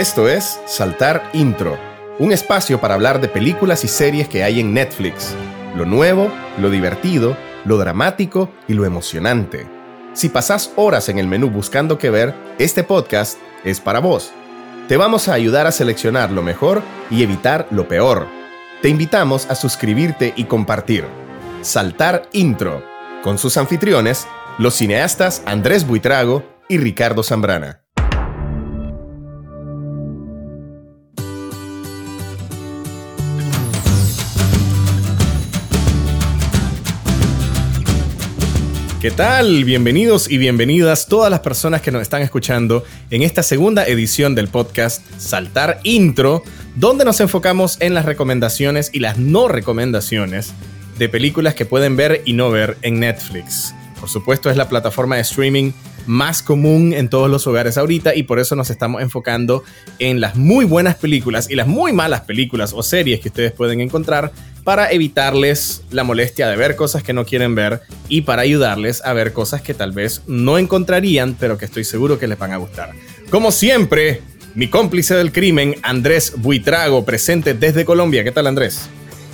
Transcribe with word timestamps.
Esto 0.00 0.30
es 0.30 0.58
Saltar 0.64 1.28
Intro, 1.34 1.78
un 2.18 2.32
espacio 2.32 2.80
para 2.80 2.94
hablar 2.94 3.20
de 3.20 3.28
películas 3.28 3.84
y 3.84 3.88
series 3.88 4.30
que 4.30 4.42
hay 4.42 4.58
en 4.58 4.72
Netflix. 4.72 5.34
Lo 5.76 5.84
nuevo, 5.84 6.32
lo 6.56 6.70
divertido, 6.70 7.36
lo 7.66 7.76
dramático 7.76 8.48
y 8.66 8.72
lo 8.72 8.86
emocionante. 8.86 9.68
Si 10.14 10.30
pasás 10.30 10.72
horas 10.76 11.10
en 11.10 11.18
el 11.18 11.26
menú 11.26 11.50
buscando 11.50 11.98
qué 11.98 12.08
ver, 12.08 12.34
este 12.58 12.82
podcast 12.82 13.36
es 13.62 13.78
para 13.78 14.00
vos. 14.00 14.32
Te 14.88 14.96
vamos 14.96 15.28
a 15.28 15.34
ayudar 15.34 15.66
a 15.66 15.70
seleccionar 15.70 16.30
lo 16.30 16.42
mejor 16.42 16.80
y 17.10 17.22
evitar 17.22 17.66
lo 17.70 17.86
peor. 17.86 18.26
Te 18.80 18.88
invitamos 18.88 19.50
a 19.50 19.54
suscribirte 19.54 20.32
y 20.34 20.44
compartir. 20.44 21.04
Saltar 21.60 22.22
Intro, 22.32 22.82
con 23.22 23.36
sus 23.36 23.58
anfitriones, 23.58 24.26
los 24.56 24.72
cineastas 24.72 25.42
Andrés 25.44 25.86
Buitrago 25.86 26.42
y 26.70 26.78
Ricardo 26.78 27.22
Zambrana. 27.22 27.82
¿Qué 39.00 39.10
tal? 39.10 39.64
Bienvenidos 39.64 40.30
y 40.30 40.36
bienvenidas 40.36 41.06
todas 41.06 41.30
las 41.30 41.40
personas 41.40 41.80
que 41.80 41.90
nos 41.90 42.02
están 42.02 42.20
escuchando 42.20 42.84
en 43.08 43.22
esta 43.22 43.42
segunda 43.42 43.86
edición 43.86 44.34
del 44.34 44.48
podcast 44.48 45.02
Saltar 45.16 45.80
Intro, 45.84 46.42
donde 46.76 47.06
nos 47.06 47.18
enfocamos 47.20 47.80
en 47.80 47.94
las 47.94 48.04
recomendaciones 48.04 48.90
y 48.92 48.98
las 48.98 49.16
no 49.16 49.48
recomendaciones 49.48 50.52
de 50.98 51.08
películas 51.08 51.54
que 51.54 51.64
pueden 51.64 51.96
ver 51.96 52.20
y 52.26 52.34
no 52.34 52.50
ver 52.50 52.76
en 52.82 53.00
Netflix. 53.00 53.74
Por 53.98 54.10
supuesto 54.10 54.50
es 54.50 54.58
la 54.58 54.68
plataforma 54.68 55.16
de 55.16 55.22
streaming 55.22 55.72
más 56.06 56.42
común 56.42 56.92
en 56.92 57.08
todos 57.08 57.30
los 57.30 57.46
hogares 57.46 57.78
ahorita 57.78 58.14
y 58.14 58.24
por 58.24 58.38
eso 58.38 58.54
nos 58.54 58.68
estamos 58.68 59.00
enfocando 59.00 59.64
en 59.98 60.20
las 60.20 60.36
muy 60.36 60.66
buenas 60.66 60.96
películas 60.96 61.48
y 61.48 61.54
las 61.54 61.66
muy 61.66 61.94
malas 61.94 62.22
películas 62.22 62.74
o 62.74 62.82
series 62.82 63.20
que 63.20 63.28
ustedes 63.28 63.52
pueden 63.52 63.80
encontrar 63.80 64.30
para 64.64 64.90
evitarles 64.90 65.82
la 65.90 66.04
molestia 66.04 66.48
de 66.48 66.56
ver 66.56 66.76
cosas 66.76 67.02
que 67.02 67.12
no 67.12 67.24
quieren 67.24 67.54
ver 67.54 67.80
y 68.08 68.22
para 68.22 68.42
ayudarles 68.42 69.02
a 69.04 69.12
ver 69.12 69.32
cosas 69.32 69.62
que 69.62 69.74
tal 69.74 69.92
vez 69.92 70.22
no 70.26 70.58
encontrarían, 70.58 71.36
pero 71.38 71.58
que 71.58 71.64
estoy 71.64 71.84
seguro 71.84 72.18
que 72.18 72.26
les 72.26 72.38
van 72.38 72.52
a 72.52 72.56
gustar. 72.56 72.92
Como 73.30 73.52
siempre, 73.52 74.22
mi 74.54 74.68
cómplice 74.68 75.14
del 75.14 75.32
crimen, 75.32 75.76
Andrés 75.82 76.34
Buitrago, 76.36 77.04
presente 77.04 77.54
desde 77.54 77.84
Colombia. 77.84 78.24
¿Qué 78.24 78.32
tal, 78.32 78.46
Andrés? 78.46 78.88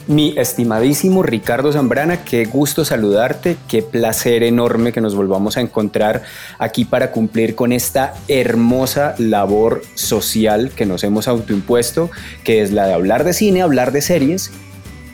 Mi 0.09 0.35
estimadísimo 0.39 1.25
Ricardo 1.25 1.73
Zambrana, 1.73 2.23
qué 2.23 2.45
gusto 2.45 2.85
saludarte, 2.85 3.57
qué 3.67 3.83
placer 3.83 4.45
enorme 4.45 4.93
que 4.93 5.01
nos 5.01 5.17
volvamos 5.17 5.57
a 5.57 5.61
encontrar 5.61 6.23
aquí 6.61 6.85
para 6.85 7.11
cumplir 7.11 7.57
con 7.57 7.73
esta 7.73 8.15
hermosa 8.29 9.17
labor 9.19 9.83
social 9.95 10.71
que 10.77 10.87
nos 10.87 11.03
hemos 11.03 11.27
autoimpuesto, 11.27 12.09
que 12.45 12.63
es 12.63 12.71
la 12.71 12.87
de 12.87 12.95
hablar 12.95 13.25
de 13.25 13.33
cine, 13.33 13.63
hablar 13.63 13.91
de 13.91 14.01
series 14.01 14.53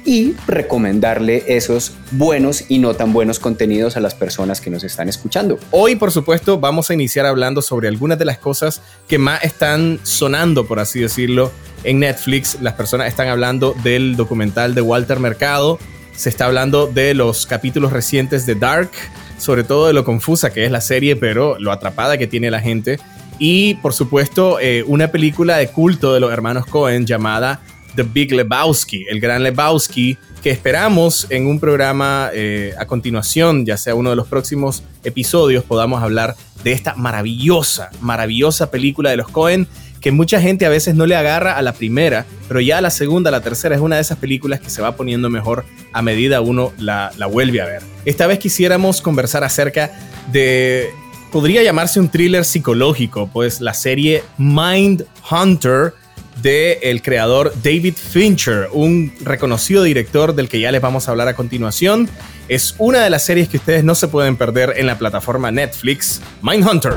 y 0.05 0.35
recomendarle 0.47 1.45
esos 1.47 1.93
buenos 2.11 2.65
y 2.69 2.79
no 2.79 2.95
tan 2.95 3.13
buenos 3.13 3.39
contenidos 3.39 3.97
a 3.97 4.01
las 4.01 4.15
personas 4.15 4.61
que 4.61 4.71
nos 4.71 4.85
están 4.85 5.09
escuchando. 5.09 5.59
Hoy, 5.71 5.97
por 5.97 6.11
supuesto, 6.11 6.59
vamos 6.59 6.91
a 6.91 6.95
iniciar 6.95 7.27
hablando 7.27 7.63
sobre 7.63 7.89
algunas 7.89 8.19
de 8.19 8.25
las 8.25 8.39
cosas 8.39 8.83
que 9.09 9.19
más 9.19 9.43
están 9.45 10.01
sonando, 10.03 10.67
por 10.67 10.81
así 10.81 11.01
decirlo, 11.01 11.53
en 11.85 12.01
Netflix. 12.01 12.59
Las 12.61 12.75
personas 12.75 13.09
están 13.09 13.29
hablando 13.29 13.75
del 13.83 14.17
documental 14.17 14.75
de 14.75 14.81
Walter 14.81 15.21
Mercado, 15.21 15.79
se 16.15 16.29
está 16.29 16.47
hablando 16.47 16.87
de 16.87 17.15
los 17.15 17.47
capítulos 17.47 17.93
recientes 17.93 18.47
de 18.47 18.55
Dark, 18.55 18.91
sobre 19.39 19.65
todo 19.65 19.87
de 19.87 19.93
lo 19.93 20.05
confusa 20.05 20.53
que 20.53 20.65
es 20.65 20.71
la 20.71 20.81
serie, 20.81 21.17
pero 21.17 21.59
lo 21.59 21.73
atrapada 21.73 22.19
que 22.19 22.27
tiene 22.27 22.51
la 22.51 22.61
gente. 22.61 22.99
Y 23.39 23.75
por 23.77 23.93
supuesto, 23.93 24.61
eh, 24.61 24.85
una 24.87 25.09
película 25.09 25.57
de 25.57 25.69
culto 25.69 26.15
de 26.15 26.21
los 26.21 26.33
hermanos 26.33 26.67
Cohen 26.67 27.07
llamada 27.07 27.61
The 27.95 28.03
Big 28.03 28.33
Lebowski, 28.33 29.07
el 29.09 29.21
gran 29.21 29.43
Lebowski, 29.43 30.17
que 30.43 30.51
esperamos 30.51 31.27
en 31.31 31.47
un 31.47 31.61
programa 31.61 32.31
eh, 32.33 32.75
a 32.79 32.87
continuación, 32.87 33.65
ya 33.65 33.77
sea 33.77 33.95
uno 33.95 34.11
de 34.11 34.17
los 34.17 34.27
próximos 34.27 34.83
episodios, 35.05 35.65
podamos 35.65 36.03
hablar 36.03 36.35
de 36.65 36.73
esta 36.73 36.95
maravillosa, 36.95 37.91
maravillosa 38.01 38.71
película 38.71 39.11
de 39.11 39.17
los 39.17 39.29
Cohen, 39.29 39.69
que 40.01 40.11
mucha 40.11 40.41
gente 40.41 40.67
a 40.67 40.69
veces 40.69 40.97
no 40.97 41.07
le 41.07 41.15
agarra 41.15 41.57
a 41.57 41.63
la 41.63 41.73
primera, 41.73 42.27
pero 42.49 42.61
ya 42.61 42.81
la 42.81 42.91
segunda, 42.91 43.31
la 43.31 43.41
tercera 43.41 43.77
es 43.77 43.81
una 43.81 43.97
de 43.97 44.03
esas 44.03 44.19
películas 44.19 44.61
que 44.61 44.69
se 44.69 44.83
va 44.83 44.97
poniendo 44.97 45.31
mejor 45.31 45.65
a 45.93 46.03
medida 46.03 46.41
uno 46.41 46.73
la, 46.79 47.13
la 47.17 47.27
vuelve 47.27 47.61
a 47.61 47.67
ver. 47.67 47.83
Esta 48.05 48.27
vez 48.27 48.41
quisiéramos 48.41 49.01
conversar 49.01 49.45
acerca 49.45 49.93
de 50.33 50.91
podría 51.31 51.63
llamarse 51.63 51.99
un 51.99 52.11
thriller 52.11 52.45
psicológico, 52.45 53.29
pues 53.33 53.61
la 53.61 53.75
serie 53.75 54.23
Mind 54.39 55.07
Hunter 55.31 55.95
del 56.43 56.79
el 56.83 57.03
creador 57.03 57.53
David 57.63 57.95
Fincher, 57.95 58.69
un 58.73 59.13
reconocido 59.23 59.85
director 59.85 60.35
del 60.35 60.49
que 60.49 60.61
ya 60.61 60.73
les 60.73 60.81
vamos 60.81 61.07
a 61.07 61.13
hablar 61.13 61.29
a 61.29 61.35
continuación. 61.35 62.09
Es 62.49 62.75
una 62.79 63.01
de 63.01 63.11
las 63.11 63.25
series 63.25 63.49
que 63.49 63.59
ustedes 63.59 63.85
no 63.85 63.95
se 63.95 64.09
pueden 64.09 64.37
perder 64.37 64.75
en 64.77 64.87
la 64.87 64.99
plataforma 64.99 65.51
Netflix, 65.51 66.21
Mindhunter. 66.43 66.95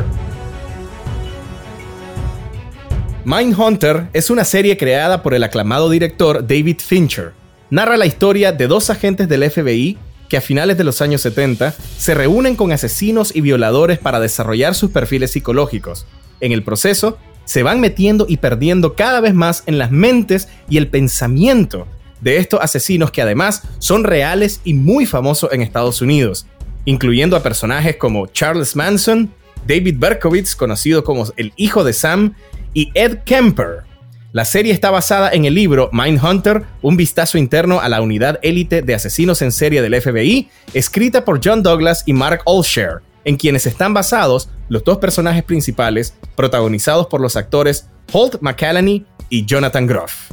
Mindhunter 3.23 4.07
es 4.13 4.29
una 4.29 4.43
serie 4.43 4.77
creada 4.77 5.23
por 5.23 5.33
el 5.33 5.43
aclamado 5.43 5.89
director 5.89 6.45
David 6.45 6.77
Fincher. 6.79 7.33
Narra 7.69 7.97
la 7.97 8.05
historia 8.05 8.51
de 8.51 8.67
dos 8.67 8.89
agentes 8.89 9.27
del 9.27 9.49
FBI 9.49 9.97
que 10.29 10.37
a 10.37 10.41
finales 10.41 10.77
de 10.77 10.83
los 10.83 11.01
años 11.01 11.21
70 11.21 11.73
se 11.97 12.13
reúnen 12.13 12.55
con 12.55 12.71
asesinos 12.71 13.35
y 13.35 13.41
violadores 13.41 13.99
para 13.99 14.19
desarrollar 14.19 14.75
sus 14.75 14.91
perfiles 14.91 15.31
psicológicos. 15.31 16.05
En 16.39 16.51
el 16.51 16.63
proceso, 16.63 17.17
se 17.45 17.63
van 17.63 17.79
metiendo 17.79 18.25
y 18.27 18.37
perdiendo 18.37 18.95
cada 18.95 19.21
vez 19.21 19.33
más 19.33 19.63
en 19.65 19.77
las 19.77 19.91
mentes 19.91 20.49
y 20.69 20.77
el 20.77 20.87
pensamiento 20.87 21.87
de 22.21 22.37
estos 22.37 22.59
asesinos 22.61 23.11
que 23.11 23.21
además 23.21 23.63
son 23.79 24.03
reales 24.03 24.61
y 24.63 24.73
muy 24.73 25.05
famosos 25.05 25.51
en 25.53 25.61
Estados 25.61 26.01
Unidos, 26.01 26.47
incluyendo 26.85 27.35
a 27.35 27.43
personajes 27.43 27.97
como 27.97 28.27
Charles 28.27 28.75
Manson, 28.75 29.31
David 29.67 29.95
Berkowitz, 29.97 30.55
conocido 30.55 31.03
como 31.03 31.25
el 31.37 31.53
hijo 31.55 31.83
de 31.83 31.93
Sam, 31.93 32.35
y 32.73 32.91
Ed 32.93 33.19
Kemper. 33.25 33.83
La 34.31 34.43
serie 34.43 34.73
está 34.73 34.91
basada 34.91 35.29
en 35.31 35.45
el 35.45 35.55
libro 35.55 35.89
Mindhunter, 35.93 36.63
un 36.81 36.97
vistazo 36.97 37.37
interno 37.37 37.79
a 37.79 37.87
la 37.87 38.01
unidad 38.01 38.37
élite 38.41 38.81
de 38.81 38.93
asesinos 38.93 39.41
en 39.41 39.51
serie 39.53 39.81
del 39.81 39.99
FBI, 39.99 40.49
escrita 40.73 41.23
por 41.23 41.39
John 41.41 41.63
Douglas 41.63 42.03
y 42.05 42.11
Mark 42.11 42.41
Olsher, 42.43 43.01
en 43.25 43.35
quienes 43.35 43.65
están 43.65 43.93
basados 43.93 44.49
los 44.69 44.83
dos 44.83 44.99
personajes 44.99 45.43
principales, 45.43 46.13
protagonizados 46.35 47.07
por 47.07 47.19
los 47.19 47.35
actores 47.35 47.87
Holt 48.13 48.37
McCallany 48.41 49.05
y 49.29 49.45
Jonathan 49.45 49.87
Groff. 49.87 50.31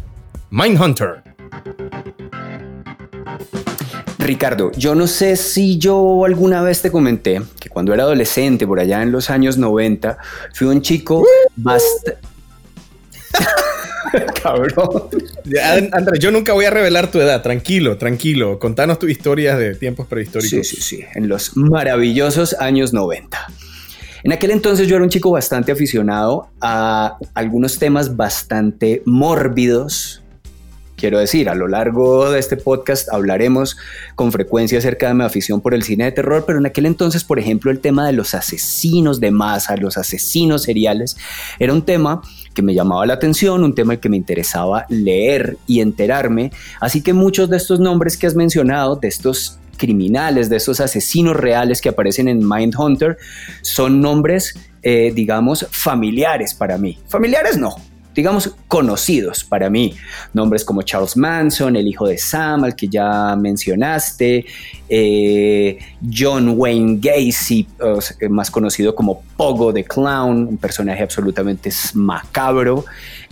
Mindhunter. 0.51 1.23
Ricardo, 4.19 4.71
yo 4.73 4.95
no 4.95 5.09
sé 5.09 5.37
si 5.37 5.79
yo 5.79 6.25
alguna 6.25 6.63
vez 6.63 6.81
te 6.81 6.93
comenté 6.93 7.43
que 7.59 7.69
cuando 7.69 7.93
era 7.93 8.05
adolescente, 8.05 8.67
por 8.67 8.79
allá 8.79 9.03
en 9.03 9.11
los 9.11 9.31
años 9.31 9.59
90, 9.59 10.17
fui 10.55 10.69
un 10.69 10.81
chico 10.81 11.27
bastante... 11.57 12.19
Cabrón. 14.43 15.09
Andrés, 15.93 16.21
yo 16.21 16.31
nunca 16.31 16.53
voy 16.53 16.65
a 16.65 16.71
revelar 16.71 17.11
tu 17.11 17.21
edad. 17.21 17.43
Tranquilo, 17.43 17.97
tranquilo. 17.99 18.59
Contanos 18.59 18.99
tus 18.99 19.11
historias 19.11 19.59
de 19.59 19.75
tiempos 19.75 20.07
prehistóricos. 20.07 20.67
Sí, 20.67 20.77
sí, 20.77 20.83
sí. 20.83 21.05
En 21.15 21.29
los 21.29 21.57
maravillosos 21.57 22.55
años 22.59 22.93
90. 22.93 23.47
En 24.25 24.33
aquel 24.33 24.53
entonces 24.53 24.87
yo 24.87 24.97
era 24.97 25.05
un 25.05 25.11
chico 25.11 25.33
bastante 25.33 25.73
aficionado 25.73 26.49
a 26.61 27.19
algunos 27.35 27.79
temas 27.79 28.17
bastante 28.17 29.03
mórbidos, 29.05 30.23
Quiero 31.03 31.19
decir, 31.19 31.49
a 31.49 31.57
lo 31.57 31.67
largo 31.67 32.31
de 32.31 32.39
este 32.39 32.57
podcast 32.57 33.13
hablaremos 33.13 33.77
con 34.15 34.31
frecuencia 34.31 34.79
acerca 34.79 35.09
de 35.09 35.15
mi 35.15 35.25
afición 35.25 35.61
por 35.61 35.75
el 35.75 35.83
cine 35.83 36.05
de 36.05 36.13
terror, 36.13 36.45
pero 36.47 36.61
en 36.61 36.67
aquel 36.67 36.87
entonces, 36.87 37.25
por 37.25 37.41
ejemplo, 37.41 37.73
el 37.73 37.81
tema 37.81 38.07
de 38.07 38.13
los 38.13 38.35
asesinos 38.35 39.19
de 39.19 39.33
masa, 39.33 39.77
los 39.77 39.97
asesinos 39.99 40.63
seriales, 40.63 41.17
era 41.59 41.73
un 41.73 41.83
tema 41.83 42.23
que 42.55 42.63
me 42.63 42.75
llamaba 42.75 43.07
la 43.07 43.15
atención, 43.15 43.65
un 43.65 43.75
tema 43.75 43.97
que 43.97 44.09
me 44.09 44.17
interesaba 44.17 44.87
leer 44.89 45.57
y 45.67 45.81
enterarme. 45.81 46.53
Así 46.81 47.03
que 47.03 47.13
muchos 47.13 47.49
de 47.51 47.57
estos 47.57 47.81
nombres 47.81 48.17
que 48.17 48.27
has 48.27 48.35
mencionado, 48.35 48.97
de 48.97 49.09
estos 49.09 49.59
criminales, 49.77 50.49
de 50.49 50.57
estos 50.57 50.81
asesinos 50.81 51.37
reales 51.37 51.81
que 51.81 51.89
aparecen 51.89 52.29
en 52.29 52.47
Mindhunter, 52.49 53.17
son 53.63 54.01
nombres, 54.01 54.55
eh, 54.83 55.13
digamos, 55.15 55.67
familiares 55.71 56.55
para 56.55 56.79
mí. 56.79 56.99
Familiares 57.09 57.59
no, 57.59 57.75
digamos, 58.15 58.55
conocidos 58.69 59.45
para 59.45 59.71
mí. 59.71 59.95
Nombres 60.33 60.65
como 60.65 60.83
Charles 60.83 61.17
Manson, 61.17 61.77
el 61.77 61.89
hijo 61.89 62.07
de 62.07 62.19
Sam, 62.19 62.65
al 62.65 62.77
que 62.77 62.89
ya 62.89 63.37
mencionaste, 63.37 64.45
eh, 64.89 65.79
John 66.13 66.55
Wayne 66.57 66.99
Gacy, 67.01 67.67
más 68.29 68.51
conocido 68.51 68.95
como 68.95 69.23
Pogo 69.37 69.73
the 69.73 69.85
Clown, 69.85 70.47
un 70.49 70.57
personaje 70.59 71.03
absolutamente 71.03 71.71
macabro, 71.95 72.85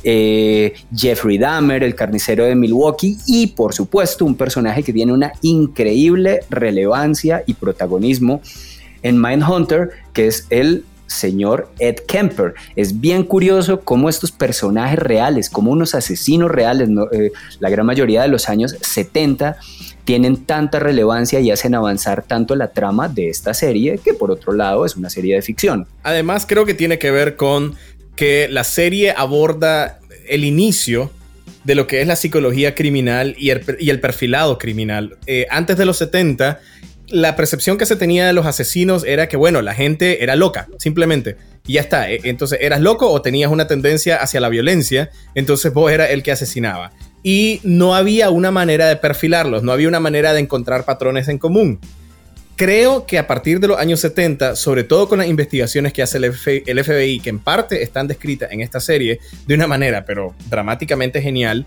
eh, 0.02 0.74
Jeffrey 0.94 1.36
Dahmer, 1.36 1.84
el 1.84 1.94
carnicero 1.94 2.44
de 2.44 2.54
Milwaukee, 2.54 3.18
y 3.26 3.48
por 3.48 3.74
supuesto 3.74 4.24
un 4.24 4.34
personaje 4.34 4.82
que 4.82 4.92
tiene 4.92 5.12
una 5.12 5.32
increíble 5.42 6.40
relevancia 6.48 7.42
y 7.46 7.54
protagonismo 7.54 8.40
en 9.02 9.20
Mindhunter, 9.20 9.90
que 10.12 10.26
es 10.26 10.46
el 10.50 10.84
señor 11.10 11.68
Ed 11.78 11.96
Kemper. 12.06 12.54
Es 12.76 13.00
bien 13.00 13.24
curioso 13.24 13.80
cómo 13.80 14.08
estos 14.08 14.30
personajes 14.30 14.98
reales, 14.98 15.50
como 15.50 15.72
unos 15.72 15.94
asesinos 15.94 16.50
reales, 16.50 16.88
eh, 17.12 17.32
la 17.58 17.68
gran 17.68 17.84
mayoría 17.84 18.22
de 18.22 18.28
los 18.28 18.48
años 18.48 18.76
70, 18.80 19.58
tienen 20.04 20.44
tanta 20.44 20.78
relevancia 20.78 21.40
y 21.40 21.50
hacen 21.50 21.74
avanzar 21.74 22.22
tanto 22.22 22.54
la 22.54 22.68
trama 22.68 23.08
de 23.08 23.28
esta 23.28 23.54
serie, 23.54 23.98
que 24.02 24.14
por 24.14 24.30
otro 24.30 24.52
lado 24.52 24.86
es 24.86 24.96
una 24.96 25.10
serie 25.10 25.34
de 25.34 25.42
ficción. 25.42 25.86
Además, 26.02 26.46
creo 26.46 26.64
que 26.64 26.74
tiene 26.74 26.98
que 26.98 27.10
ver 27.10 27.36
con 27.36 27.74
que 28.16 28.48
la 28.48 28.64
serie 28.64 29.12
aborda 29.16 29.98
el 30.28 30.44
inicio 30.44 31.10
de 31.64 31.74
lo 31.74 31.86
que 31.86 32.00
es 32.00 32.06
la 32.06 32.16
psicología 32.16 32.74
criminal 32.74 33.34
y 33.38 33.50
el, 33.50 34.00
perfilado 34.00 34.58
criminal. 34.58 35.18
Eh, 35.26 35.46
antes 35.50 35.76
de 35.76 35.84
los 35.84 35.98
70, 35.98 36.60
la 37.10 37.36
percepción 37.36 37.76
que 37.78 37.86
se 37.86 37.96
tenía 37.96 38.26
de 38.26 38.32
los 38.32 38.46
asesinos 38.46 39.04
era 39.04 39.28
que, 39.28 39.36
bueno, 39.36 39.62
la 39.62 39.74
gente 39.74 40.22
era 40.22 40.36
loca, 40.36 40.68
simplemente. 40.78 41.36
Y 41.66 41.74
ya 41.74 41.82
está. 41.82 42.10
E, 42.10 42.20
entonces, 42.24 42.58
eras 42.62 42.80
loco 42.80 43.10
o 43.10 43.22
tenías 43.22 43.50
una 43.50 43.66
tendencia 43.66 44.16
hacia 44.16 44.40
la 44.40 44.48
violencia, 44.48 45.10
entonces 45.34 45.72
vos 45.72 45.90
eras 45.90 46.10
el 46.10 46.22
que 46.22 46.32
asesinaba. 46.32 46.92
Y 47.22 47.60
no 47.64 47.94
había 47.94 48.30
una 48.30 48.50
manera 48.50 48.88
de 48.88 48.96
perfilarlos, 48.96 49.62
no 49.62 49.72
había 49.72 49.88
una 49.88 50.00
manera 50.00 50.32
de 50.32 50.40
encontrar 50.40 50.84
patrones 50.84 51.28
en 51.28 51.38
común. 51.38 51.80
Creo 52.56 53.06
que 53.06 53.18
a 53.18 53.26
partir 53.26 53.58
de 53.58 53.68
los 53.68 53.78
años 53.78 54.00
70, 54.00 54.54
sobre 54.54 54.84
todo 54.84 55.08
con 55.08 55.18
las 55.18 55.28
investigaciones 55.28 55.92
que 55.92 56.02
hace 56.02 56.18
el, 56.18 56.32
FBI, 56.84 57.20
que 57.20 57.30
en 57.30 57.38
parte 57.38 57.82
están 57.82 58.06
descritas 58.06 58.52
en 58.52 58.60
esta 58.60 58.80
serie 58.80 59.18
de 59.46 59.54
una 59.54 59.66
manera, 59.66 60.04
pero 60.04 60.34
dramáticamente 60.48 61.22
genial, 61.22 61.64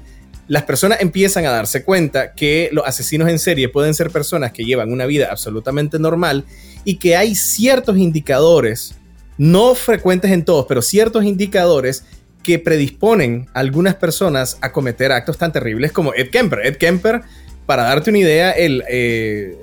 las 0.48 0.64
personas 0.64 1.02
empiezan 1.02 1.46
a 1.46 1.52
darse 1.52 1.84
cuenta 1.84 2.34
que 2.34 2.70
los 2.72 2.86
asesinos 2.86 3.30
en 3.30 3.40
serie 3.40 3.70
pueden 3.70 3.94
ser 3.94 4.10
personas 4.10 4.52
que 4.52 4.66
llevan 4.66 4.92
una 4.92 5.06
vida 5.06 5.30
absolutamente 5.32 6.00
normal 6.00 6.46
y 6.84 6.98
que 6.98 7.16
hay 7.16 7.36
ciertos 7.36 7.98
indicadores, 7.98 8.96
no 9.38 9.74
frecuentes 9.76 10.32
en 10.32 10.44
todos, 10.44 10.66
pero 10.68 10.82
ciertos 10.82 11.24
indicadores 11.24 12.06
que 12.44 12.60
predisponen 12.60 13.48
a 13.54 13.62
algunas 13.62 13.96
personas 13.96 14.58
a 14.62 14.72
cometer 14.72 15.12
actos 15.12 15.38
tan 15.38 15.54
terribles 15.54 15.94
como 15.94 16.14
Ed 16.14 16.30
Kemper. 16.30 16.60
Ed 16.66 16.76
Kemper, 16.76 17.22
para 17.66 17.84
darte 17.84 18.10
una 18.10 18.20
idea, 18.20 18.52
el... 18.52 18.84
Eh, 18.90 19.58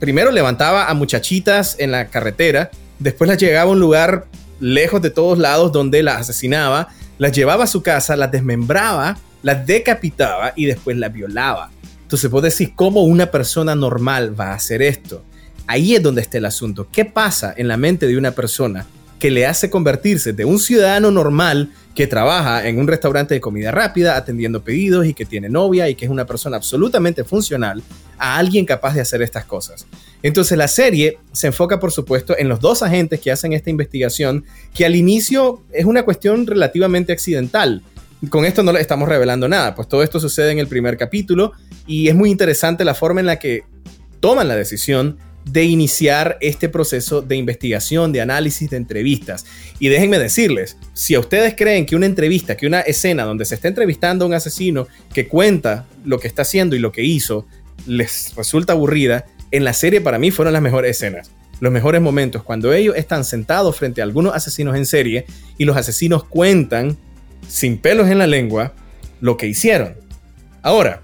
primero 0.00 0.32
levantaba 0.32 0.86
a 0.90 0.94
muchachitas 0.94 1.76
en 1.78 1.92
la 1.92 2.06
carretera, 2.08 2.72
después 2.98 3.28
las 3.28 3.38
llevaba 3.38 3.70
a 3.70 3.72
un 3.72 3.78
lugar 3.78 4.26
lejos 4.58 5.00
de 5.00 5.10
todos 5.10 5.38
lados 5.38 5.70
donde 5.70 6.02
las 6.02 6.22
asesinaba, 6.22 6.88
las 7.18 7.30
llevaba 7.30 7.64
a 7.64 7.66
su 7.68 7.84
casa, 7.84 8.16
las 8.16 8.32
desmembraba, 8.32 9.16
las 9.42 9.66
decapitaba 9.66 10.52
y 10.56 10.66
después 10.66 10.96
las 10.96 11.12
violaba. 11.12 11.70
Entonces 12.02 12.30
vos 12.30 12.42
decís, 12.42 12.70
¿cómo 12.74 13.02
una 13.04 13.26
persona 13.26 13.74
normal 13.74 14.38
va 14.38 14.52
a 14.52 14.54
hacer 14.54 14.82
esto? 14.82 15.24
Ahí 15.66 15.94
es 15.94 16.02
donde 16.02 16.22
está 16.22 16.38
el 16.38 16.44
asunto. 16.44 16.88
¿Qué 16.90 17.04
pasa 17.04 17.54
en 17.56 17.68
la 17.68 17.76
mente 17.76 18.06
de 18.06 18.16
una 18.16 18.32
persona 18.32 18.86
que 19.22 19.30
le 19.30 19.46
hace 19.46 19.70
convertirse 19.70 20.32
de 20.32 20.44
un 20.44 20.58
ciudadano 20.58 21.12
normal 21.12 21.70
que 21.94 22.08
trabaja 22.08 22.66
en 22.66 22.80
un 22.80 22.88
restaurante 22.88 23.34
de 23.34 23.40
comida 23.40 23.70
rápida 23.70 24.16
atendiendo 24.16 24.64
pedidos 24.64 25.06
y 25.06 25.14
que 25.14 25.24
tiene 25.24 25.48
novia 25.48 25.88
y 25.88 25.94
que 25.94 26.06
es 26.06 26.10
una 26.10 26.26
persona 26.26 26.56
absolutamente 26.56 27.22
funcional 27.22 27.84
a 28.18 28.36
alguien 28.36 28.64
capaz 28.64 28.94
de 28.94 29.00
hacer 29.00 29.22
estas 29.22 29.44
cosas. 29.44 29.86
Entonces 30.24 30.58
la 30.58 30.66
serie 30.66 31.18
se 31.30 31.46
enfoca 31.46 31.78
por 31.78 31.92
supuesto 31.92 32.36
en 32.36 32.48
los 32.48 32.58
dos 32.58 32.82
agentes 32.82 33.20
que 33.20 33.30
hacen 33.30 33.52
esta 33.52 33.70
investigación 33.70 34.44
que 34.74 34.84
al 34.84 34.96
inicio 34.96 35.62
es 35.72 35.84
una 35.84 36.02
cuestión 36.02 36.44
relativamente 36.44 37.12
accidental. 37.12 37.84
Con 38.28 38.44
esto 38.44 38.62
no 38.62 38.72
le 38.72 38.80
estamos 38.80 39.08
revelando 39.08 39.48
nada, 39.48 39.74
pues 39.74 39.88
todo 39.88 40.02
esto 40.02 40.20
sucede 40.20 40.52
en 40.52 40.58
el 40.58 40.68
primer 40.68 40.96
capítulo 40.96 41.52
y 41.86 42.08
es 42.08 42.14
muy 42.14 42.30
interesante 42.30 42.84
la 42.84 42.94
forma 42.94 43.20
en 43.20 43.26
la 43.26 43.38
que 43.38 43.64
toman 44.20 44.46
la 44.46 44.54
decisión 44.54 45.18
de 45.44 45.64
iniciar 45.64 46.38
este 46.40 46.68
proceso 46.68 47.20
de 47.20 47.34
investigación, 47.34 48.12
de 48.12 48.20
análisis, 48.20 48.70
de 48.70 48.76
entrevistas. 48.76 49.44
Y 49.80 49.88
déjenme 49.88 50.20
decirles, 50.20 50.76
si 50.92 51.16
a 51.16 51.20
ustedes 51.20 51.54
creen 51.56 51.84
que 51.84 51.96
una 51.96 52.06
entrevista, 52.06 52.56
que 52.56 52.68
una 52.68 52.80
escena 52.80 53.24
donde 53.24 53.44
se 53.44 53.56
está 53.56 53.66
entrevistando 53.66 54.24
a 54.24 54.28
un 54.28 54.34
asesino 54.34 54.86
que 55.12 55.26
cuenta 55.26 55.86
lo 56.04 56.20
que 56.20 56.28
está 56.28 56.42
haciendo 56.42 56.76
y 56.76 56.78
lo 56.78 56.92
que 56.92 57.02
hizo, 57.02 57.46
les 57.86 58.34
resulta 58.36 58.72
aburrida, 58.72 59.26
en 59.50 59.64
la 59.64 59.72
serie 59.72 60.00
para 60.00 60.18
mí 60.18 60.30
fueron 60.30 60.52
las 60.52 60.62
mejores 60.62 60.96
escenas. 60.96 61.32
Los 61.60 61.72
mejores 61.72 62.00
momentos 62.00 62.42
cuando 62.42 62.72
ellos 62.72 62.96
están 62.96 63.24
sentados 63.24 63.76
frente 63.76 64.00
a 64.00 64.04
algunos 64.04 64.34
asesinos 64.34 64.76
en 64.76 64.86
serie 64.86 65.26
y 65.58 65.64
los 65.64 65.76
asesinos 65.76 66.24
cuentan, 66.24 66.96
sin 67.46 67.78
pelos 67.78 68.08
en 68.08 68.18
la 68.18 68.26
lengua, 68.26 68.72
lo 69.20 69.36
que 69.36 69.46
hicieron. 69.46 69.94
Ahora, 70.62 71.00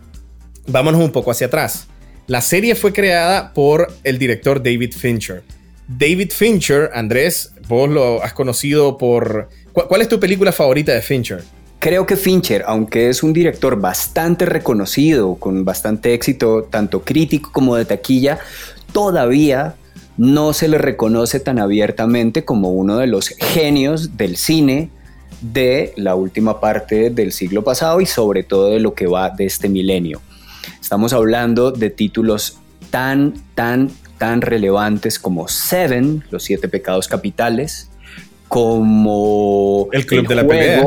vámonos 0.67 1.01
un 1.01 1.13
poco 1.13 1.31
hacia 1.31 1.49
atrás. 1.49 1.89
La 2.27 2.41
serie 2.43 2.75
fue 2.75 2.93
creada 2.93 3.55
por 3.55 3.93
el 4.05 4.19
director 4.19 4.63
David 4.63 4.93
Fincher. 4.93 5.43
David 5.89 6.31
Fincher, 6.31 6.91
Andrés, 6.93 7.53
vos 7.69 7.89
lo 7.89 8.23
has 8.23 8.35
conocido 8.35 8.99
por... 8.99 9.49
¿Cuál 9.73 10.03
es 10.03 10.09
tu 10.09 10.21
película 10.21 10.53
favorita 10.53 10.93
de 10.93 11.01
Fincher? 11.01 11.43
Creo 11.79 12.07
que 12.07 12.17
Fincher, 12.17 12.65
aunque 12.67 13.09
es 13.09 13.23
un 13.23 13.33
director 13.33 13.81
bastante 13.81 14.45
reconocido, 14.45 15.37
con 15.37 15.65
bastante 15.65 16.13
éxito, 16.13 16.65
tanto 16.65 17.03
crítico 17.03 17.53
como 17.53 17.77
de 17.77 17.85
taquilla, 17.85 18.41
todavía 18.93 19.77
no 20.17 20.53
se 20.53 20.67
le 20.67 20.77
reconoce 20.77 21.39
tan 21.39 21.59
abiertamente 21.59 22.45
como 22.45 22.71
uno 22.71 22.99
de 22.99 23.07
los 23.07 23.29
genios 23.29 24.17
del 24.17 24.37
cine 24.37 24.91
de 25.41 25.93
la 25.97 26.15
última 26.15 26.61
parte 26.61 27.11
del 27.11 27.33
siglo 27.33 27.63
pasado 27.63 28.01
y 28.01 28.07
sobre 28.07 28.43
todo 28.43 28.71
de 28.71 28.81
lo 28.81 28.95
que 28.95 29.07
va 29.07 29.31
de 29.31 29.47
este 29.47 29.69
milenio. 29.69 30.21
Estamos 30.81 31.13
hablando 31.13 31.71
de 31.71 31.91
títulos 31.91 32.59
tan, 32.91 33.35
tan, 33.55 33.91
tan 34.19 34.41
relevantes 34.41 35.19
como 35.19 35.49
Seven, 35.49 36.25
los 36.31 36.45
siete 36.45 36.69
pecados 36.69 37.09
capitales, 37.09 37.91
como 38.49 39.89
el 39.93 40.07
club 40.07 40.27
de 40.27 40.35
la 40.35 40.47
pelea, 40.47 40.85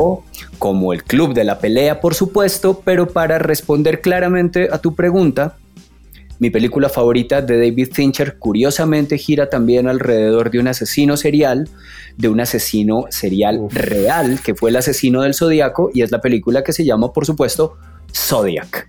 como 0.58 0.92
el 0.92 1.04
club 1.04 1.32
de 1.32 1.44
la 1.44 1.58
pelea, 1.58 2.00
por 2.00 2.14
supuesto, 2.14 2.82
pero 2.84 3.08
para 3.08 3.38
responder 3.38 4.00
claramente 4.00 4.68
a 4.70 4.78
tu 4.78 4.94
pregunta, 4.94 5.56
mi 6.42 6.50
película 6.50 6.88
favorita 6.88 7.40
de 7.40 7.56
David 7.56 7.90
Fincher 7.92 8.36
curiosamente 8.36 9.16
gira 9.16 9.48
también 9.48 9.86
alrededor 9.86 10.50
de 10.50 10.58
un 10.58 10.66
asesino 10.66 11.16
serial, 11.16 11.68
de 12.16 12.26
un 12.26 12.40
asesino 12.40 13.04
serial 13.10 13.68
real, 13.70 14.40
que 14.44 14.56
fue 14.56 14.70
el 14.70 14.76
asesino 14.76 15.22
del 15.22 15.34
Zodíaco, 15.34 15.92
y 15.94 16.02
es 16.02 16.10
la 16.10 16.20
película 16.20 16.64
que 16.64 16.72
se 16.72 16.84
llama, 16.84 17.12
por 17.12 17.26
supuesto, 17.26 17.76
Zodiac. 18.12 18.88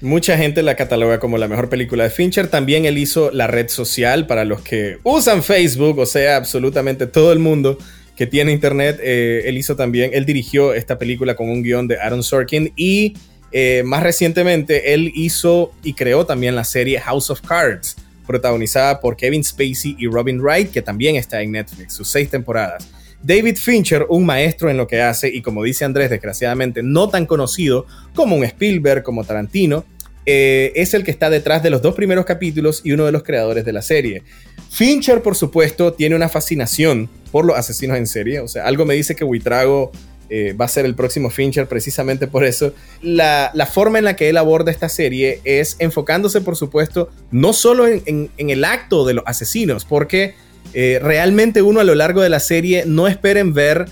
Mucha 0.00 0.38
gente 0.38 0.62
la 0.62 0.76
cataloga 0.76 1.18
como 1.18 1.38
la 1.38 1.48
mejor 1.48 1.68
película 1.68 2.04
de 2.04 2.10
Fincher. 2.10 2.46
También 2.46 2.84
él 2.84 2.96
hizo 2.96 3.32
la 3.32 3.48
red 3.48 3.66
social 3.66 4.28
para 4.28 4.44
los 4.44 4.60
que 4.60 4.98
usan 5.02 5.42
Facebook, 5.42 5.98
o 5.98 6.06
sea, 6.06 6.36
absolutamente 6.36 7.08
todo 7.08 7.32
el 7.32 7.40
mundo 7.40 7.78
que 8.16 8.28
tiene 8.28 8.52
internet. 8.52 9.00
Eh, 9.02 9.42
él 9.46 9.58
hizo 9.58 9.74
también, 9.74 10.12
él 10.14 10.24
dirigió 10.24 10.72
esta 10.72 11.00
película 11.00 11.34
con 11.34 11.48
un 11.48 11.64
guion 11.64 11.88
de 11.88 11.98
Aaron 11.98 12.22
Sorkin 12.22 12.72
y 12.76 13.14
eh, 13.52 13.82
más 13.84 14.02
recientemente 14.02 14.94
él 14.94 15.12
hizo 15.14 15.72
y 15.82 15.94
creó 15.94 16.24
también 16.26 16.54
la 16.54 16.64
serie 16.64 17.00
House 17.00 17.30
of 17.30 17.40
Cards, 17.42 17.96
protagonizada 18.26 19.00
por 19.00 19.16
Kevin 19.16 19.44
Spacey 19.44 19.96
y 19.98 20.06
Robin 20.06 20.40
Wright, 20.40 20.70
que 20.70 20.82
también 20.82 21.16
está 21.16 21.42
en 21.42 21.52
Netflix, 21.52 21.94
sus 21.94 22.08
seis 22.08 22.30
temporadas. 22.30 22.88
David 23.22 23.56
Fincher, 23.56 24.06
un 24.08 24.26
maestro 24.26 24.68
en 24.68 24.76
lo 24.76 24.86
que 24.86 25.00
hace 25.00 25.28
y 25.28 25.42
como 25.42 25.62
dice 25.62 25.84
Andrés, 25.84 26.10
desgraciadamente 26.10 26.82
no 26.82 27.08
tan 27.08 27.26
conocido 27.26 27.86
como 28.14 28.36
un 28.36 28.44
Spielberg, 28.44 29.02
como 29.02 29.24
Tarantino, 29.24 29.84
eh, 30.24 30.72
es 30.76 30.94
el 30.94 31.04
que 31.04 31.10
está 31.10 31.30
detrás 31.30 31.62
de 31.62 31.70
los 31.70 31.82
dos 31.82 31.94
primeros 31.94 32.24
capítulos 32.24 32.80
y 32.84 32.92
uno 32.92 33.06
de 33.06 33.12
los 33.12 33.22
creadores 33.22 33.64
de 33.64 33.72
la 33.72 33.82
serie. 33.82 34.22
Fincher, 34.70 35.20
por 35.22 35.34
supuesto, 35.34 35.92
tiene 35.92 36.16
una 36.16 36.28
fascinación 36.28 37.08
por 37.30 37.44
los 37.44 37.56
asesinos 37.56 37.96
en 37.96 38.06
serie. 38.06 38.40
O 38.40 38.48
sea, 38.48 38.66
algo 38.66 38.84
me 38.84 38.94
dice 38.94 39.16
que 39.16 39.24
Buitrago 39.24 39.90
eh, 40.34 40.54
va 40.54 40.64
a 40.64 40.68
ser 40.68 40.86
el 40.86 40.94
próximo 40.94 41.28
Fincher 41.28 41.68
precisamente 41.68 42.26
por 42.26 42.44
eso. 42.44 42.72
La, 43.02 43.52
forma 43.70 43.98
en 43.98 44.06
la 44.06 44.16
que 44.16 44.30
él 44.30 44.38
aborda 44.38 44.70
esta 44.70 44.88
serie 44.88 45.42
es 45.44 45.76
enfocándose, 45.78 46.40
por 46.40 46.56
supuesto, 46.56 47.10
no 47.30 47.52
solo 47.52 47.86
en 47.86 48.30
el 48.38 48.64
acto 48.64 49.04
de 49.04 49.12
los 49.12 49.24
asesinos, 49.26 49.84
porque 49.84 50.34
eh, 50.72 50.98
realmente 51.02 51.60
uno 51.60 51.80
a 51.80 51.84
lo 51.84 51.94
largo 51.94 52.22
de 52.22 52.30
la 52.30 52.40
serie 52.40 52.84
no 52.86 53.08
esperen 53.08 53.52
ver 53.52 53.86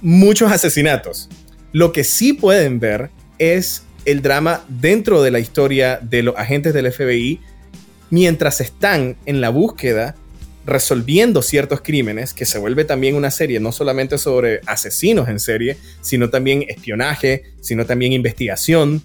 muchos 0.00 0.50
asesinatos. 0.50 1.28
Lo 1.72 1.92
que 1.92 2.02
sí 2.02 2.32
pueden 2.32 2.80
ver 2.80 3.10
es 3.38 3.84
el 4.04 4.20
drama 4.20 4.64
dentro 4.68 5.22
de 5.22 5.30
la 5.30 5.38
historia 5.38 6.00
de 6.02 6.24
los 6.24 6.36
agentes 6.36 6.74
del 6.74 6.92
FBI 6.92 7.38
mientras 8.10 8.60
están 8.60 9.16
en 9.26 9.40
la 9.40 9.50
búsqueda 9.50 10.16
resolviendo 10.64 11.42
ciertos 11.42 11.80
crímenes, 11.80 12.34
que 12.34 12.46
se 12.46 12.58
vuelve 12.58 12.84
también 12.84 13.16
una 13.16 13.30
serie 13.30 13.60
no 13.60 13.72
solamente 13.72 14.18
sobre 14.18 14.60
asesinos 14.66 15.28
en 15.28 15.40
serie, 15.40 15.76
sino 16.00 16.30
también 16.30 16.64
espionaje, 16.68 17.44
sino 17.60 17.84
también 17.84 18.12
investigación. 18.12 19.02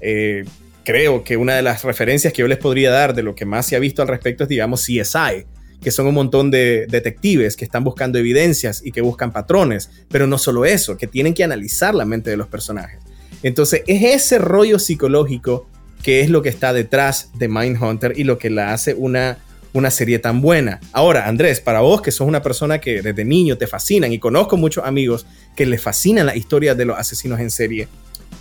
Eh, 0.00 0.44
creo 0.84 1.24
que 1.24 1.36
una 1.36 1.56
de 1.56 1.62
las 1.62 1.84
referencias 1.84 2.32
que 2.32 2.42
yo 2.42 2.48
les 2.48 2.58
podría 2.58 2.90
dar 2.90 3.14
de 3.14 3.22
lo 3.22 3.34
que 3.34 3.44
más 3.44 3.66
se 3.66 3.76
ha 3.76 3.78
visto 3.78 4.02
al 4.02 4.08
respecto 4.08 4.44
es, 4.44 4.48
digamos, 4.48 4.84
CSI, 4.84 5.46
que 5.82 5.90
son 5.90 6.06
un 6.06 6.14
montón 6.14 6.50
de 6.50 6.86
detectives 6.88 7.56
que 7.56 7.64
están 7.64 7.84
buscando 7.84 8.18
evidencias 8.18 8.82
y 8.84 8.92
que 8.92 9.00
buscan 9.00 9.32
patrones, 9.32 9.90
pero 10.08 10.26
no 10.26 10.38
solo 10.38 10.64
eso, 10.64 10.96
que 10.96 11.06
tienen 11.06 11.34
que 11.34 11.42
analizar 11.42 11.94
la 11.94 12.04
mente 12.04 12.30
de 12.30 12.36
los 12.36 12.48
personajes. 12.48 13.00
Entonces 13.42 13.82
es 13.86 14.02
ese 14.02 14.38
rollo 14.38 14.78
psicológico 14.78 15.66
que 16.02 16.20
es 16.20 16.30
lo 16.30 16.42
que 16.42 16.48
está 16.48 16.72
detrás 16.72 17.30
de 17.34 17.48
Mindhunter 17.48 18.14
y 18.16 18.24
lo 18.24 18.38
que 18.38 18.50
la 18.50 18.72
hace 18.72 18.94
una, 18.94 19.38
una 19.72 19.90
serie 19.90 20.18
tan 20.18 20.40
buena. 20.40 20.80
Ahora, 20.92 21.26
Andrés, 21.26 21.60
para 21.60 21.80
vos 21.80 22.02
que 22.02 22.10
sos 22.10 22.26
una 22.26 22.42
persona 22.42 22.78
que 22.78 23.02
desde 23.02 23.24
niño 23.24 23.56
te 23.56 23.66
fascinan 23.66 24.12
y 24.12 24.18
conozco 24.18 24.56
muchos 24.56 24.84
amigos 24.84 25.26
que 25.56 25.66
les 25.66 25.80
fascinan 25.80 26.26
las 26.26 26.36
historias 26.36 26.76
de 26.76 26.84
los 26.84 26.98
asesinos 26.98 27.40
en 27.40 27.50
serie, 27.50 27.88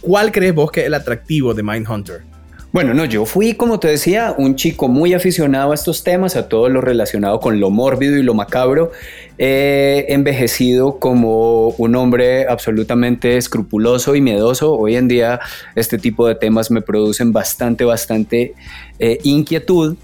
¿cuál 0.02 0.32
crees 0.32 0.54
vos 0.54 0.72
que 0.72 0.82
es 0.82 0.88
el 0.88 0.94
atractivo 0.94 1.54
de 1.54 1.64
Mindhunter? 1.64 2.22
Bueno, 2.72 2.94
no, 2.94 3.04
yo 3.06 3.26
fui, 3.26 3.56
como 3.56 3.80
te 3.80 3.88
decía, 3.88 4.36
un 4.38 4.56
chico 4.56 4.88
muy 4.88 5.16
aficionado 5.16 5.72
a 5.72 5.76
estos 5.76 6.04
temas, 6.04 6.36
a 6.36 6.48
todo 6.48 6.70
lo 6.70 6.82
relacionado 6.82 7.40
con 7.40 7.60
lo 7.60 7.72
mórbido 7.72 8.16
y 8.16 8.22
lo 8.22 8.36
macabro. 8.36 8.92
He 9.40 10.06
envejecido 10.10 11.00
como 11.00 11.70
un 11.70 11.96
hombre 11.96 12.46
absolutamente 12.48 13.38
escrupuloso 13.38 14.16
y 14.16 14.22
miedoso. 14.22 14.76
Hoy 14.76 14.98
en 14.98 15.08
día 15.08 15.40
este 15.74 15.98
tipo 15.98 16.28
de 16.28 16.36
temas 16.36 16.70
me 16.70 16.84
producen 16.84 17.34
bastante, 17.34 17.86
bastante 17.86 18.54
eh, 19.00 19.18
inquietud. 19.24 19.96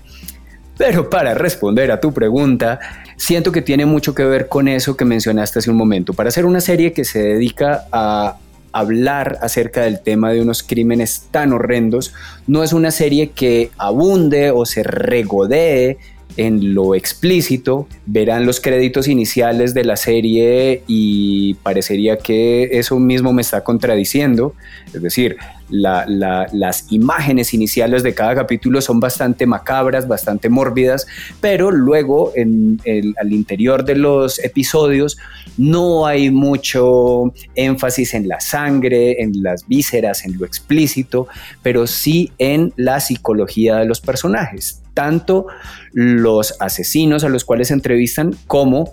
Pero 0.78 1.10
para 1.10 1.34
responder 1.34 1.92
a 1.92 2.00
tu 2.00 2.14
pregunta, 2.14 2.80
siento 3.16 3.52
que 3.52 3.62
tiene 3.62 3.86
mucho 3.86 4.14
que 4.14 4.26
ver 4.26 4.48
con 4.48 4.68
eso 4.68 4.98
que 4.98 5.06
mencionaste 5.06 5.60
hace 5.60 5.72
un 5.72 5.78
momento. 5.78 6.14
Para 6.14 6.30
hacer 6.30 6.46
una 6.46 6.62
serie 6.62 6.92
que 6.92 7.06
se 7.06 7.22
dedica 7.22 7.86
a 7.92 8.38
hablar 8.76 9.38
acerca 9.42 9.84
del 9.84 10.02
tema 10.02 10.32
de 10.32 10.42
unos 10.42 10.62
crímenes 10.62 11.28
tan 11.32 11.54
horrendos. 11.54 12.14
No 12.46 12.62
es 12.62 12.74
una 12.74 12.92
serie 12.92 13.30
que 13.32 13.72
abunde 13.78 14.52
o 14.52 14.66
se 14.66 14.84
regodee 14.84 15.98
en 16.38 16.74
lo 16.74 16.96
explícito, 16.96 17.88
verán 18.06 18.46
los 18.46 18.60
créditos 18.60 19.08
iniciales 19.08 19.74
de 19.74 19.86
la 19.86 19.96
serie 19.96 20.84
y 20.88 21.54
parecería 21.56 22.18
que 22.18 22.70
eso 22.74 23.00
mismo 23.00 23.34
me 23.34 23.42
está 23.42 23.64
contradiciendo. 23.64 24.54
Es 24.94 25.02
decir, 25.02 25.38
las 25.70 26.92
imágenes 26.92 27.54
iniciales 27.54 28.04
de 28.04 28.14
cada 28.14 28.36
capítulo 28.36 28.82
son 28.82 29.00
bastante 29.00 29.46
macabras, 29.46 30.08
bastante 30.08 30.50
mórbidas, 30.50 31.08
pero 31.42 31.72
luego 31.72 32.32
en 32.36 32.80
al 33.20 33.34
interior 33.34 33.84
de 33.84 33.96
los 33.96 34.38
episodios 34.44 35.18
no 35.58 36.06
hay 36.06 36.30
mucho 36.30 37.34
énfasis 37.56 38.14
en 38.14 38.28
la 38.28 38.42
sangre, 38.42 39.22
en 39.22 39.42
las 39.42 39.68
vísceras, 39.68 40.26
en 40.26 40.38
lo 40.38 40.46
explícito, 40.46 41.28
pero 41.64 41.88
sí 41.88 42.32
en 42.38 42.74
la 42.76 43.00
psicología 43.00 43.78
de 43.78 43.86
los 43.86 44.02
personajes, 44.02 44.82
tanto 44.96 45.46
los 45.94 46.60
asesinos 46.60 47.24
a 47.24 47.30
los 47.30 47.46
cuales 47.46 47.70
entrevistan 47.70 48.36
como 48.48 48.92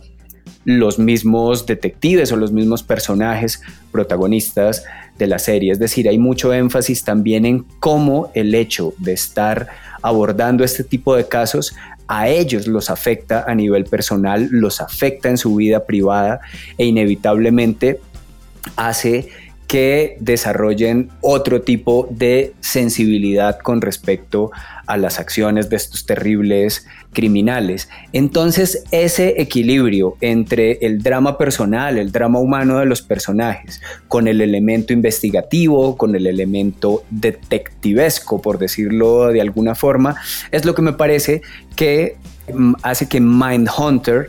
los 0.65 0.99
mismos 0.99 1.67
detectives 1.67 2.31
o 2.31 2.37
los 2.37 2.53
mismos 2.53 2.83
personajes 2.83 3.63
protagonistas 3.91 4.85
de 5.19 5.27
la 5.27 5.39
serie. 5.39 5.73
Es 5.73 5.79
decir, 5.79 6.09
hay 6.09 6.19
mucho 6.19 6.53
énfasis 6.53 7.05
también 7.05 7.45
en 7.47 7.65
cómo 7.81 8.31
el 8.35 8.55
hecho 8.55 8.93
de 8.99 9.13
estar 9.13 9.69
abordando 10.03 10.65
este 10.65 10.85
tipo 10.85 11.17
de 11.17 11.27
casos 11.27 11.75
a 12.09 12.29
ellos 12.29 12.67
los 12.67 12.91
afecta 12.91 13.45
a 13.47 13.55
nivel 13.55 13.85
personal, 13.85 14.49
los 14.51 14.81
afecta 14.81 15.29
en 15.29 15.39
su 15.39 15.55
vida 15.55 15.87
privada 15.87 16.41
e 16.77 16.85
inevitablemente 16.85 18.01
hace 18.77 19.29
que 19.73 20.19
desarrollen 20.21 21.09
otro 21.23 21.63
tipo 21.63 22.07
de 22.11 22.53
sensibilidad 22.61 23.59
con 23.59 23.81
respecto 23.81 24.51
a 24.87 24.99
las 24.99 25.19
acciones 25.19 25.71
de 25.71 25.77
estos 25.77 26.05
terribles 26.05 26.87
criminales. 27.15 27.89
Entonces, 28.13 28.85
ese 28.91 29.41
equilibrio 29.41 30.19
entre 30.21 30.73
el 30.83 31.03
drama 31.03 31.39
personal, 31.39 31.97
el 31.97 32.13
drama 32.13 32.39
humano 32.39 32.81
de 32.81 32.85
los 32.85 33.01
personajes, 33.01 33.81
con 34.09 34.29
el 34.29 34.43
elemento 34.43 34.93
investigativo, 34.93 35.97
con 35.97 36.15
el 36.17 36.27
elemento 36.27 37.05
detectivesco, 37.09 38.43
por 38.43 38.59
decirlo 38.59 39.29
de 39.29 39.41
alguna 39.41 39.75
forma, 39.75 40.17
es 40.51 40.67
lo 40.67 40.75
que 40.75 40.83
me 40.83 40.93
parece 40.93 41.41
que 41.77 42.17
mm, 42.53 42.75
hace 42.83 43.09
que 43.09 43.23
Mindhunter 43.23 44.29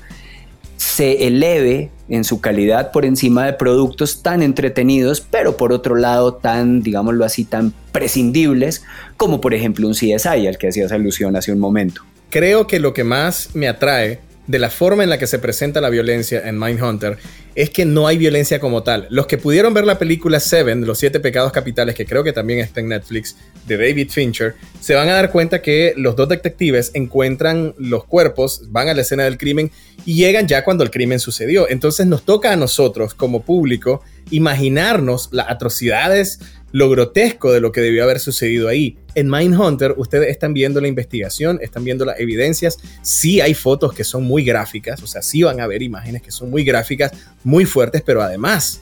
se 0.77 1.27
eleve 1.27 1.91
en 2.13 2.23
su 2.23 2.41
calidad 2.41 2.91
por 2.91 3.05
encima 3.05 3.45
de 3.45 3.53
productos 3.53 4.21
tan 4.21 4.43
entretenidos, 4.43 5.21
pero 5.21 5.57
por 5.57 5.73
otro 5.73 5.95
lado 5.95 6.35
tan, 6.35 6.81
digámoslo 6.81 7.25
así, 7.25 7.43
tan 7.43 7.73
prescindibles 7.91 8.83
como 9.17 9.41
por 9.41 9.53
ejemplo 9.53 9.87
un 9.87 9.93
CSI 9.93 10.47
al 10.47 10.57
que 10.57 10.67
hacías 10.67 10.91
alusión 10.91 11.35
hace 11.35 11.51
un 11.51 11.59
momento. 11.59 12.01
Creo 12.29 12.67
que 12.67 12.79
lo 12.79 12.93
que 12.93 13.03
más 13.03 13.49
me 13.55 13.67
atrae 13.67 14.19
de 14.47 14.59
la 14.59 14.69
forma 14.69 15.03
en 15.03 15.09
la 15.09 15.17
que 15.17 15.27
se 15.27 15.39
presenta 15.39 15.79
la 15.79 15.89
violencia 15.89 16.41
en 16.45 16.59
Mindhunter 16.59 17.17
es 17.55 17.69
que 17.69 17.85
no 17.85 18.07
hay 18.07 18.17
violencia 18.17 18.59
como 18.59 18.83
tal. 18.83 19.07
Los 19.09 19.27
que 19.27 19.37
pudieron 19.37 19.73
ver 19.73 19.85
la 19.85 19.99
película 19.99 20.39
Seven, 20.39 20.85
Los 20.85 20.99
Siete 20.99 21.19
Pecados 21.19 21.51
Capitales, 21.51 21.95
que 21.95 22.05
creo 22.05 22.23
que 22.23 22.33
también 22.33 22.59
está 22.59 22.79
en 22.79 22.89
Netflix, 22.89 23.37
de 23.67 23.77
David 23.77 24.09
Fincher, 24.09 24.55
se 24.81 24.95
van 24.95 25.07
a 25.09 25.13
dar 25.13 25.31
cuenta 25.31 25.61
que 25.61 25.93
los 25.95 26.15
dos 26.15 26.27
detectives 26.29 26.91
encuentran 26.93 27.73
los 27.77 28.05
cuerpos, 28.05 28.71
van 28.71 28.89
a 28.89 28.93
la 28.93 29.01
escena 29.01 29.23
del 29.23 29.37
crimen 29.37 29.71
y 30.05 30.15
llegan 30.15 30.47
ya 30.47 30.63
cuando 30.63 30.83
el 30.83 30.91
crimen 30.91 31.19
sucedió. 31.19 31.69
Entonces 31.69 32.07
nos 32.07 32.25
toca 32.25 32.51
a 32.51 32.55
nosotros 32.55 33.13
como 33.13 33.43
público 33.43 34.01
imaginarnos 34.31 35.29
las 35.31 35.49
atrocidades, 35.49 36.39
lo 36.71 36.89
grotesco 36.89 37.51
de 37.51 37.61
lo 37.61 37.71
que 37.71 37.81
debió 37.81 38.03
haber 38.03 38.19
sucedido 38.19 38.67
ahí. 38.67 38.97
En 39.15 39.29
Mindhunter 39.29 39.93
ustedes 39.97 40.29
están 40.29 40.53
viendo 40.53 40.81
la 40.81 40.87
investigación, 40.87 41.59
están 41.61 41.83
viendo 41.83 42.03
las 42.03 42.19
evidencias, 42.19 42.79
sí 43.01 43.41
hay 43.41 43.53
fotos 43.53 43.93
que 43.93 44.03
son 44.03 44.23
muy 44.23 44.43
gráficas, 44.43 45.01
o 45.03 45.07
sea, 45.07 45.21
sí 45.21 45.43
van 45.43 45.59
a 45.59 45.67
ver 45.67 45.83
imágenes 45.83 46.21
que 46.21 46.31
son 46.31 46.49
muy 46.49 46.63
gráficas, 46.63 47.11
muy 47.43 47.65
fuertes, 47.65 48.01
pero 48.01 48.21
además 48.21 48.81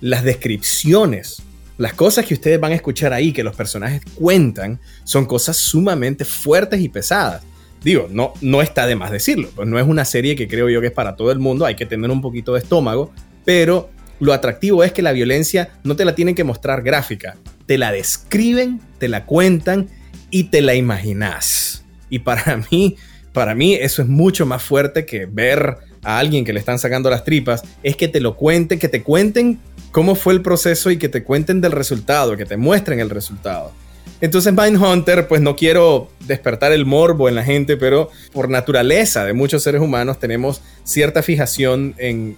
las 0.00 0.22
descripciones, 0.22 1.42
las 1.78 1.94
cosas 1.94 2.26
que 2.26 2.34
ustedes 2.34 2.60
van 2.60 2.72
a 2.72 2.74
escuchar 2.74 3.14
ahí, 3.14 3.32
que 3.32 3.42
los 3.42 3.56
personajes 3.56 4.02
cuentan, 4.14 4.78
son 5.04 5.24
cosas 5.24 5.56
sumamente 5.56 6.24
fuertes 6.24 6.80
y 6.80 6.90
pesadas. 6.90 7.42
Digo, 7.82 8.08
no, 8.10 8.34
no 8.42 8.60
está 8.60 8.86
de 8.86 8.96
más 8.96 9.10
decirlo, 9.10 9.48
pues 9.54 9.66
no 9.66 9.78
es 9.78 9.86
una 9.86 10.04
serie 10.04 10.36
que 10.36 10.46
creo 10.46 10.68
yo 10.68 10.80
que 10.80 10.88
es 10.88 10.92
para 10.92 11.16
todo 11.16 11.30
el 11.32 11.38
mundo, 11.38 11.64
hay 11.64 11.74
que 11.74 11.86
tener 11.86 12.10
un 12.10 12.20
poquito 12.20 12.52
de 12.52 12.60
estómago, 12.60 13.12
pero 13.44 13.90
lo 14.20 14.32
atractivo 14.32 14.84
es 14.84 14.92
que 14.92 15.02
la 15.02 15.12
violencia 15.12 15.70
no 15.84 15.96
te 15.96 16.04
la 16.04 16.14
tienen 16.14 16.34
que 16.34 16.44
mostrar 16.44 16.82
gráfica, 16.82 17.36
te 17.66 17.78
la 17.78 17.92
describen, 17.92 18.80
te 18.98 19.08
la 19.08 19.26
cuentan 19.26 19.88
y 20.30 20.44
te 20.44 20.60
la 20.60 20.74
imaginas. 20.74 21.84
Y 22.10 22.20
para 22.20 22.56
mí, 22.70 22.96
para 23.32 23.54
mí 23.54 23.74
eso 23.74 24.02
es 24.02 24.08
mucho 24.08 24.46
más 24.46 24.62
fuerte 24.62 25.06
que 25.06 25.26
ver 25.26 25.76
a 26.02 26.18
alguien 26.18 26.44
que 26.44 26.52
le 26.52 26.60
están 26.60 26.78
sacando 26.78 27.08
las 27.08 27.24
tripas, 27.24 27.62
es 27.82 27.96
que 27.96 28.08
te 28.08 28.20
lo 28.20 28.36
cuenten, 28.36 28.78
que 28.78 28.88
te 28.88 29.02
cuenten 29.02 29.58
cómo 29.90 30.14
fue 30.14 30.34
el 30.34 30.42
proceso 30.42 30.90
y 30.90 30.98
que 30.98 31.08
te 31.08 31.22
cuenten 31.22 31.60
del 31.60 31.72
resultado, 31.72 32.36
que 32.36 32.44
te 32.44 32.56
muestren 32.56 33.00
el 33.00 33.08
resultado. 33.08 33.72
Entonces 34.20 34.52
Mindhunter, 34.52 35.26
pues 35.28 35.40
no 35.40 35.56
quiero 35.56 36.10
despertar 36.26 36.72
el 36.72 36.84
morbo 36.84 37.28
en 37.28 37.34
la 37.34 37.42
gente, 37.42 37.76
pero 37.76 38.10
por 38.32 38.48
naturaleza 38.48 39.24
de 39.24 39.32
muchos 39.32 39.62
seres 39.62 39.80
humanos 39.80 40.18
tenemos 40.18 40.62
cierta 40.84 41.22
fijación 41.22 41.94
en 41.98 42.36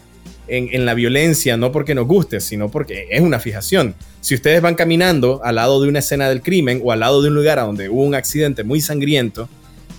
en, 0.49 0.87
la 0.87 0.95
violencia, 0.95 1.57
no 1.57 1.73
porque 1.73 1.95
nos 1.95 2.07
guste, 2.07 2.41
sino 2.41 2.71
porque 2.71 3.09
es 3.11 3.21
una 3.21 3.41
fijación. 3.41 3.95
Si 4.27 4.35
ustedes 4.35 4.61
van 4.61 4.75
caminando 4.75 5.41
al 5.45 5.55
lado 5.55 5.81
de 5.81 5.89
una 5.89 6.01
escena 6.01 6.29
del 6.29 6.43
crimen 6.43 6.81
o 6.83 6.91
al 6.91 6.99
lado 6.99 7.23
de 7.23 7.29
un 7.29 7.37
lugar 7.37 7.61
donde 7.61 7.89
hubo 7.89 8.03
un 8.03 8.17
accidente 8.17 8.65
muy 8.65 8.81
sangriento, 8.81 9.49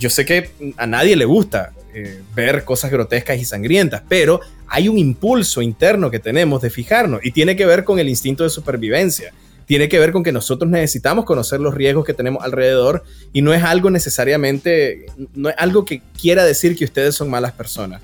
yo 0.02 0.10
sé 0.10 0.26
que 0.26 0.50
a 0.76 0.86
nadie 0.86 1.16
le 1.16 1.24
gusta 1.24 1.72
eh, 1.94 2.20
ver 2.36 2.66
cosas 2.66 2.92
grotescas 2.92 3.40
y 3.40 3.46
sangrientas, 3.46 4.04
pero 4.10 4.42
hay 4.68 4.90
un 4.90 4.98
impulso 4.98 5.62
interno 5.62 6.12
que 6.12 6.20
tenemos 6.20 6.62
de 6.62 6.70
fijarnos 6.70 7.22
y 7.24 7.32
tiene 7.32 7.56
que 7.56 7.66
ver 7.66 7.86
con 7.86 8.00
el 8.00 8.10
instinto 8.10 8.44
de 8.44 8.50
supervivencia. 8.50 9.32
Tiene 9.66 9.88
que 9.88 9.98
ver 9.98 10.12
con 10.12 10.26
que 10.26 10.34
nosotros 10.34 10.70
necesitamos 10.70 11.24
conocer 11.24 11.62
los 11.62 11.74
riesgos 11.74 12.04
que 12.04 12.14
tenemos 12.14 12.44
alrededor 12.44 13.06
y 13.32 13.42
no 13.42 13.54
es 13.54 13.64
algo 13.64 13.92
necesariamente, 13.92 15.06
no 15.36 15.48
es 15.48 15.56
algo 15.58 15.86
que 15.86 16.02
quiera 16.20 16.44
decir 16.44 16.76
que 16.76 16.84
ustedes 16.84 17.16
son 17.16 17.30
malas 17.30 17.54
personas. 17.54 18.02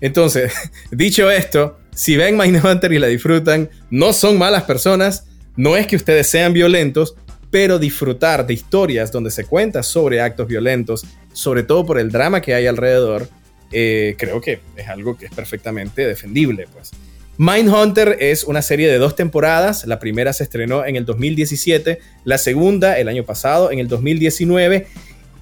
Entonces, 0.00 0.54
dicho 0.90 1.30
esto, 1.30 1.76
si 1.94 2.16
ven 2.16 2.38
Mindhunter 2.38 2.90
y 2.94 2.98
la 2.98 3.08
disfrutan, 3.08 3.68
no 3.90 4.14
son 4.14 4.38
malas 4.38 4.62
personas, 4.62 5.26
no 5.56 5.76
es 5.76 5.86
que 5.86 5.96
ustedes 5.96 6.28
sean 6.28 6.52
violentos, 6.52 7.16
pero 7.50 7.78
disfrutar 7.78 8.46
de 8.46 8.54
historias 8.54 9.10
donde 9.10 9.30
se 9.30 9.44
cuenta 9.44 9.82
sobre 9.82 10.20
actos 10.20 10.46
violentos, 10.46 11.06
sobre 11.32 11.62
todo 11.62 11.86
por 11.86 11.98
el 11.98 12.10
drama 12.10 12.40
que 12.40 12.54
hay 12.54 12.66
alrededor, 12.66 13.28
eh, 13.72 14.14
creo 14.18 14.40
que 14.40 14.60
es 14.76 14.88
algo 14.88 15.16
que 15.16 15.26
es 15.26 15.34
perfectamente 15.34 16.06
defendible. 16.06 16.66
Pues. 16.72 16.90
Mindhunter 17.38 18.16
es 18.20 18.44
una 18.44 18.62
serie 18.62 18.88
de 18.88 18.98
dos 18.98 19.14
temporadas. 19.16 19.86
La 19.86 19.98
primera 19.98 20.32
se 20.32 20.44
estrenó 20.44 20.84
en 20.84 20.96
el 20.96 21.04
2017, 21.04 21.98
la 22.24 22.38
segunda 22.38 22.98
el 22.98 23.08
año 23.08 23.24
pasado, 23.24 23.70
en 23.70 23.78
el 23.78 23.88
2019. 23.88 24.86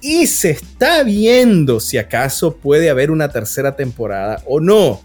Y 0.01 0.27
se 0.27 0.51
está 0.51 1.03
viendo 1.03 1.79
si 1.79 1.97
acaso 1.97 2.57
puede 2.57 2.89
haber 2.89 3.11
una 3.11 3.31
tercera 3.31 3.75
temporada 3.75 4.43
o 4.45 4.59
no. 4.59 5.01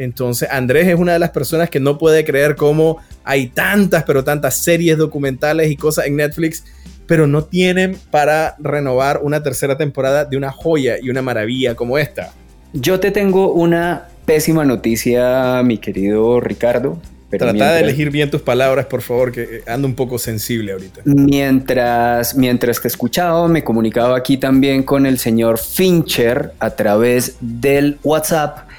Entonces, 0.00 0.48
Andrés 0.50 0.88
es 0.88 0.94
una 0.94 1.12
de 1.12 1.18
las 1.18 1.28
personas 1.28 1.68
que 1.68 1.78
no 1.78 1.98
puede 1.98 2.24
creer 2.24 2.56
cómo 2.56 2.96
hay 3.22 3.48
tantas, 3.48 4.04
pero 4.04 4.24
tantas 4.24 4.56
series 4.56 4.96
documentales 4.96 5.70
y 5.70 5.76
cosas 5.76 6.06
en 6.06 6.16
Netflix, 6.16 6.64
pero 7.06 7.26
no 7.26 7.44
tienen 7.44 7.98
para 8.10 8.56
renovar 8.58 9.20
una 9.22 9.42
tercera 9.42 9.76
temporada 9.76 10.24
de 10.24 10.38
una 10.38 10.52
joya 10.52 10.96
y 11.02 11.10
una 11.10 11.20
maravilla 11.20 11.74
como 11.74 11.98
esta. 11.98 12.32
Yo 12.72 12.98
te 12.98 13.10
tengo 13.10 13.52
una 13.52 14.08
pésima 14.24 14.64
noticia, 14.64 15.62
mi 15.64 15.76
querido 15.76 16.40
Ricardo. 16.40 16.98
Trata 17.28 17.74
de 17.74 17.80
elegir 17.80 18.10
bien 18.10 18.30
tus 18.30 18.40
palabras, 18.40 18.86
por 18.86 19.02
favor, 19.02 19.30
que 19.32 19.42
eh, 19.42 19.62
ando 19.66 19.86
un 19.86 19.94
poco 19.94 20.18
sensible 20.18 20.72
ahorita. 20.72 21.02
Mientras, 21.04 22.34
mientras 22.34 22.80
te 22.80 22.88
escuchaba, 22.88 23.46
me 23.48 23.62
comunicaba 23.62 24.16
aquí 24.16 24.38
también 24.38 24.82
con 24.82 25.04
el 25.04 25.18
señor 25.18 25.58
Fincher 25.58 26.52
a 26.58 26.70
través 26.70 27.36
del 27.40 27.98
WhatsApp 28.02 28.69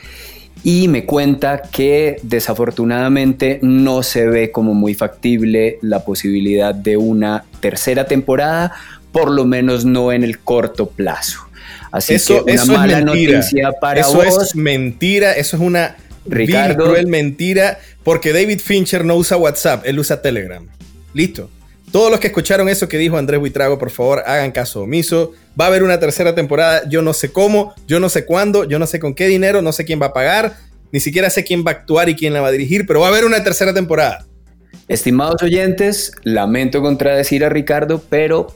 y 0.63 0.88
me 0.88 1.06
cuenta 1.06 1.63
que 1.63 2.18
desafortunadamente 2.24 3.60
no 3.62 4.03
se 4.03 4.27
ve 4.27 4.51
como 4.51 4.74
muy 4.74 4.94
factible 4.94 5.80
la 5.82 6.06
posibilidad 6.06 6.75
de 6.75 6.98
una 6.98 7.46
tercera 7.60 8.06
temporada, 8.06 8.74
por 9.12 9.32
lo 9.32 9.46
menos 9.46 9.86
no 9.86 10.12
en 10.12 10.24
el 10.24 10.39
corto 10.39 10.89
plazo. 10.89 11.39
Así 11.91 12.13
eso, 12.13 12.46
que 12.46 12.53
una 12.53 12.65
mala 12.65 13.01
noticia 13.01 13.72
para 13.80 14.01
eso 14.01 14.24
Eso 14.24 14.41
es 14.41 14.56
mentira, 14.56 15.34
eso 15.34 15.58
es 15.58 15.62
una 15.62 15.98
Ricardo, 16.25 16.86
cruel 16.86 17.08
mentira, 17.08 17.80
porque 18.03 18.32
David 18.32 18.60
Fincher 18.60 19.03
no 19.03 19.15
usa 19.15 19.38
WhatsApp, 19.38 19.84
él 19.86 20.00
usa 20.00 20.22
Telegram. 20.22 20.65
Listo. 21.13 21.50
Todos 21.91 22.10
los 22.10 22.21
que 22.21 22.27
escucharon 22.27 22.69
eso 22.69 22.88
que 22.88 22.98
dijo 22.98 23.17
Andrés 23.17 23.39
Buitrago, 23.39 23.77
por 23.77 23.89
favor, 23.89 24.24
hagan 24.25 24.51
caso 24.51 24.83
omiso. 24.83 25.33
Va 25.60 25.65
a 25.65 25.67
haber 25.67 25.83
una 25.83 26.00
tercera 26.00 26.33
temporada, 26.33 26.88
yo 26.88 27.01
no 27.01 27.13
sé 27.13 27.33
cómo, 27.33 27.75
yo 27.86 28.00
no 28.00 28.07
sé 28.07 28.25
cuándo, 28.25 28.63
yo 28.63 28.79
no 28.79 28.88
sé 28.88 29.00
con 29.00 29.13
qué 29.13 29.27
dinero, 29.27 29.62
no 29.62 29.74
sé 29.74 29.83
quién 29.83 30.01
va 30.01 30.07
a 30.07 30.13
pagar, 30.13 30.55
ni 30.93 31.01
siquiera 31.01 31.29
sé 31.29 31.43
quién 31.43 31.65
va 31.65 31.71
a 31.71 31.74
actuar 31.74 32.07
y 32.07 32.15
quién 32.15 32.33
la 32.33 32.39
va 32.39 32.48
a 32.48 32.51
dirigir, 32.51 32.88
pero 32.88 33.01
va 33.01 33.07
a 33.07 33.10
haber 33.10 33.25
una 33.25 33.43
tercera 33.43 33.74
temporada. 33.74 34.25
Estimados 34.88 35.43
oyentes, 35.43 36.13
lamento 36.24 36.81
contradecir 36.81 37.43
a 37.43 37.50
Ricardo, 37.50 38.01
pero 38.10 38.55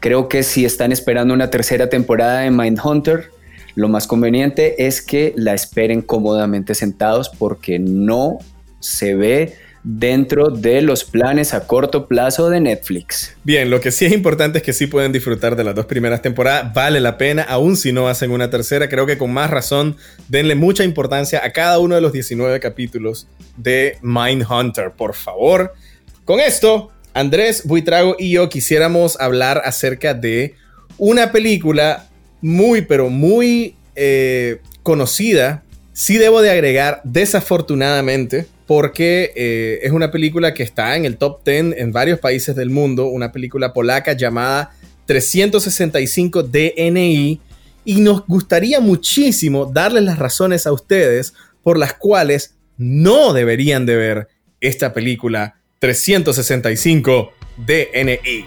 creo 0.00 0.28
que 0.30 0.42
si 0.42 0.64
están 0.64 0.92
esperando 0.92 1.34
una 1.34 1.50
tercera 1.50 1.90
temporada 1.90 2.40
de 2.40 2.50
Mindhunter, 2.50 3.30
lo 3.74 3.88
más 3.88 4.06
conveniente 4.06 4.86
es 4.86 5.02
que 5.02 5.34
la 5.36 5.52
esperen 5.52 6.00
cómodamente 6.00 6.74
sentados 6.74 7.28
porque 7.28 7.78
no 7.78 8.38
se 8.80 9.14
ve 9.14 9.54
dentro 9.84 10.48
de 10.48 10.80
los 10.80 11.04
planes 11.04 11.54
a 11.54 11.66
corto 11.66 12.06
plazo 12.06 12.50
de 12.50 12.60
Netflix. 12.60 13.36
Bien, 13.42 13.68
lo 13.70 13.80
que 13.80 13.90
sí 13.90 14.04
es 14.04 14.12
importante 14.12 14.58
es 14.58 14.64
que 14.64 14.72
sí 14.72 14.86
pueden 14.86 15.12
disfrutar 15.12 15.56
de 15.56 15.64
las 15.64 15.74
dos 15.74 15.86
primeras 15.86 16.22
temporadas, 16.22 16.72
vale 16.72 17.00
la 17.00 17.18
pena, 17.18 17.42
aún 17.42 17.76
si 17.76 17.92
no 17.92 18.08
hacen 18.08 18.30
una 18.30 18.48
tercera, 18.50 18.88
creo 18.88 19.06
que 19.06 19.18
con 19.18 19.32
más 19.32 19.50
razón 19.50 19.96
denle 20.28 20.54
mucha 20.54 20.84
importancia 20.84 21.44
a 21.44 21.52
cada 21.52 21.78
uno 21.78 21.94
de 21.96 22.00
los 22.00 22.12
19 22.12 22.60
capítulos 22.60 23.26
de 23.56 23.98
Mindhunter, 24.02 24.92
por 24.92 25.14
favor. 25.14 25.74
Con 26.24 26.38
esto, 26.38 26.90
Andrés 27.14 27.62
Buitrago 27.64 28.16
y 28.18 28.30
yo 28.32 28.48
quisiéramos 28.48 29.20
hablar 29.20 29.62
acerca 29.64 30.14
de 30.14 30.54
una 30.98 31.32
película 31.32 32.08
muy, 32.40 32.82
pero 32.82 33.10
muy 33.10 33.76
eh, 33.96 34.60
conocida. 34.82 35.64
Sí 35.92 36.16
debo 36.16 36.40
de 36.40 36.50
agregar, 36.50 37.00
desafortunadamente, 37.04 38.46
porque 38.74 39.34
eh, 39.36 39.80
es 39.82 39.92
una 39.92 40.10
película 40.10 40.54
que 40.54 40.62
está 40.62 40.96
en 40.96 41.04
el 41.04 41.18
top 41.18 41.44
10 41.44 41.74
en 41.76 41.92
varios 41.92 42.18
países 42.20 42.56
del 42.56 42.70
mundo, 42.70 43.04
una 43.04 43.30
película 43.30 43.74
polaca 43.74 44.14
llamada 44.14 44.74
365 45.04 46.42
DNI, 46.44 47.38
y 47.84 48.00
nos 48.00 48.26
gustaría 48.26 48.80
muchísimo 48.80 49.66
darles 49.66 50.04
las 50.04 50.18
razones 50.18 50.66
a 50.66 50.72
ustedes 50.72 51.34
por 51.62 51.78
las 51.78 51.92
cuales 51.92 52.54
no 52.78 53.34
deberían 53.34 53.84
de 53.84 53.96
ver 53.96 54.28
esta 54.62 54.94
película 54.94 55.60
365 55.78 57.32
DNI. 57.58 58.46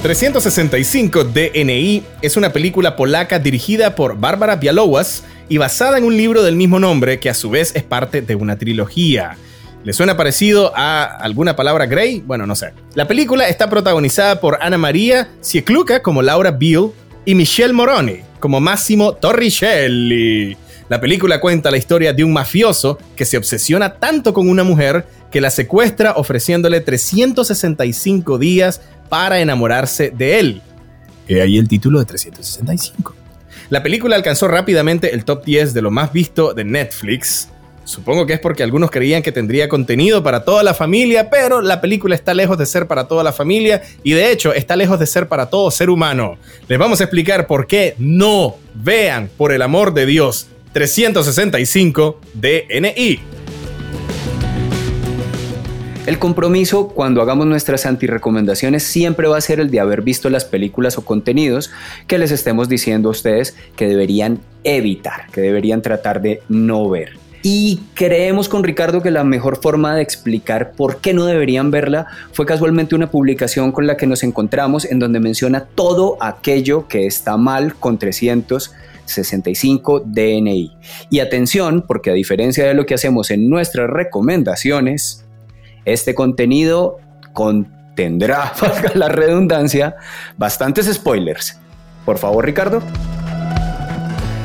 365 0.00 1.24
DNI 1.24 2.04
es 2.22 2.36
una 2.36 2.52
película 2.52 2.94
polaca 2.94 3.40
dirigida 3.40 3.96
por 3.96 4.16
Bárbara 4.16 4.54
Bialowas 4.54 5.24
y 5.48 5.58
basada 5.58 5.98
en 5.98 6.04
un 6.04 6.16
libro 6.16 6.42
del 6.42 6.56
mismo 6.56 6.78
nombre 6.78 7.20
que 7.20 7.30
a 7.30 7.34
su 7.34 7.50
vez 7.50 7.72
es 7.74 7.82
parte 7.82 8.22
de 8.22 8.34
una 8.34 8.56
trilogía. 8.56 9.36
¿Le 9.84 9.92
suena 9.92 10.16
parecido 10.16 10.72
a 10.74 11.04
alguna 11.04 11.54
palabra 11.54 11.86
Grey? 11.86 12.20
Bueno, 12.26 12.46
no 12.46 12.56
sé. 12.56 12.72
La 12.94 13.06
película 13.06 13.48
está 13.48 13.70
protagonizada 13.70 14.40
por 14.40 14.58
Ana 14.60 14.78
María 14.78 15.28
Ciecluca 15.40 16.02
como 16.02 16.22
Laura 16.22 16.50
Beale 16.50 16.90
y 17.24 17.34
Michelle 17.34 17.72
Moroni 17.72 18.20
como 18.40 18.60
Massimo 18.60 19.14
Torricelli. 19.14 20.56
La 20.88 21.00
película 21.00 21.40
cuenta 21.40 21.70
la 21.70 21.76
historia 21.76 22.12
de 22.12 22.22
un 22.22 22.32
mafioso 22.32 22.98
que 23.16 23.24
se 23.24 23.36
obsesiona 23.36 23.94
tanto 23.94 24.32
con 24.32 24.48
una 24.48 24.62
mujer 24.62 25.06
que 25.32 25.40
la 25.40 25.50
secuestra 25.50 26.12
ofreciéndole 26.12 26.80
365 26.80 28.38
días 28.38 28.80
para 29.08 29.40
enamorarse 29.40 30.10
de 30.10 30.38
él. 30.38 30.62
He 31.28 31.42
ahí 31.42 31.58
el 31.58 31.66
título 31.66 31.98
de 31.98 32.04
365. 32.04 33.25
La 33.68 33.82
película 33.82 34.14
alcanzó 34.14 34.46
rápidamente 34.46 35.12
el 35.14 35.24
top 35.24 35.44
10 35.44 35.74
de 35.74 35.82
lo 35.82 35.90
más 35.90 36.12
visto 36.12 36.54
de 36.54 36.64
Netflix. 36.64 37.48
Supongo 37.82 38.26
que 38.26 38.34
es 38.34 38.40
porque 38.40 38.62
algunos 38.62 38.90
creían 38.90 39.22
que 39.22 39.32
tendría 39.32 39.68
contenido 39.68 40.22
para 40.22 40.44
toda 40.44 40.62
la 40.62 40.74
familia, 40.74 41.30
pero 41.30 41.60
la 41.60 41.80
película 41.80 42.14
está 42.14 42.34
lejos 42.34 42.58
de 42.58 42.66
ser 42.66 42.86
para 42.86 43.08
toda 43.08 43.24
la 43.24 43.32
familia 43.32 43.82
y 44.02 44.12
de 44.12 44.30
hecho 44.30 44.52
está 44.52 44.76
lejos 44.76 44.98
de 44.98 45.06
ser 45.06 45.28
para 45.28 45.46
todo 45.46 45.70
ser 45.70 45.90
humano. 45.90 46.36
Les 46.68 46.78
vamos 46.78 47.00
a 47.00 47.04
explicar 47.04 47.46
por 47.46 47.66
qué 47.66 47.94
no 47.98 48.56
vean, 48.74 49.30
por 49.36 49.52
el 49.52 49.62
amor 49.62 49.94
de 49.94 50.06
Dios, 50.06 50.48
365 50.72 52.20
DNI. 52.34 53.45
El 56.06 56.20
compromiso 56.20 56.86
cuando 56.86 57.20
hagamos 57.20 57.46
nuestras 57.46 57.84
antirecomendaciones 57.84 58.84
siempre 58.84 59.26
va 59.26 59.38
a 59.38 59.40
ser 59.40 59.58
el 59.58 59.72
de 59.72 59.80
haber 59.80 60.02
visto 60.02 60.30
las 60.30 60.44
películas 60.44 60.98
o 60.98 61.04
contenidos 61.04 61.72
que 62.06 62.18
les 62.18 62.30
estemos 62.30 62.68
diciendo 62.68 63.08
a 63.08 63.10
ustedes 63.10 63.56
que 63.74 63.88
deberían 63.88 64.38
evitar, 64.62 65.26
que 65.32 65.40
deberían 65.40 65.82
tratar 65.82 66.22
de 66.22 66.42
no 66.48 66.88
ver. 66.88 67.18
Y 67.42 67.80
creemos 67.94 68.48
con 68.48 68.62
Ricardo 68.62 69.02
que 69.02 69.10
la 69.10 69.24
mejor 69.24 69.60
forma 69.60 69.96
de 69.96 70.02
explicar 70.02 70.74
por 70.76 70.98
qué 70.98 71.12
no 71.12 71.26
deberían 71.26 71.72
verla 71.72 72.06
fue 72.30 72.46
casualmente 72.46 72.94
una 72.94 73.10
publicación 73.10 73.72
con 73.72 73.88
la 73.88 73.96
que 73.96 74.06
nos 74.06 74.22
encontramos 74.22 74.84
en 74.84 75.00
donde 75.00 75.18
menciona 75.18 75.64
todo 75.64 76.18
aquello 76.20 76.86
que 76.86 77.06
está 77.06 77.36
mal 77.36 77.74
con 77.74 77.98
365 77.98 80.04
DNI. 80.06 80.72
Y 81.10 81.18
atención, 81.18 81.84
porque 81.86 82.10
a 82.10 82.14
diferencia 82.14 82.64
de 82.64 82.74
lo 82.74 82.86
que 82.86 82.94
hacemos 82.94 83.32
en 83.32 83.50
nuestras 83.50 83.90
recomendaciones, 83.90 85.25
este 85.86 86.14
contenido 86.14 86.98
contendrá, 87.32 88.52
valga 88.60 88.92
la 88.94 89.08
redundancia, 89.08 89.96
bastantes 90.36 90.92
spoilers. 90.92 91.58
Por 92.04 92.18
favor, 92.18 92.44
Ricardo. 92.44 92.82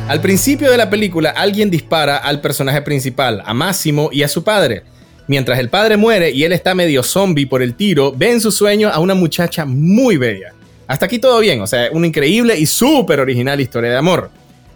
Al 0.08 0.22
principio 0.22 0.72
de 0.72 0.78
la 0.78 0.90
película, 0.90 1.32
alguien 1.32 1.70
dispara 1.70 2.18
al 2.18 2.42
personaje 2.42 2.82
principal, 2.82 3.42
a 3.46 3.54
Máximo 3.54 4.10
y 4.12 4.24
a 4.24 4.28
su 4.28 4.44
padre. 4.44 4.84
Mientras 5.28 5.60
el 5.60 5.70
padre 5.70 5.96
muere 5.96 6.32
y 6.32 6.44
él 6.44 6.52
está 6.52 6.76
medio 6.76 7.04
zombie 7.04 7.46
por 7.46 7.62
el 7.62 7.76
tiro, 7.76 8.12
ve 8.12 8.32
en 8.32 8.42
su 8.42 8.52
sueño 8.52 8.90
a 8.90 9.00
una 9.00 9.14
muchacha 9.14 9.66
muy 9.66 10.18
bella. 10.18 10.54
Hasta 10.88 11.06
aquí 11.06 11.20
todo 11.20 11.40
bien, 11.40 11.62
o 11.62 11.68
sea, 11.68 11.90
una 11.94 12.08
increíble 12.08 12.58
y 12.58 12.66
súper 12.66 13.22
original 13.22 13.62
historia 13.62 13.92
de 13.92 13.98
amor. 13.98 14.30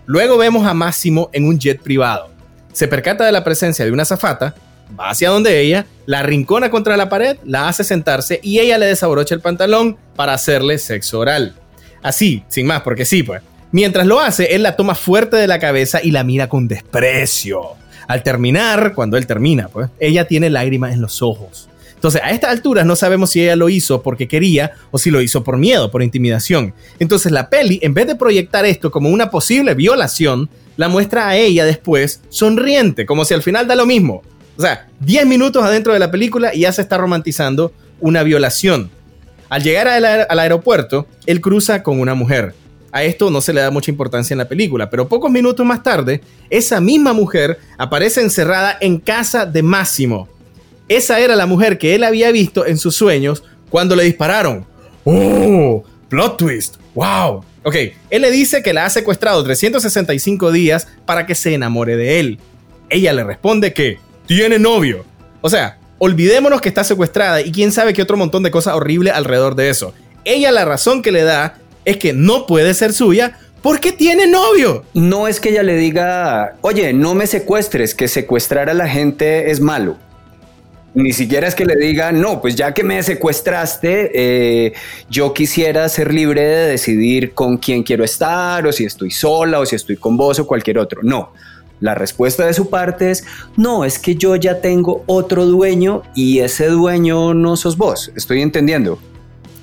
Luego 0.06 0.38
vemos 0.38 0.66
a 0.66 0.74
Máximo 0.74 1.30
en 1.34 1.46
un 1.46 1.60
jet 1.60 1.82
privado. 1.82 2.30
Se 2.72 2.88
percata 2.88 3.26
de 3.26 3.32
la 3.32 3.44
presencia 3.44 3.84
de 3.84 3.92
una 3.92 4.06
zafata 4.06 4.56
va 5.00 5.10
hacia 5.10 5.30
donde 5.30 5.62
ella, 5.62 5.86
la 6.06 6.24
rincona 6.24 6.70
contra 6.70 6.98
la 6.98 7.10
pared, 7.10 7.38
la 7.44 7.68
hace 7.68 7.84
sentarse 7.84 8.40
y 8.44 8.60
ella 8.60 8.78
le 8.78 8.86
desabrocha 8.86 9.36
el 9.36 9.42
pantalón 9.42 9.98
para 10.16 10.34
hacerle 10.34 10.78
sexo 10.78 11.20
oral. 11.20 11.56
Así, 12.02 12.44
sin 12.48 12.68
más, 12.68 12.82
porque 12.82 13.06
sí, 13.06 13.24
pues. 13.24 13.42
Mientras 13.72 14.06
lo 14.06 14.20
hace, 14.20 14.56
él 14.56 14.64
la 14.64 14.76
toma 14.76 14.96
fuerte 14.96 15.38
de 15.38 15.48
la 15.48 15.60
cabeza 15.60 16.00
y 16.02 16.12
la 16.12 16.24
mira 16.24 16.48
con 16.48 16.68
desprecio. 16.68 17.72
Al 18.08 18.24
terminar, 18.24 18.94
cuando 18.94 19.18
él 19.18 19.26
termina, 19.26 19.68
pues, 19.68 19.90
ella 20.00 20.28
tiene 20.28 20.50
lágrimas 20.50 20.94
en 20.94 21.02
los 21.02 21.22
ojos. 21.22 21.68
Entonces, 21.96 22.22
a 22.24 22.30
estas 22.30 22.52
alturas 22.52 22.86
no 22.86 22.96
sabemos 22.96 23.32
si 23.32 23.42
ella 23.42 23.56
lo 23.56 23.68
hizo 23.68 24.04
porque 24.04 24.28
quería 24.28 24.74
o 24.92 25.00
si 25.00 25.10
lo 25.10 25.22
hizo 25.22 25.44
por 25.44 25.58
miedo, 25.58 25.90
por 25.90 26.04
intimidación. 26.04 26.76
Entonces, 27.00 27.32
la 27.32 27.50
peli, 27.50 27.80
en 27.82 27.96
vez 27.96 28.06
de 28.06 28.16
proyectar 28.16 28.64
esto 28.66 28.92
como 28.92 29.10
una 29.10 29.32
posible 29.32 29.74
violación, 29.74 30.48
la 30.78 30.88
muestra 30.88 31.28
a 31.28 31.36
ella 31.36 31.66
después 31.66 32.22
sonriente, 32.30 33.08
como 33.08 33.26
si 33.26 33.34
al 33.34 33.42
final 33.42 33.68
da 33.68 33.76
lo 33.76 33.88
mismo. 33.88 34.22
O 34.58 34.62
sea, 34.62 34.88
10 35.02 35.26
minutos 35.26 35.64
adentro 35.64 35.94
de 35.94 36.00
la 36.00 36.12
película 36.12 36.54
y 36.54 36.62
ya 36.62 36.72
se 36.72 36.82
está 36.82 36.98
romantizando 36.98 37.74
una 38.00 38.24
violación. 38.24 38.90
Al 39.50 39.64
llegar 39.64 39.88
al, 39.88 40.40
aeropuerto, 40.40 41.08
él 41.26 41.42
cruza 41.42 41.84
con 41.84 42.00
una 42.00 42.16
mujer. 42.16 42.56
A 42.92 43.04
esto 43.04 43.30
no 43.30 43.42
se 43.42 43.54
le 43.54 43.62
da 43.62 43.72
mucha 43.72 43.92
importancia 43.92 44.34
en 44.34 44.38
la 44.38 44.48
película, 44.48 44.90
pero 44.90 45.08
pocos 45.08 45.30
minutos 45.30 45.66
más 45.66 45.84
tarde, 45.84 46.22
esa 46.50 46.80
misma 46.80 47.14
mujer 47.14 47.60
aparece 47.78 48.22
encerrada 48.22 48.78
en 48.80 49.00
casa 49.00 49.46
de 49.46 49.62
Máximo. 49.62 50.30
Esa 50.88 51.20
era 51.20 51.36
la 51.36 51.46
mujer 51.46 51.78
que 51.78 51.96
él 51.96 52.04
había 52.04 52.32
visto 52.32 52.66
en 52.66 52.78
sus 52.78 52.96
sueños 52.96 53.44
cuando 53.70 53.96
le 53.96 54.04
dispararon. 54.04 54.66
¡Oh! 55.04 55.84
Plot 56.10 56.38
twist. 56.38 56.76
¡Wow! 56.94 57.44
Ok, 57.64 57.76
él 58.10 58.22
le 58.22 58.32
dice 58.32 58.62
que 58.62 58.74
la 58.74 58.86
ha 58.86 58.90
secuestrado 58.90 59.44
365 59.44 60.52
días 60.52 60.88
para 61.06 61.26
que 61.26 61.36
se 61.36 61.54
enamore 61.54 61.98
de 61.98 62.20
él. 62.20 62.40
Ella 62.90 63.12
le 63.12 63.24
responde 63.24 63.74
que 63.74 63.98
tiene 64.26 64.60
novio. 64.60 65.06
O 65.42 65.50
sea, 65.50 65.78
olvidémonos 65.98 66.62
que 66.62 66.70
está 66.70 66.84
secuestrada 66.84 67.42
y 67.42 67.52
quién 67.52 67.72
sabe 67.72 67.94
qué 67.94 68.02
otro 68.02 68.18
montón 68.18 68.44
de 68.44 68.52
cosas 68.52 68.76
horribles 68.76 69.14
alrededor 69.14 69.56
de 69.56 69.70
eso. 69.70 69.94
Ella 70.24 70.52
la 70.52 70.66
razón 70.66 71.02
que 71.02 71.12
le 71.12 71.24
da 71.24 71.58
es 71.86 71.98
que 71.98 72.14
no 72.14 72.46
puede 72.48 72.74
ser 72.74 72.94
suya 72.94 73.38
porque 73.62 73.92
tiene 73.92 74.28
novio. 74.28 74.84
No 74.94 75.28
es 75.28 75.40
que 75.40 75.50
ella 75.50 75.64
le 75.64 75.76
diga, 75.76 76.56
oye, 76.62 76.94
no 76.94 77.16
me 77.16 77.28
secuestres, 77.28 77.96
que 77.96 78.08
secuestrar 78.08 78.70
a 78.70 78.74
la 78.74 78.88
gente 78.88 79.50
es 79.50 79.60
malo. 79.60 79.98
Ni 80.94 81.12
siquiera 81.12 81.48
es 81.48 81.56
que 81.56 81.66
le 81.66 81.76
diga, 81.76 82.12
no, 82.12 82.40
pues 82.42 82.56
ya 82.56 82.74
que 82.74 82.84
me 82.84 83.04
secuestraste, 83.04 84.12
eh, 84.14 84.74
yo 85.10 85.34
quisiera 85.34 85.90
ser 85.90 86.14
libre 86.14 86.42
de 86.42 86.68
decidir 86.68 87.34
con 87.34 87.58
quién 87.58 87.84
quiero 87.84 88.04
estar, 88.06 88.66
o 88.66 88.72
si 88.72 88.86
estoy 88.86 89.12
sola, 89.12 89.60
o 89.60 89.66
si 89.66 89.76
estoy 89.76 89.98
con 89.98 90.16
vos, 90.16 90.40
o 90.40 90.48
cualquier 90.48 90.78
otro. 90.78 91.02
No. 91.04 91.34
La 91.80 91.96
respuesta 91.96 92.46
de 92.46 92.54
su 92.54 92.70
parte 92.70 93.12
es, 93.12 93.26
no, 93.58 93.86
es 93.86 94.00
que 94.00 94.16
yo 94.16 94.36
ya 94.36 94.62
tengo 94.62 95.04
otro 95.08 95.46
dueño 95.46 96.04
y 96.16 96.40
ese 96.40 96.68
dueño 96.68 97.34
no 97.34 97.58
sos 97.58 97.78
vos. 97.78 98.12
Estoy 98.16 98.42
entendiendo. 98.42 99.00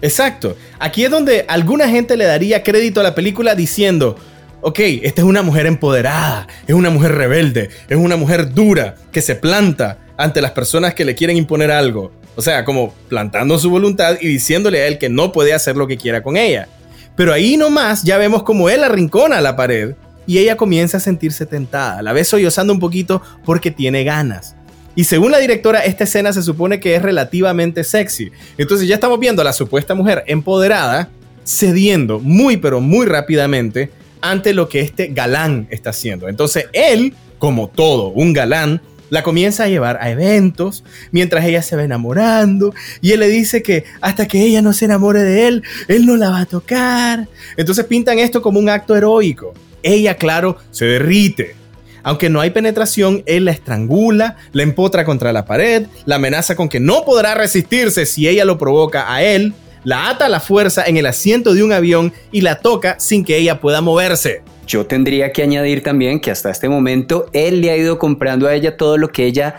Exacto. 0.03 0.57
Aquí 0.79 1.05
es 1.05 1.11
donde 1.11 1.45
alguna 1.49 1.89
gente 1.89 2.17
le 2.17 2.25
daría 2.25 2.63
crédito 2.63 3.01
a 3.01 3.05
la 3.05 3.15
película 3.15 3.55
diciendo, 3.55 4.17
ok, 4.61 4.79
esta 5.03 5.23
es 5.23 5.27
una 5.27 5.43
mujer 5.43 5.67
empoderada, 5.67 6.49
es 6.67 6.75
una 6.75 6.91
mujer 6.91 7.13
rebelde, 7.13 7.71
es 7.89 7.97
una 7.97 8.17
mujer 8.17 8.53
dura, 8.53 8.97
que 9.11 9.23
se 9.23 9.37
planta, 9.37 9.99
ante 10.17 10.41
las 10.41 10.53
personas 10.53 10.95
que 10.95 11.05
le 11.05 11.15
quieren 11.15 11.37
imponer 11.37 11.71
algo. 11.71 12.13
O 12.37 12.43
sea, 12.43 12.65
como 12.65 12.95
plantando 13.09 13.59
su 13.59 13.71
voluntad 13.71 14.17
y 14.21 14.29
diciéndole 14.29 14.83
a 14.83 14.87
él 14.87 14.99
que 14.99 15.09
no 15.09 15.33
puede 15.33 15.53
hacer 15.53 15.77
lo 15.77 15.87
que 15.87 15.99
quiera 15.99 16.23
con 16.23 16.37
ella. 16.37 16.69
Pero 17.17 17.33
ahí 17.33 17.57
nomás 17.57 18.05
ya 18.05 18.17
vemos 18.19 18.43
como 18.43 18.71
él 18.71 18.85
arrincona 18.85 19.41
la 19.41 19.57
pared 19.57 19.95
y 20.27 20.39
ella 20.39 20.57
comienza 20.57 20.99
a 20.99 21.01
sentirse 21.01 21.47
tentada. 21.47 22.03
La 22.03 22.13
ve 22.13 22.25
sollozando 22.25 22.73
un 22.73 22.81
poquito 22.81 23.23
porque 23.45 23.71
tiene 23.71 24.05
ganas. 24.05 24.57
Y 24.95 25.05
según 25.05 25.33
la 25.33 25.39
directora, 25.39 25.81
esta 25.81 26.05
escena 26.05 26.33
se 26.33 26.43
supone 26.43 26.79
que 26.79 26.95
es 26.95 27.03
relativamente 27.03 27.83
sexy. 27.83 28.31
Entonces 28.59 28.87
ya 28.89 28.97
estamos 28.97 29.19
viendo 29.19 29.43
a 29.43 29.45
la 29.45 29.53
supuesta 29.53 29.95
mujer 29.95 30.23
empoderada 30.27 31.09
cediendo 31.45 32.21
muy 32.21 32.57
pero 32.57 32.81
muy 32.81 33.07
rápidamente 33.07 33.91
ante 34.21 34.55
lo 34.55 34.69
que 34.69 34.81
este 34.81 35.09
galán 35.09 35.67
está 35.71 35.91
haciendo. 35.91 36.29
Entonces 36.29 36.67
él, 36.73 37.15
como 37.39 37.69
todo 37.69 38.09
un 38.09 38.33
galán, 38.33 38.81
la 39.11 39.23
comienza 39.23 39.65
a 39.65 39.69
llevar 39.69 39.99
a 40.01 40.11
eventos 40.11 40.85
mientras 41.11 41.45
ella 41.45 41.61
se 41.61 41.77
va 41.77 41.85
enamorando 41.85 42.73
y 43.03 43.13
él 43.13 43.21
le 43.21 43.29
dice 43.29 43.63
que 43.63 43.85
hasta 44.01 44.27
que 44.27 44.43
ella 44.43 44.63
no 44.63 44.73
se 44.73 44.87
enamore 44.87 45.23
de 45.23 45.49
él, 45.49 45.63
él 45.89 46.07
no 46.07 46.17
la 46.17 46.31
va 46.31 46.41
a 46.41 46.47
tocar. 46.47 47.29
Entonces 47.57 47.85
pintan 47.85 48.19
esto 48.19 48.41
como 48.41 48.59
un 48.59 48.69
acto 48.69 48.97
heroico. 48.97 49.53
Ella, 49.83 50.17
claro, 50.17 50.57
se 50.71 50.85
derrite. 50.85 51.57
Aunque 52.03 52.29
no 52.29 52.41
hay 52.41 52.51
penetración, 52.51 53.23
él 53.27 53.45
la 53.45 53.53
estrangula, 53.53 54.37
la 54.53 54.63
empotra 54.63 55.05
contra 55.05 55.33
la 55.33 55.45
pared, 55.45 55.87
la 56.05 56.17
amenaza 56.17 56.57
con 56.57 56.69
que 56.69 56.81
no 56.81 57.05
podrá 57.05 57.35
resistirse 57.35 58.07
si 58.07 58.27
ella 58.27 58.45
lo 58.45 58.59
provoca 58.59 59.13
a 59.13 59.23
él, 59.23 59.55
la 59.85 60.11
ata 60.11 60.27
a 60.27 60.29
la 60.29 60.41
fuerza 60.41 60.85
en 60.87 60.97
el 60.97 61.07
asiento 61.07 61.55
de 61.55 61.63
un 61.63 61.73
avión 61.73 62.13
y 62.33 62.41
la 62.41 62.57
toca 62.57 62.99
sin 62.99 63.25
que 63.25 63.37
ella 63.37 63.61
pueda 63.61 63.81
moverse. 63.81 64.43
Yo 64.67 64.87
tendría 64.87 65.33
que 65.33 65.43
añadir 65.43 65.83
también 65.83 66.21
que 66.21 66.31
hasta 66.31 66.51
este 66.51 66.69
momento 66.69 67.27
él 67.33 67.61
le 67.61 67.71
ha 67.71 67.77
ido 67.77 67.99
comprando 67.99 68.47
a 68.47 68.55
ella 68.55 68.77
todo 68.77 68.97
lo 68.97 69.09
que 69.09 69.27
ella 69.27 69.57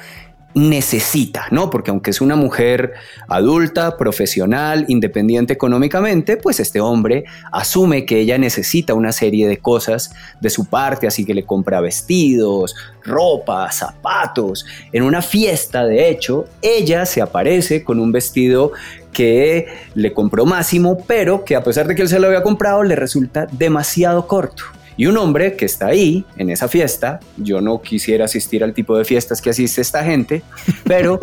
necesita, 0.55 1.47
¿no? 1.51 1.69
Porque 1.69 1.91
aunque 1.91 2.11
es 2.11 2.21
una 2.21 2.35
mujer 2.35 2.93
adulta, 3.27 3.97
profesional, 3.97 4.85
independiente 4.87 5.53
económicamente, 5.53 6.37
pues 6.37 6.59
este 6.59 6.79
hombre 6.79 7.25
asume 7.51 8.05
que 8.05 8.19
ella 8.19 8.37
necesita 8.37 8.93
una 8.93 9.11
serie 9.11 9.47
de 9.47 9.57
cosas 9.57 10.13
de 10.39 10.49
su 10.49 10.65
parte, 10.65 11.07
así 11.07 11.25
que 11.25 11.33
le 11.33 11.43
compra 11.43 11.81
vestidos, 11.81 12.75
ropa, 13.03 13.71
zapatos. 13.71 14.65
En 14.91 15.03
una 15.03 15.21
fiesta, 15.21 15.85
de 15.85 16.09
hecho, 16.09 16.45
ella 16.61 17.05
se 17.05 17.21
aparece 17.21 17.83
con 17.83 17.99
un 17.99 18.11
vestido 18.11 18.71
que 19.11 19.67
le 19.93 20.13
compró 20.13 20.45
Máximo, 20.45 20.97
pero 21.07 21.45
que 21.45 21.55
a 21.55 21.63
pesar 21.63 21.87
de 21.87 21.95
que 21.95 22.01
él 22.01 22.09
se 22.09 22.19
lo 22.19 22.27
había 22.27 22.43
comprado, 22.43 22.83
le 22.83 22.95
resulta 22.95 23.47
demasiado 23.51 24.27
corto. 24.27 24.63
Y 24.97 25.07
un 25.07 25.17
hombre 25.17 25.55
que 25.55 25.65
está 25.65 25.87
ahí, 25.87 26.25
en 26.37 26.49
esa 26.49 26.67
fiesta, 26.67 27.19
yo 27.37 27.61
no 27.61 27.81
quisiera 27.81 28.25
asistir 28.25 28.63
al 28.63 28.73
tipo 28.73 28.97
de 28.97 29.05
fiestas 29.05 29.41
que 29.41 29.49
asiste 29.49 29.81
esta 29.81 30.03
gente, 30.03 30.43
pero 30.83 31.19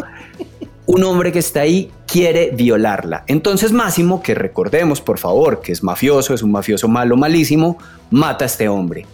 un 0.87 1.05
hombre 1.05 1.31
que 1.31 1.39
está 1.39 1.61
ahí 1.61 1.91
quiere 2.07 2.51
violarla. 2.51 3.23
Entonces 3.29 3.71
Máximo, 3.71 4.23
que 4.23 4.35
recordemos 4.35 5.01
por 5.01 5.19
favor 5.19 5.61
que 5.61 5.71
es 5.71 5.85
mafioso, 5.85 6.35
es 6.35 6.43
un 6.43 6.51
mafioso 6.51 6.89
malo, 6.89 7.17
malísimo, 7.17 7.79
mata 8.11 8.45
a 8.45 8.47
este 8.47 8.69
hombre. 8.69 9.07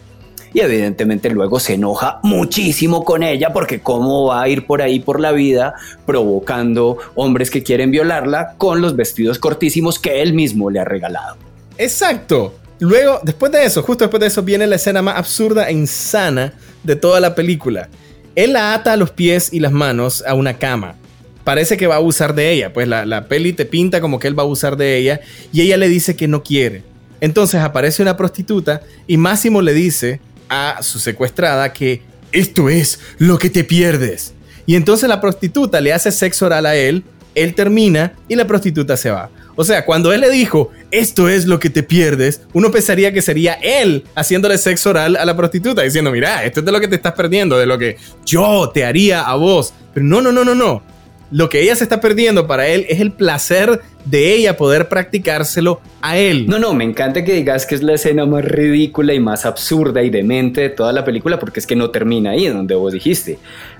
Y 0.55 0.61
evidentemente 0.61 1.29
luego 1.29 1.61
se 1.61 1.75
enoja 1.75 2.19
muchísimo 2.23 3.05
con 3.05 3.23
ella 3.23 3.53
porque 3.53 3.81
cómo 3.81 4.29
va 4.29 4.41
a 4.41 4.49
ir 4.49 4.65
por 4.65 4.81
ahí 4.81 5.01
por 5.01 5.21
la 5.21 5.33
vida 5.33 5.75
provocando 6.07 6.97
hombres 7.15 7.51
que 7.51 7.63
quieren 7.63 7.91
violarla 7.91 8.55
con 8.57 8.81
los 8.81 8.97
vestidos 8.97 9.39
cortísimos 9.39 9.99
que 9.99 10.23
él 10.23 10.33
mismo 10.33 10.71
le 10.71 10.81
ha 10.81 10.85
regalado. 10.87 11.37
Exacto. 11.77 12.55
Luego, 12.79 13.21
después 13.23 13.53
de 13.53 13.65
eso, 13.65 13.83
justo 13.83 14.05
después 14.05 14.21
de 14.21 14.27
eso, 14.27 14.43
viene 14.43 14.67
la 14.67 14.77
escena 14.77 15.03
más 15.03 15.17
absurda 15.17 15.69
e 15.69 15.73
insana 15.73 16.53
de 16.83 16.97
toda 16.97 17.21
la 17.21 17.35
película. 17.35 17.89
Él 18.35 18.53
la 18.53 18.75
ata 18.75 18.97
los 18.97 19.11
pies 19.11 19.53
y 19.53 19.61
las 19.61 19.73
manos 19.73 20.23
a 20.27 20.35
una 20.35 20.59
cama. 20.59 20.97
Parece 21.43 21.77
que 21.77 21.87
va 21.87 21.95
a 21.95 21.99
abusar 21.99 22.35
de 22.35 22.51
ella, 22.53 22.73
pues 22.73 22.87
la, 22.89 23.07
la 23.07 23.29
peli 23.29 23.53
te 23.53 23.65
pinta 23.65 24.01
como 24.01 24.19
que 24.19 24.29
él 24.29 24.39
va 24.39 24.43
a 24.43 24.47
abusar 24.47 24.77
de 24.77 24.97
ella 24.97 25.21
y 25.53 25.63
ella 25.63 25.77
le 25.77 25.89
dice 25.89 26.17
que 26.17 26.29
no 26.29 26.43
quiere. 26.43 26.83
Entonces 27.21 27.61
aparece 27.61 28.03
una 28.03 28.17
prostituta 28.17 28.83
y 29.07 29.17
Máximo 29.17 29.63
le 29.63 29.73
dice 29.73 30.21
a 30.49 30.83
su 30.83 30.99
secuestrada 30.99 31.73
que 31.73 32.03
esto 32.33 32.69
es 32.69 32.99
lo 33.19 33.39
que 33.39 33.49
te 33.49 33.65
pierdes. 33.65 34.35
Y 34.67 34.75
entonces 34.75 35.09
la 35.09 35.21
prostituta 35.21 35.81
le 35.81 35.93
hace 35.93 36.11
sexo 36.11 36.47
oral 36.47 36.67
a 36.67 36.77
él, 36.77 37.05
él 37.35 37.55
termina 37.55 38.15
y 38.29 38.35
la 38.35 38.47
prostituta 38.47 38.97
se 38.97 39.11
va. 39.11 39.31
O 39.57 39.65
sea, 39.65 39.85
cuando 39.85 40.13
él 40.13 40.21
le 40.21 40.31
dijo, 40.31 40.71
esto 40.91 41.29
es 41.29 41.47
lo 41.47 41.59
que 41.59 41.71
te 41.71 41.83
pierdes, 41.83 42.43
uno 42.53 42.71
pensaría 42.71 43.13
que 43.13 43.23
sería 43.23 43.55
él 43.55 44.05
haciéndole 44.15 44.59
sexo 44.59 44.91
oral 44.91 45.17
a 45.17 45.25
la 45.25 45.37
prostituta, 45.37 45.83
diciendo, 45.83 46.11
mira, 46.11 46.45
esto 46.45 46.61
es 46.61 46.67
de 46.67 46.73
lo 46.73 46.81
que 46.81 46.89
te 46.89 46.97
estás 46.97 47.15
perdiendo, 47.15 47.59
de 47.59 47.67
lo 47.67 47.79
que 47.79 47.97
yo 48.25 48.71
te 48.73 48.85
haría 48.85 49.23
a 49.23 49.35
vos. 49.35 49.73
Pero 49.95 50.05
no, 50.05 50.21
no, 50.21 50.31
no, 50.31 50.45
no, 50.45 50.55
no. 50.55 50.83
Lo 51.31 51.49
que 51.49 51.61
ella 51.61 51.75
se 51.75 51.83
está 51.83 52.01
perdiendo 52.01 52.47
para 52.47 52.69
él 52.69 52.87
es 52.89 53.01
el 53.01 53.11
placer 53.11 53.81
de 54.05 54.35
ella 54.35 54.57
poder 54.57 54.89
practicárselo 54.89 55.81
a 56.01 56.17
él. 56.17 56.47
No, 56.47 56.61
no, 56.61 56.73
me 56.73 56.85
encanta 56.85 57.25
que 57.25 57.33
digas 57.33 57.67
que 57.67 57.75
es 57.75 57.83
la 57.83 57.95
escena 57.95 58.27
más 58.27 58.45
ridícula 58.45 59.13
y 59.13 59.19
más 59.19 59.45
absurda 59.45 60.05
y 60.05 60.11
demente 60.11 60.61
de 60.61 60.69
toda 60.69 60.93
la 60.93 61.05
película, 61.05 61.41
porque 61.41 61.59
es 61.59 61.67
que 61.67 61.75
no 61.75 61.91
termina 61.91 62.31
ahí, 62.31 62.47
donde 62.47 62.77
vos 62.77 62.93
dijiste. 62.93 63.39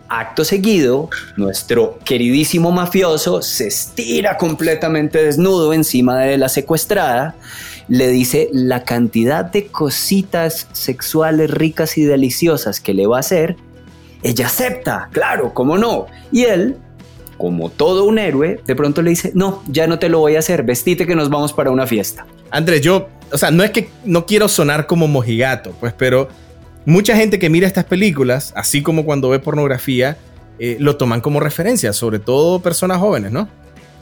Acto 0.09 0.45
seguido, 0.45 1.11
nuestro 1.37 1.99
queridísimo 2.05 2.71
mafioso 2.71 3.43
se 3.43 3.67
estira 3.67 4.37
completamente 4.37 5.25
desnudo 5.25 5.73
encima 5.73 6.19
de 6.21 6.39
la 6.39 6.49
secuestrada, 6.49 7.35
le 7.89 8.09
dice 8.09 8.49
la 8.53 8.85
cantidad 8.85 9.45
de 9.45 9.67
cositas 9.67 10.69
sexuales 10.73 11.51
ricas 11.51 11.99
y 11.99 12.05
deliciosas 12.05 12.81
que 12.81 12.95
le 12.95 13.07
va 13.07 13.17
a 13.17 13.21
hacer. 13.21 13.57
Ella 14.23 14.47
acepta, 14.47 15.09
claro, 15.13 15.53
cómo 15.53 15.77
no. 15.77 16.07
Y 16.31 16.45
él, 16.45 16.77
como 17.37 17.69
todo 17.69 18.05
un 18.05 18.19
héroe, 18.19 18.61
de 18.65 18.77
pronto 18.77 19.03
le 19.03 19.11
dice, 19.11 19.33
no, 19.35 19.63
ya 19.69 19.87
no 19.87 19.99
te 19.99 20.09
lo 20.09 20.21
voy 20.21 20.37
a 20.37 20.39
hacer, 20.39 20.63
vestite 20.63 21.07
que 21.07 21.17
nos 21.17 21.31
vamos 21.31 21.53
para 21.53 21.71
una 21.71 21.87
fiesta. 21.87 22.27
Andrés, 22.51 22.81
yo, 22.81 23.09
o 23.33 23.39
sea, 23.39 23.51
no 23.51 23.65
es 23.65 23.73
que 23.73 23.89
no 24.05 24.25
quiero 24.25 24.49
sonar 24.49 24.87
como 24.87 25.09
mojigato, 25.09 25.73
pues, 25.81 25.93
pero 25.93 26.29
mucha 26.87 27.15
gente 27.17 27.39
que 27.39 27.51
mira 27.51 27.67
estas 27.67 27.85
películas, 27.85 28.53
así 28.57 28.81
como 28.83 29.05
cuando 29.05 29.29
ve 29.29 29.39
pornografía, 29.39 30.17
eh, 30.59 30.79
lo 30.81 30.97
toman 30.97 31.21
como 31.21 31.41
referencia, 31.41 31.93
sobre 31.93 32.19
todo 32.19 32.61
personas 32.61 32.99
jóvenes, 32.99 33.33
¿no? 33.33 33.49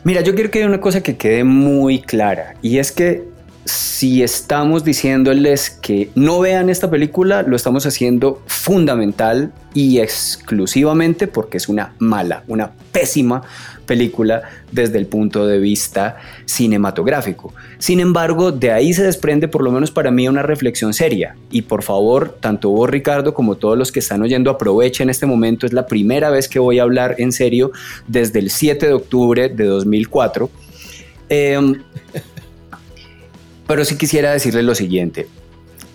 Mira, 0.05 0.21
yo 0.21 0.35
quiero 0.35 0.51
que 0.51 0.59
haya 0.59 0.69
una 0.69 0.81
cosa 0.81 1.03
que 1.03 1.17
quede 1.17 1.43
muy 1.43 2.01
clara, 2.01 2.55
y 2.63 2.79
es 2.79 2.93
que 2.93 3.25
si 3.65 4.23
estamos 4.23 4.85
diciéndoles 4.85 5.71
que 5.71 6.11
no 6.15 6.41
vean 6.41 6.69
esta 6.69 6.91
película, 6.91 7.43
lo 7.43 7.57
estamos 7.57 7.87
haciendo 7.87 8.43
fundamental 8.47 9.53
y 9.73 10.01
exclusivamente 10.01 11.27
porque 11.27 11.57
es 11.57 11.69
una 11.69 11.95
mala, 11.99 12.45
una 12.47 12.73
pésima 12.93 13.43
película 13.85 14.43
desde 14.73 14.99
el 14.99 15.07
punto 15.07 15.47
de 15.47 15.59
vista 15.59 16.17
cinematográfico. 16.45 17.55
Sin 17.79 18.01
embargo, 18.01 18.51
de 18.53 18.73
ahí 18.73 18.93
se 18.93 19.05
desprende 19.05 19.49
por 19.49 19.63
lo 19.63 19.71
menos 19.71 19.91
para 19.91 20.11
mí 20.11 20.27
una 20.29 20.43
reflexión 20.43 20.93
seria. 20.95 21.37
Y 21.51 21.63
por 21.63 21.83
favor, 21.83 22.37
tanto 22.41 22.71
vos 22.71 22.91
Ricardo 22.91 23.35
como 23.35 23.57
todos 23.57 23.79
los 23.79 23.93
que 23.93 24.01
están 24.01 24.23
oyendo 24.23 24.51
aprovechen 24.51 25.11
este 25.11 25.27
momento. 25.27 25.67
Es 25.67 25.73
la 25.73 25.87
primera 25.87 26.31
vez 26.31 26.49
que 26.49 26.59
voy 26.59 26.79
a 26.79 26.83
hablar 26.83 27.17
en 27.19 27.33
serio 27.33 27.73
desde 28.07 28.39
el 28.39 28.51
7 28.51 28.87
de 28.87 28.93
octubre 28.93 29.49
de 29.49 29.65
2004. 29.65 30.51
Pero 33.67 33.85
sí 33.85 33.97
quisiera 33.97 34.33
decirle 34.33 34.63
lo 34.63 34.75
siguiente. 34.75 35.27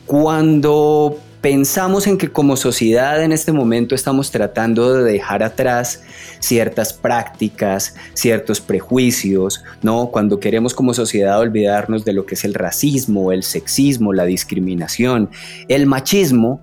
Cuando 0.05 1.19
pensamos 1.41 2.07
en 2.07 2.17
que 2.17 2.29
como 2.29 2.57
sociedad 2.57 3.23
en 3.23 3.31
este 3.31 3.51
momento 3.51 3.95
estamos 3.95 4.31
tratando 4.31 4.93
de 4.93 5.11
dejar 5.11 5.43
atrás 5.43 6.03
ciertas 6.39 6.93
prácticas, 6.93 7.95
ciertos 8.13 8.59
prejuicios, 8.59 9.63
¿no? 9.81 10.07
Cuando 10.11 10.39
queremos 10.39 10.73
como 10.73 10.93
sociedad 10.93 11.39
olvidarnos 11.39 12.03
de 12.03 12.13
lo 12.13 12.25
que 12.25 12.35
es 12.35 12.43
el 12.43 12.53
racismo, 12.53 13.31
el 13.31 13.43
sexismo, 13.43 14.13
la 14.13 14.25
discriminación, 14.25 15.29
el 15.67 15.85
machismo, 15.85 16.61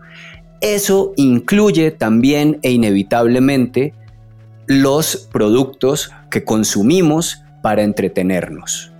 eso 0.60 1.12
incluye 1.16 1.90
también 1.90 2.58
e 2.62 2.70
inevitablemente 2.70 3.94
los 4.66 5.28
productos 5.32 6.10
que 6.30 6.44
consumimos 6.44 7.42
para 7.62 7.82
entretenernos. 7.82 8.92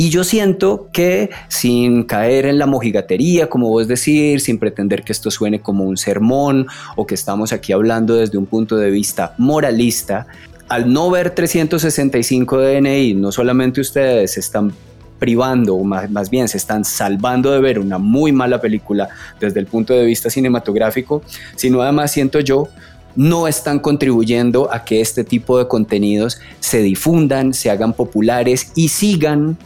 Y 0.00 0.10
yo 0.10 0.22
siento 0.22 0.90
que 0.92 1.28
sin 1.48 2.04
caer 2.04 2.46
en 2.46 2.56
la 2.56 2.66
mojigatería, 2.66 3.50
como 3.50 3.68
vos 3.68 3.88
decir, 3.88 4.40
sin 4.40 4.60
pretender 4.60 5.02
que 5.02 5.10
esto 5.10 5.28
suene 5.28 5.60
como 5.60 5.82
un 5.82 5.96
sermón 5.96 6.68
o 6.94 7.04
que 7.04 7.16
estamos 7.16 7.52
aquí 7.52 7.72
hablando 7.72 8.14
desde 8.14 8.38
un 8.38 8.46
punto 8.46 8.76
de 8.76 8.92
vista 8.92 9.34
moralista, 9.38 10.28
al 10.68 10.92
no 10.92 11.10
ver 11.10 11.30
365 11.30 12.58
DNI, 12.58 13.14
no 13.14 13.32
solamente 13.32 13.80
ustedes 13.80 14.38
están 14.38 14.72
privando, 15.18 15.74
o 15.74 15.82
más, 15.82 16.08
más, 16.08 16.30
bien 16.30 16.46
se 16.46 16.58
están 16.58 16.84
salvando 16.84 17.50
de 17.50 17.58
ver 17.58 17.80
una 17.80 17.98
muy 17.98 18.30
mala 18.30 18.60
película 18.60 19.08
desde 19.40 19.58
el 19.58 19.66
punto 19.66 19.94
de 19.94 20.04
vista 20.04 20.30
cinematográfico, 20.30 21.22
sino 21.56 21.82
además 21.82 22.12
siento 22.12 22.38
yo 22.38 22.68
no 23.16 23.48
están 23.48 23.80
contribuyendo 23.80 24.72
a 24.72 24.84
que 24.84 25.00
este 25.00 25.24
tipo 25.24 25.58
de 25.58 25.66
contenidos 25.66 26.40
se 26.60 26.82
difundan, 26.82 27.52
se 27.52 27.68
hagan 27.68 27.94
populares 27.94 28.70
y 28.76 28.90
sigan 28.90 29.58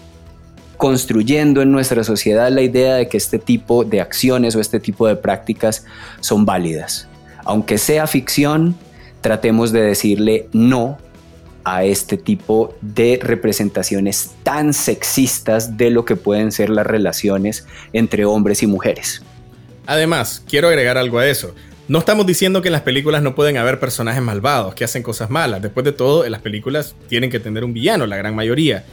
construyendo 0.82 1.62
en 1.62 1.70
nuestra 1.70 2.02
sociedad 2.02 2.50
la 2.50 2.60
idea 2.60 2.96
de 2.96 3.08
que 3.08 3.16
este 3.16 3.38
tipo 3.38 3.84
de 3.84 4.00
acciones 4.00 4.56
o 4.56 4.60
este 4.60 4.80
tipo 4.80 5.06
de 5.06 5.14
prácticas 5.14 5.84
son 6.18 6.44
válidas. 6.44 7.06
Aunque 7.44 7.78
sea 7.78 8.08
ficción, 8.08 8.74
tratemos 9.20 9.70
de 9.70 9.80
decirle 9.80 10.48
no 10.52 10.98
a 11.62 11.84
este 11.84 12.16
tipo 12.16 12.74
de 12.80 13.20
representaciones 13.22 14.32
tan 14.42 14.72
sexistas 14.72 15.76
de 15.76 15.90
lo 15.90 16.04
que 16.04 16.16
pueden 16.16 16.50
ser 16.50 16.68
las 16.68 16.84
relaciones 16.84 17.64
entre 17.92 18.24
hombres 18.24 18.64
y 18.64 18.66
mujeres. 18.66 19.22
Además, 19.86 20.42
quiero 20.48 20.66
agregar 20.66 20.98
algo 20.98 21.20
a 21.20 21.28
eso. 21.28 21.54
No 21.86 22.00
estamos 22.00 22.26
diciendo 22.26 22.60
que 22.60 22.70
en 22.70 22.72
las 22.72 22.82
películas 22.82 23.22
no 23.22 23.36
pueden 23.36 23.56
haber 23.56 23.78
personajes 23.78 24.20
malvados 24.20 24.74
que 24.74 24.82
hacen 24.82 25.04
cosas 25.04 25.30
malas. 25.30 25.62
Después 25.62 25.84
de 25.84 25.92
todo, 25.92 26.24
en 26.24 26.32
las 26.32 26.40
películas 26.40 26.96
tienen 27.08 27.30
que 27.30 27.38
tener 27.38 27.62
un 27.62 27.72
villano, 27.72 28.04
la 28.04 28.16
gran 28.16 28.34
mayoría. 28.34 28.84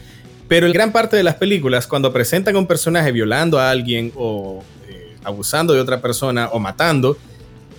Pero 0.50 0.66
en 0.66 0.74
gran 0.74 0.92
parte 0.92 1.16
de 1.16 1.24
las 1.24 1.36
películas, 1.36 1.88
cuando 1.88 2.12
presentan 2.12 2.56
a 2.56 2.60
un 2.60 2.68
personaje 2.68 3.12
violando 3.12 3.60
a 3.60 3.70
alguien 3.70 4.12
o 4.16 4.64
eh, 4.90 5.16
abusando 5.24 5.74
de 5.74 5.80
otra 5.80 6.02
persona 6.02 6.50
o 6.52 6.60
matando, 6.60 7.18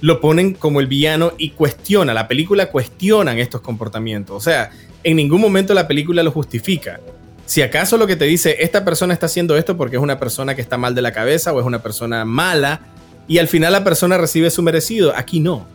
lo 0.01 0.21
ponen 0.21 0.55
como 0.55 0.81
el 0.81 0.87
villano 0.87 1.33
y 1.37 1.51
cuestiona, 1.51 2.15
la 2.15 2.29
película 2.29 2.71
cuestionan 2.71 3.41
estos 3.41 3.61
comportamientos. 3.61 4.37
O 4.37 4.41
sea, 4.41 4.71
en 5.03 5.17
ningún 5.17 5.41
momento 5.41 5.75
la 5.75 5.89
película 5.89 6.23
lo 6.23 6.31
justifica. 6.31 7.01
Si 7.45 7.61
acaso 7.61 7.97
lo 7.97 8.07
que 8.07 8.15
te 8.15 8.27
dice, 8.27 8.57
esta 8.61 8.85
persona 8.85 9.13
está 9.13 9.27
haciendo 9.27 9.57
esto 9.57 9.77
porque 9.77 9.97
es 9.97 10.03
una 10.03 10.21
persona 10.21 10.55
que 10.55 10.63
está 10.63 10.79
mal 10.79 10.95
de 10.95 11.03
la 11.03 11.13
cabeza 11.13 11.53
o 11.53 11.59
es 11.59 11.67
una 11.67 11.83
persona 11.83 12.25
mala 12.25 12.83
y 13.27 13.39
al 13.39 13.49
final 13.49 13.73
la 13.73 13.83
persona 13.83 14.17
recibe 14.17 14.49
su 14.51 14.63
merecido, 14.63 15.13
aquí 15.17 15.41
no. 15.41 15.67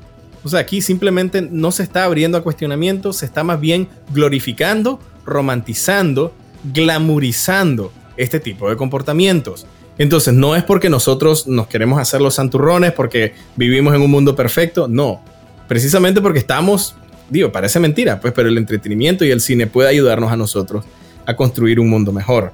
O 0.45 0.49
sea, 0.49 0.61
aquí 0.61 0.81
simplemente 0.81 1.41
no 1.41 1.71
se 1.71 1.83
está 1.83 2.05
abriendo 2.05 2.37
a 2.37 2.43
cuestionamiento, 2.43 3.11
se 3.11 3.25
está 3.25 3.43
más 3.43 3.59
bien 3.59 3.89
glorificando, 4.13 5.01
romantizando, 5.25 6.33
glamorizando 6.73 7.91
este 8.17 8.39
tipo 8.39 8.69
de 8.69 8.75
comportamientos. 8.75 9.65
Entonces, 9.97 10.33
no 10.33 10.55
es 10.55 10.63
porque 10.63 10.89
nosotros 10.89 11.47
nos 11.47 11.67
queremos 11.67 11.99
hacer 11.99 12.21
los 12.21 12.35
santurrones, 12.35 12.91
porque 12.91 13.33
vivimos 13.55 13.95
en 13.95 14.01
un 14.01 14.11
mundo 14.11 14.35
perfecto, 14.35 14.87
no. 14.87 15.23
Precisamente 15.67 16.21
porque 16.21 16.39
estamos, 16.39 16.95
digo, 17.29 17.51
parece 17.51 17.79
mentira, 17.79 18.19
pues, 18.19 18.33
pero 18.33 18.49
el 18.49 18.57
entretenimiento 18.57 19.23
y 19.23 19.31
el 19.31 19.41
cine 19.41 19.67
puede 19.67 19.89
ayudarnos 19.89 20.31
a 20.31 20.37
nosotros 20.37 20.85
a 21.25 21.35
construir 21.35 21.79
un 21.79 21.89
mundo 21.89 22.11
mejor. 22.11 22.51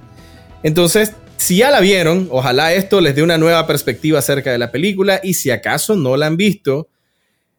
Entonces, 0.63 1.13
si 1.37 1.57
ya 1.57 1.71
la 1.71 1.79
vieron, 1.79 2.27
ojalá 2.29 2.73
esto 2.73 3.01
les 3.01 3.15
dé 3.15 3.23
una 3.23 3.39
nueva 3.39 3.65
perspectiva 3.65 4.19
acerca 4.19 4.51
de 4.51 4.59
la 4.59 4.71
película 4.71 5.19
y 5.23 5.33
si 5.33 5.49
acaso 5.49 5.95
no 5.95 6.15
la 6.15 6.27
han 6.27 6.37
visto, 6.37 6.87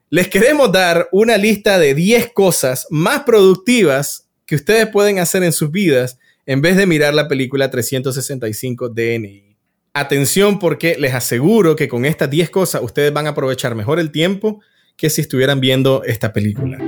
les 0.09 0.29
queremos 0.29 0.71
dar 0.71 1.09
una 1.11 1.37
lista 1.37 1.79
de 1.81 1.95
10 1.95 2.33
cosas 2.33 2.87
más 2.91 3.25
productivas 3.25 4.29
que 4.47 4.55
ustedes 4.55 4.87
pueden 4.87 5.19
hacer 5.19 5.43
en 5.43 5.53
sus 5.53 5.73
vidas 5.73 6.19
en 6.47 6.61
vez 6.61 6.77
de 6.77 6.87
mirar 6.87 7.15
la 7.15 7.29
película 7.29 7.71
365 7.71 8.89
DNI. 8.89 9.57
Atención 9.95 10.59
porque 10.59 10.97
les 10.99 11.15
aseguro 11.15 11.77
que 11.77 11.89
con 11.89 12.05
estas 12.05 12.31
10 12.31 12.51
cosas 12.51 12.83
ustedes 12.83 13.13
van 13.13 13.27
a 13.27 13.31
aprovechar 13.31 13.75
mejor 13.75 14.01
el 14.01 14.11
tiempo 14.11 14.61
que 14.97 15.11
si 15.11 15.21
estuvieran 15.21 15.61
viendo 15.61 16.03
esta 16.05 16.33
película. 16.33 16.79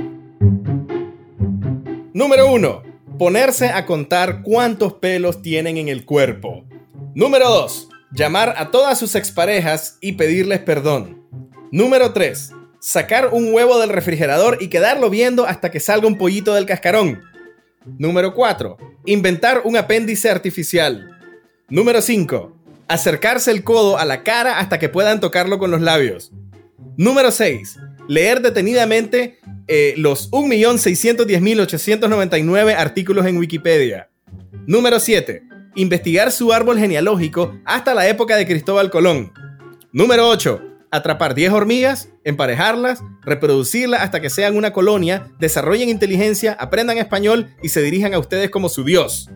Número 2.13 2.51
1. 2.51 2.83
Ponerse 3.19 3.67
a 3.69 3.85
contar 3.85 4.41
cuántos 4.41 4.93
pelos 4.93 5.41
tienen 5.41 5.77
en 5.77 5.87
el 5.87 6.05
cuerpo. 6.05 6.65
Número 7.13 7.47
2. 7.47 7.89
Llamar 8.11 8.55
a 8.57 8.71
todas 8.71 8.97
sus 8.97 9.15
exparejas 9.15 9.97
y 10.01 10.13
pedirles 10.13 10.59
perdón. 10.59 11.23
Número 11.71 12.13
3. 12.13 12.51
Sacar 12.79 13.29
un 13.31 13.53
huevo 13.53 13.79
del 13.79 13.89
refrigerador 13.89 14.57
y 14.59 14.67
quedarlo 14.67 15.09
viendo 15.09 15.45
hasta 15.45 15.71
que 15.71 15.79
salga 15.79 16.07
un 16.07 16.17
pollito 16.17 16.53
del 16.53 16.65
cascarón. 16.65 17.21
Número 17.97 18.33
4. 18.33 18.77
Inventar 19.05 19.61
un 19.63 19.77
apéndice 19.77 20.29
artificial. 20.29 21.17
Número 21.69 22.01
5 22.01 22.55
acercarse 22.87 23.51
el 23.51 23.63
codo 23.63 23.97
a 23.97 24.05
la 24.05 24.23
cara 24.23 24.59
hasta 24.59 24.79
que 24.79 24.87
puedan 24.89 25.19
tocarlo 25.19 25.59
con 25.59 25.71
los 25.71 25.81
labios. 25.81 26.31
Número 26.97 27.31
6. 27.31 27.79
Leer 28.07 28.41
detenidamente 28.41 29.39
eh, 29.67 29.95
los 29.97 30.31
1.610.899 30.31 32.75
artículos 32.75 33.25
en 33.25 33.37
Wikipedia. 33.37 34.09
Número 34.67 34.99
7. 34.99 35.43
Investigar 35.75 36.31
su 36.31 36.53
árbol 36.53 36.79
genealógico 36.79 37.59
hasta 37.65 37.93
la 37.93 38.07
época 38.07 38.37
de 38.37 38.45
Cristóbal 38.45 38.89
Colón. 38.89 39.33
Número 39.91 40.29
8. 40.29 40.74
Atrapar 40.95 41.35
10 41.35 41.51
hormigas, 41.51 42.09
emparejarlas, 42.23 43.03
reproducirlas 43.23 44.01
hasta 44.01 44.21
que 44.21 44.29
sean 44.29 44.55
una 44.55 44.73
colonia, 44.73 45.31
desarrollen 45.39 45.89
inteligencia, 45.89 46.53
aprendan 46.53 46.97
español 46.97 47.49
y 47.61 47.69
se 47.69 47.81
dirijan 47.81 48.13
a 48.13 48.19
ustedes 48.19 48.49
como 48.49 48.69
su 48.69 48.83
Dios. 48.83 49.29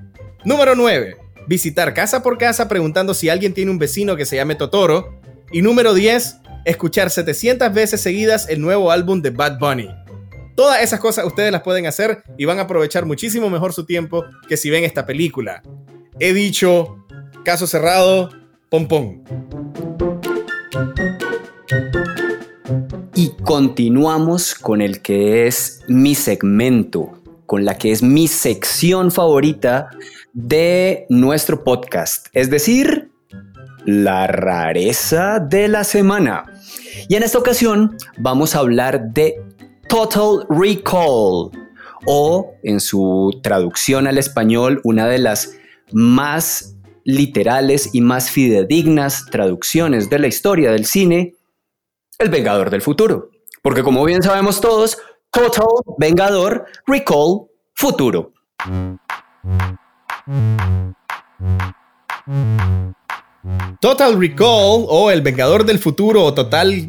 Número 0.46 0.76
9 0.76 1.30
visitar 1.50 1.96
casa 1.96 2.22
por 2.22 2.38
casa 2.38 2.68
preguntando 2.68 3.16
si 3.16 3.28
alguien 3.28 3.56
tiene 3.56 3.72
un 3.72 3.80
vecino 3.80 4.16
que 4.16 4.26
se 4.26 4.36
llame 4.36 4.54
Totoro. 4.54 5.20
Y 5.52 5.64
número 5.64 5.96
10, 5.96 6.38
escuchar 6.64 7.10
700 7.10 7.74
veces 7.74 8.02
seguidas 8.02 8.48
el 8.50 8.62
nuevo 8.62 8.92
álbum 8.92 9.24
de 9.24 9.32
Bad 9.32 9.58
Bunny. 9.58 9.90
Todas 10.56 10.84
esas 10.84 11.00
cosas 11.00 11.26
ustedes 11.26 11.52
las 11.52 11.64
pueden 11.64 11.88
hacer 11.88 12.22
y 12.38 12.46
van 12.46 12.60
a 12.60 12.64
aprovechar 12.64 13.08
muchísimo 13.08 13.50
mejor 13.50 13.74
su 13.74 13.84
tiempo 13.84 14.26
que 14.48 14.58
si 14.58 14.70
ven 14.70 14.84
esta 14.84 15.08
película. 15.08 15.64
He 16.20 16.34
dicho, 16.34 17.08
caso 17.44 17.66
cerrado, 17.66 18.30
pom 18.70 18.88
pom. 18.88 19.24
Y 23.16 23.30
continuamos 23.44 24.56
con 24.56 24.82
el 24.82 25.02
que 25.02 25.48
es 25.48 25.82
mi 25.88 26.16
segmento, 26.16 27.22
con 27.46 27.66
la 27.66 27.78
que 27.78 27.92
es 27.92 28.02
mi 28.02 28.28
sección 28.28 29.12
favorita 29.12 29.90
de 30.34 31.06
nuestro 31.10 31.64
podcast, 31.64 32.28
es 32.34 32.50
decir, 32.50 33.12
la 33.86 34.28
rareza 34.28 35.40
de 35.40 35.68
la 35.68 35.84
semana. 35.84 36.46
Y 37.08 37.16
en 37.16 37.24
esta 37.24 37.40
ocasión 37.40 37.98
vamos 38.18 38.56
a 38.56 38.60
hablar 38.60 39.12
de 39.14 39.42
Total 39.88 40.46
Recall 40.50 41.52
o 42.06 42.54
en 42.64 42.80
su 42.80 43.40
traducción 43.42 44.08
al 44.08 44.18
español 44.18 44.80
una 44.84 45.08
de 45.08 45.20
las 45.20 45.56
más 45.92 46.76
literales 47.04 47.90
y 47.94 48.02
más 48.02 48.30
fidedignas 48.30 49.26
traducciones 49.26 50.10
de 50.10 50.20
la 50.20 50.28
historia 50.28 50.72
del 50.72 50.86
cine, 50.86 51.34
El 52.20 52.28
Vengador 52.28 52.70
del 52.70 52.82
Futuro. 52.82 53.30
Porque 53.62 53.82
como 53.82 54.04
bien 54.04 54.22
sabemos 54.22 54.60
todos, 54.60 54.98
Total 55.32 55.66
Vengador 55.98 56.66
Recall 56.86 57.46
Futuro. 57.74 58.34
Total 63.80 64.20
Recall 64.20 64.86
o 64.90 65.10
El 65.12 65.22
Vengador 65.22 65.64
del 65.64 65.80
Futuro 65.80 66.26
o 66.26 66.34
Total, 66.34 66.86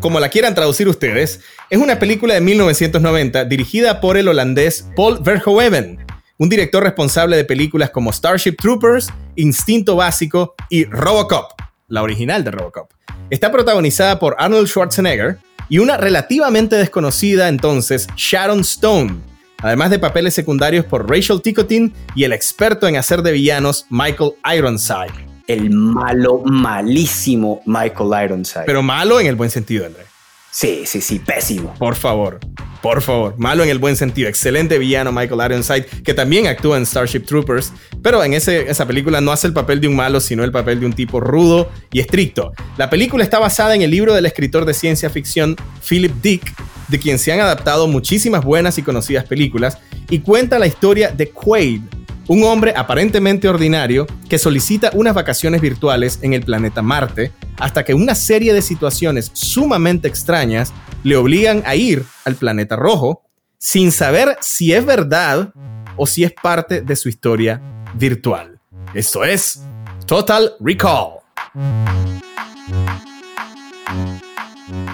como 0.00 0.20
la 0.20 0.28
quieran 0.28 0.54
traducir 0.54 0.86
ustedes, 0.86 1.40
es 1.70 1.78
una 1.78 1.98
película 1.98 2.34
de 2.34 2.42
1990 2.42 3.46
dirigida 3.46 4.02
por 4.02 4.18
el 4.18 4.28
holandés 4.28 4.86
Paul 4.94 5.20
Verhoeven, 5.22 6.04
un 6.36 6.48
director 6.50 6.82
responsable 6.82 7.38
de 7.38 7.46
películas 7.46 7.88
como 7.88 8.12
Starship 8.12 8.56
Troopers, 8.58 9.08
Instinto 9.34 9.96
Básico 9.96 10.54
y 10.68 10.84
Robocop, 10.84 11.52
la 11.88 12.02
original 12.02 12.44
de 12.44 12.50
Robocop. 12.50 12.90
Está 13.30 13.50
protagonizada 13.50 14.18
por 14.18 14.36
Arnold 14.38 14.68
Schwarzenegger 14.68 15.38
y 15.68 15.78
una 15.78 15.96
relativamente 15.96 16.76
desconocida 16.76 17.48
entonces 17.48 18.06
Sharon 18.16 18.60
Stone, 18.60 19.16
además 19.62 19.90
de 19.90 19.98
papeles 19.98 20.34
secundarios 20.34 20.84
por 20.84 21.10
Rachel 21.10 21.42
Ticotin 21.42 21.92
y 22.14 22.24
el 22.24 22.32
experto 22.32 22.86
en 22.88 22.96
hacer 22.96 23.22
de 23.22 23.32
villanos 23.32 23.86
Michael 23.90 24.32
Ironside. 24.56 25.26
El 25.46 25.70
malo, 25.70 26.42
malísimo 26.44 27.62
Michael 27.64 28.24
Ironside. 28.24 28.64
Pero 28.66 28.82
malo 28.82 29.18
en 29.18 29.26
el 29.26 29.34
buen 29.34 29.50
sentido, 29.50 29.86
André. 29.86 30.04
Sí, 30.50 30.82
sí, 30.84 31.00
sí, 31.00 31.18
pésimo. 31.18 31.74
Por 31.78 31.94
favor, 31.94 32.38
por 32.82 33.02
favor. 33.02 33.34
Malo 33.38 33.64
en 33.64 33.70
el 33.70 33.78
buen 33.78 33.96
sentido. 33.96 34.28
Excelente 34.28 34.78
villano 34.78 35.12
Michael 35.12 35.40
Ironside, 35.52 35.86
que 36.04 36.14
también 36.14 36.46
actúa 36.46 36.76
en 36.76 36.86
Starship 36.86 37.20
Troopers, 37.20 37.72
pero 38.02 38.22
en 38.22 38.34
esa 38.34 38.86
película 38.86 39.20
no 39.20 39.32
hace 39.32 39.46
el 39.46 39.52
papel 39.52 39.80
de 39.80 39.88
un 39.88 39.96
malo, 39.96 40.20
sino 40.20 40.44
el 40.44 40.52
papel 40.52 40.80
de 40.80 40.86
un 40.86 40.92
tipo 40.92 41.20
rudo 41.20 41.70
y 41.92 42.00
estricto. 42.00 42.52
La 42.76 42.90
película 42.90 43.24
está 43.24 43.38
basada 43.38 43.74
en 43.74 43.82
el 43.82 43.90
libro 43.90 44.14
del 44.14 44.26
escritor 44.26 44.64
de 44.64 44.74
ciencia 44.74 45.10
ficción 45.10 45.56
Philip 45.86 46.12
Dick, 46.22 46.54
de 46.88 46.98
quien 46.98 47.18
se 47.18 47.32
han 47.32 47.40
adaptado 47.40 47.86
muchísimas 47.86 48.44
buenas 48.44 48.78
y 48.78 48.82
conocidas 48.82 49.24
películas, 49.24 49.78
y 50.08 50.20
cuenta 50.20 50.58
la 50.58 50.66
historia 50.66 51.10
de 51.10 51.28
Quaid, 51.30 51.82
un 52.28 52.44
hombre 52.44 52.74
aparentemente 52.76 53.48
ordinario 53.48 54.06
que 54.28 54.38
solicita 54.38 54.90
unas 54.94 55.14
vacaciones 55.14 55.60
virtuales 55.60 56.18
en 56.22 56.34
el 56.34 56.42
planeta 56.42 56.82
Marte 56.82 57.32
hasta 57.58 57.84
que 57.84 57.94
una 57.94 58.14
serie 58.14 58.54
de 58.54 58.62
situaciones 58.62 59.30
sumamente 59.34 60.08
extrañas 60.08 60.72
le 61.02 61.16
obligan 61.16 61.62
a 61.66 61.74
ir 61.76 62.04
al 62.24 62.36
planeta 62.36 62.76
rojo 62.76 63.22
sin 63.58 63.92
saber 63.92 64.36
si 64.40 64.72
es 64.72 64.84
verdad 64.84 65.52
o 65.96 66.06
si 66.06 66.24
es 66.24 66.32
parte 66.32 66.80
de 66.80 66.96
su 66.96 67.08
historia 67.08 67.60
virtual. 67.94 68.58
Esto 68.94 69.24
es 69.24 69.60
Total 70.06 70.52
Recall. 70.60 71.18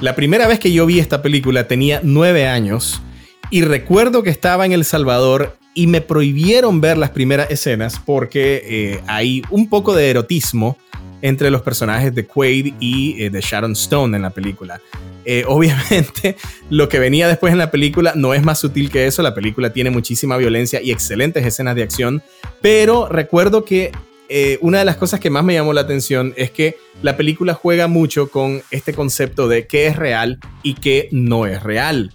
La 0.01 0.15
primera 0.15 0.47
vez 0.47 0.59
que 0.59 0.73
yo 0.73 0.87
vi 0.87 0.99
esta 0.99 1.23
película 1.23 1.69
tenía 1.69 2.01
nueve 2.03 2.47
años 2.47 3.01
y 3.51 3.63
recuerdo 3.63 4.23
que 4.23 4.31
estaba 4.31 4.67
en 4.67 4.73
El 4.73 4.85
Salvador 4.85 5.57
y 5.75 5.87
me 5.87 6.01
prohibieron 6.01 6.81
ver 6.81 6.97
las 6.97 7.11
primeras 7.11 7.51
escenas 7.51 8.01
porque 8.05 8.63
eh, 8.65 9.01
hay 9.07 9.43
un 9.51 9.69
poco 9.69 9.95
de 9.95 10.11
erotismo 10.11 10.79
entre 11.25 11.51
los 11.51 11.63
personajes 11.63 12.15
de 12.15 12.27
Quaid 12.27 12.75
y 12.81 13.23
eh, 13.23 13.31
de 13.31 13.41
Sharon 13.41 13.73
Stone 13.73 14.15
en 14.15 14.23
la 14.23 14.29
película. 14.29 14.79
Eh, 15.25 15.43
obviamente, 15.49 16.37
lo 16.69 16.87
que 16.91 16.99
venía 16.99 17.27
después 17.27 17.51
en 17.51 17.59
la 17.59 17.71
película 17.71 18.13
no 18.15 18.35
es 18.35 18.43
más 18.43 18.59
sutil 18.59 18.91
que 18.91 19.07
eso. 19.07 19.23
La 19.23 19.35
película 19.35 19.73
tiene 19.73 19.89
muchísima 19.89 20.37
violencia 20.37 20.83
y 20.83 20.91
excelentes 20.91 21.47
escenas 21.47 21.77
de 21.77 21.83
acción, 21.83 22.23
pero 22.61 23.09
recuerdo 23.09 23.65
que 23.65 23.91
una 24.63 24.81
de 24.81 24.85
las 24.85 24.97
cosas 24.97 25.21
que 25.21 25.31
más 25.31 25.45
me 25.45 25.55
llamó 25.55 25.73
la 25.73 25.83
atención 25.83 26.35
es 26.37 26.51
que 26.51 26.77
la 27.03 27.17
película 27.17 27.55
juega 27.55 27.87
mucho 27.87 28.31
con 28.31 28.63
este 28.73 28.93
concepto 28.93 29.47
de 29.49 29.67
qué 29.69 29.87
es 29.87 29.97
real 29.97 30.41
y 30.63 30.75
qué 30.75 31.09
no 31.13 31.47
es 31.47 31.63
real. 31.63 32.13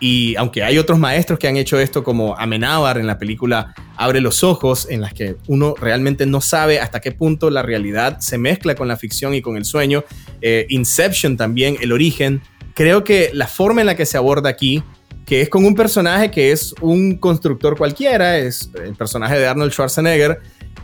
Y 0.00 0.36
aunque 0.36 0.62
hay 0.62 0.78
otros 0.78 0.98
maestros 0.98 1.38
que 1.38 1.48
han 1.48 1.56
hecho 1.56 1.78
esto, 1.78 2.04
como 2.04 2.36
Amenábar 2.36 2.98
en 2.98 3.06
la 3.06 3.18
película 3.18 3.74
Abre 3.96 4.20
los 4.20 4.44
Ojos, 4.44 4.86
en 4.88 5.00
las 5.00 5.12
que 5.12 5.36
uno 5.48 5.74
realmente 5.78 6.24
no 6.24 6.40
sabe 6.40 6.78
hasta 6.78 7.00
qué 7.00 7.10
punto 7.10 7.50
la 7.50 7.62
realidad 7.62 8.20
se 8.20 8.38
mezcla 8.38 8.76
con 8.76 8.86
la 8.86 8.96
ficción 8.96 9.34
y 9.34 9.42
con 9.42 9.56
el 9.56 9.64
sueño. 9.64 10.04
Eh, 10.40 10.66
Inception 10.68 11.36
también, 11.36 11.76
El 11.80 11.92
Origen. 11.92 12.40
Creo 12.74 13.02
que 13.02 13.30
la 13.32 13.48
forma 13.48 13.80
en 13.80 13.88
la 13.88 13.96
que 13.96 14.06
se 14.06 14.16
aborda 14.16 14.48
aquí, 14.48 14.84
que 15.26 15.40
es 15.40 15.48
con 15.48 15.64
un 15.64 15.74
personaje 15.74 16.30
que 16.30 16.52
es 16.52 16.74
un 16.80 17.16
constructor 17.16 17.76
cualquiera, 17.76 18.38
es 18.38 18.70
el 18.82 18.94
personaje 18.94 19.36
de 19.36 19.48
Arnold 19.48 19.72
Schwarzenegger, 19.72 20.38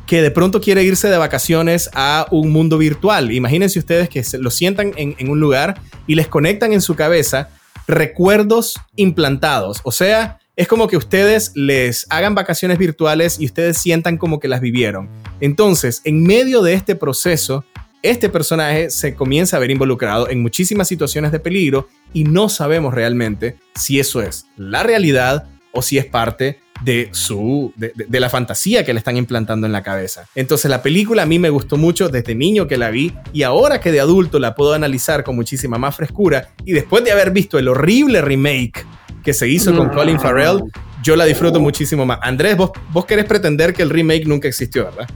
que 0.09 0.22
de 0.22 0.33
pronto 0.33 0.61
quiere 0.61 0.83
irse 0.83 1.09
de 1.09 1.16
vacaciones 1.16 1.88
a 1.94 2.27
un 2.33 2.50
mundo 2.50 2.79
virtual. 2.79 3.31
Imagínense 3.31 3.79
ustedes 3.79 4.09
que 4.09 4.24
lo 4.38 4.50
sientan 4.50 4.92
en, 4.96 5.14
en 5.18 5.31
un 5.31 5.38
lugar 5.38 5.81
y 6.09 6.16
les 6.16 6.27
conectan 6.27 6.72
en 6.72 6.81
su 6.81 6.96
cabeza 6.96 7.48
recuerdos 7.86 8.80
implantados. 8.96 9.80
O 9.84 9.92
sea, 9.92 10.38
es 10.56 10.68
como 10.68 10.86
que 10.86 10.96
ustedes 10.96 11.52
les 11.54 12.06
hagan 12.10 12.34
vacaciones 12.34 12.78
virtuales 12.78 13.40
y 13.40 13.46
ustedes 13.46 13.78
sientan 13.78 14.18
como 14.18 14.38
que 14.38 14.48
las 14.48 14.60
vivieron. 14.60 15.08
Entonces, 15.40 16.00
en 16.04 16.22
medio 16.22 16.62
de 16.62 16.74
este 16.74 16.94
proceso, 16.94 17.64
este 18.02 18.28
personaje 18.28 18.90
se 18.90 19.14
comienza 19.14 19.56
a 19.56 19.60
ver 19.60 19.70
involucrado 19.70 20.28
en 20.28 20.42
muchísimas 20.42 20.86
situaciones 20.86 21.32
de 21.32 21.40
peligro 21.40 21.88
y 22.12 22.24
no 22.24 22.48
sabemos 22.48 22.94
realmente 22.94 23.56
si 23.74 23.98
eso 23.98 24.22
es 24.22 24.46
la 24.56 24.82
realidad 24.82 25.48
o 25.72 25.82
si 25.82 25.98
es 25.98 26.06
parte 26.06 26.60
de 26.82 27.08
su 27.12 27.72
de, 27.76 28.20
la 28.20 28.28
fantasía 28.28 28.84
que 28.84 28.92
le 28.92 28.98
están 28.98 29.16
implantando 29.16 29.66
en 29.66 29.72
la 29.72 29.82
cabeza. 29.82 30.26
Entonces 30.34 30.70
la 30.70 30.82
película 30.82 31.22
a 31.22 31.26
mí 31.26 31.38
me 31.38 31.50
gustó 31.50 31.76
mucho 31.76 32.08
desde 32.08 32.34
niño 32.34 32.66
que 32.66 32.76
la 32.76 32.90
vi 32.90 33.12
y 33.32 33.42
ahora 33.42 33.80
que 33.80 33.92
de 33.92 34.00
adulto 34.00 34.38
la 34.38 34.54
puedo 34.54 34.74
analizar 34.74 35.24
con 35.24 35.37
muchísima 35.37 35.78
más 35.78 35.96
frescura 35.96 36.48
y 36.64 36.72
después 36.72 37.04
de 37.04 37.12
haber 37.12 37.30
visto 37.30 37.58
el 37.58 37.68
horrible 37.68 38.20
remake 38.20 38.84
que 39.22 39.32
se 39.32 39.48
hizo 39.48 39.74
con 39.74 39.88
Colin 39.88 40.20
Farrell, 40.20 40.60
yo 41.02 41.16
la 41.16 41.24
disfruto 41.24 41.58
muchísimo 41.58 42.04
más. 42.04 42.18
Andrés, 42.22 42.56
vos, 42.56 42.72
vos 42.92 43.06
querés 43.06 43.24
pretender 43.24 43.72
que 43.72 43.82
el 43.82 43.90
remake 43.90 44.26
nunca 44.26 44.48
existió, 44.48 44.84
¿verdad? 44.84 45.08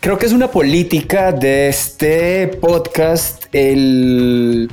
Creo 0.00 0.16
que 0.16 0.26
es 0.26 0.32
una 0.32 0.50
política 0.50 1.32
de 1.32 1.68
este 1.68 2.48
podcast 2.60 3.46
el 3.52 4.70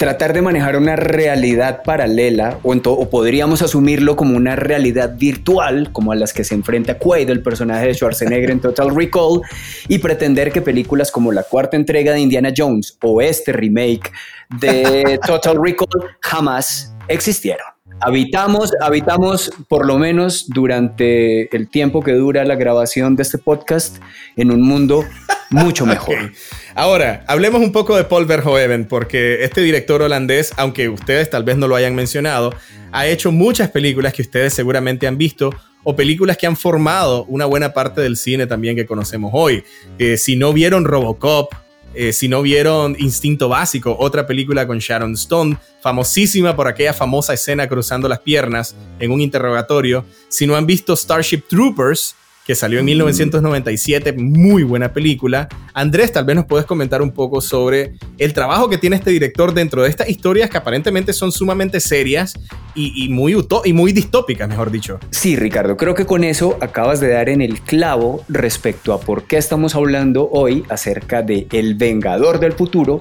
tratar 0.00 0.32
de 0.32 0.40
manejar 0.40 0.78
una 0.78 0.96
realidad 0.96 1.82
paralela 1.84 2.58
o, 2.62 2.72
o, 2.72 3.10
podríamos 3.10 3.60
asumirlo 3.60 4.16
como 4.16 4.34
una 4.34 4.56
realidad 4.56 5.14
virtual 5.18 5.92
como 5.92 6.10
a 6.10 6.16
las 6.16 6.32
que 6.32 6.42
se 6.42 6.54
enfrenta 6.54 6.96
Quaid, 6.96 7.28
el 7.28 7.42
personaje 7.42 7.88
de 7.88 7.92
Schwarzenegger 7.92 8.50
en 8.50 8.60
Total 8.60 8.96
Recall 8.96 9.42
y 9.88 9.98
pretender 9.98 10.52
que 10.52 10.62
películas 10.62 11.10
como 11.10 11.32
la 11.32 11.42
cuarta 11.42 11.76
entrega 11.76 12.14
de 12.14 12.20
Indiana 12.20 12.50
Jones 12.56 12.96
o 13.02 13.20
este 13.20 13.52
remake 13.52 14.10
de 14.58 15.20
Total 15.26 15.58
Recall 15.62 16.16
jamás 16.20 16.94
existieron. 17.06 17.66
Habitamos, 18.00 18.72
habitamos 18.80 19.52
por 19.68 19.84
lo 19.84 19.98
menos 19.98 20.48
durante 20.48 21.54
el 21.54 21.68
tiempo 21.68 22.00
que 22.00 22.12
dura 22.12 22.46
la 22.46 22.54
grabación 22.54 23.16
de 23.16 23.22
este 23.22 23.36
podcast 23.36 23.98
en 24.36 24.50
un 24.50 24.62
mundo 24.62 25.04
mucho 25.50 25.86
mejor. 25.94 26.32
Ahora, 26.74 27.24
hablemos 27.26 27.60
un 27.60 27.72
poco 27.72 27.96
de 27.96 28.04
Paul 28.04 28.26
Verhoeven, 28.26 28.86
porque 28.86 29.44
este 29.44 29.60
director 29.60 30.00
holandés, 30.02 30.52
aunque 30.56 30.88
ustedes 30.88 31.28
tal 31.28 31.44
vez 31.44 31.56
no 31.56 31.68
lo 31.68 31.76
hayan 31.76 31.94
mencionado, 31.94 32.54
ha 32.92 33.06
hecho 33.06 33.30
muchas 33.30 33.70
películas 33.70 34.12
que 34.12 34.22
ustedes 34.22 34.54
seguramente 34.54 35.06
han 35.06 35.18
visto 35.18 35.50
o 35.82 35.96
películas 35.96 36.36
que 36.36 36.46
han 36.46 36.56
formado 36.56 37.24
una 37.24 37.46
buena 37.46 37.72
parte 37.72 38.00
del 38.00 38.16
cine 38.16 38.46
también 38.46 38.76
que 38.76 38.86
conocemos 38.86 39.30
hoy. 39.34 39.64
Eh, 39.98 40.16
si 40.16 40.36
no 40.36 40.52
vieron 40.52 40.84
Robocop, 40.84 41.54
eh, 41.94 42.12
si 42.12 42.28
no 42.28 42.42
vieron 42.42 42.94
Instinto 42.98 43.48
Básico, 43.48 43.96
otra 43.98 44.26
película 44.26 44.66
con 44.66 44.78
Sharon 44.78 45.14
Stone, 45.14 45.56
famosísima 45.82 46.54
por 46.54 46.68
aquella 46.68 46.92
famosa 46.92 47.34
escena 47.34 47.68
cruzando 47.68 48.08
las 48.08 48.20
piernas 48.20 48.76
en 48.98 49.10
un 49.10 49.20
interrogatorio. 49.20 50.04
Si 50.28 50.46
no 50.46 50.54
han 50.54 50.66
visto 50.66 50.94
Starship 50.94 51.42
Troopers, 51.48 52.14
que 52.50 52.56
salió 52.56 52.80
en 52.80 52.84
1997, 52.84 54.12
muy 54.14 54.64
buena 54.64 54.92
película. 54.92 55.48
Andrés, 55.72 56.10
tal 56.10 56.24
vez 56.24 56.34
nos 56.34 56.46
puedes 56.46 56.66
comentar 56.66 57.00
un 57.00 57.12
poco 57.12 57.40
sobre 57.40 57.92
el 58.18 58.32
trabajo 58.32 58.68
que 58.68 58.76
tiene 58.76 58.96
este 58.96 59.12
director 59.12 59.54
dentro 59.54 59.84
de 59.84 59.88
estas 59.88 60.08
historias 60.08 60.50
que 60.50 60.58
aparentemente 60.58 61.12
son 61.12 61.30
sumamente 61.30 61.78
serias 61.78 62.34
y, 62.74 63.08
muy, 63.08 63.36
y 63.64 63.72
muy 63.72 63.92
distópicas, 63.92 64.48
mejor 64.48 64.72
dicho. 64.72 64.98
Sí, 65.10 65.36
Ricardo, 65.36 65.76
creo 65.76 65.94
que 65.94 66.06
con 66.06 66.24
eso 66.24 66.58
acabas 66.60 66.98
de 66.98 67.10
dar 67.10 67.28
en 67.28 67.40
el 67.40 67.60
clavo 67.60 68.24
respecto 68.28 68.94
a 68.94 69.00
por 69.00 69.28
qué 69.28 69.36
estamos 69.36 69.76
hablando 69.76 70.28
hoy 70.32 70.64
acerca 70.70 71.22
de 71.22 71.46
El 71.52 71.76
Vengador 71.76 72.40
del 72.40 72.54
Futuro, 72.54 72.98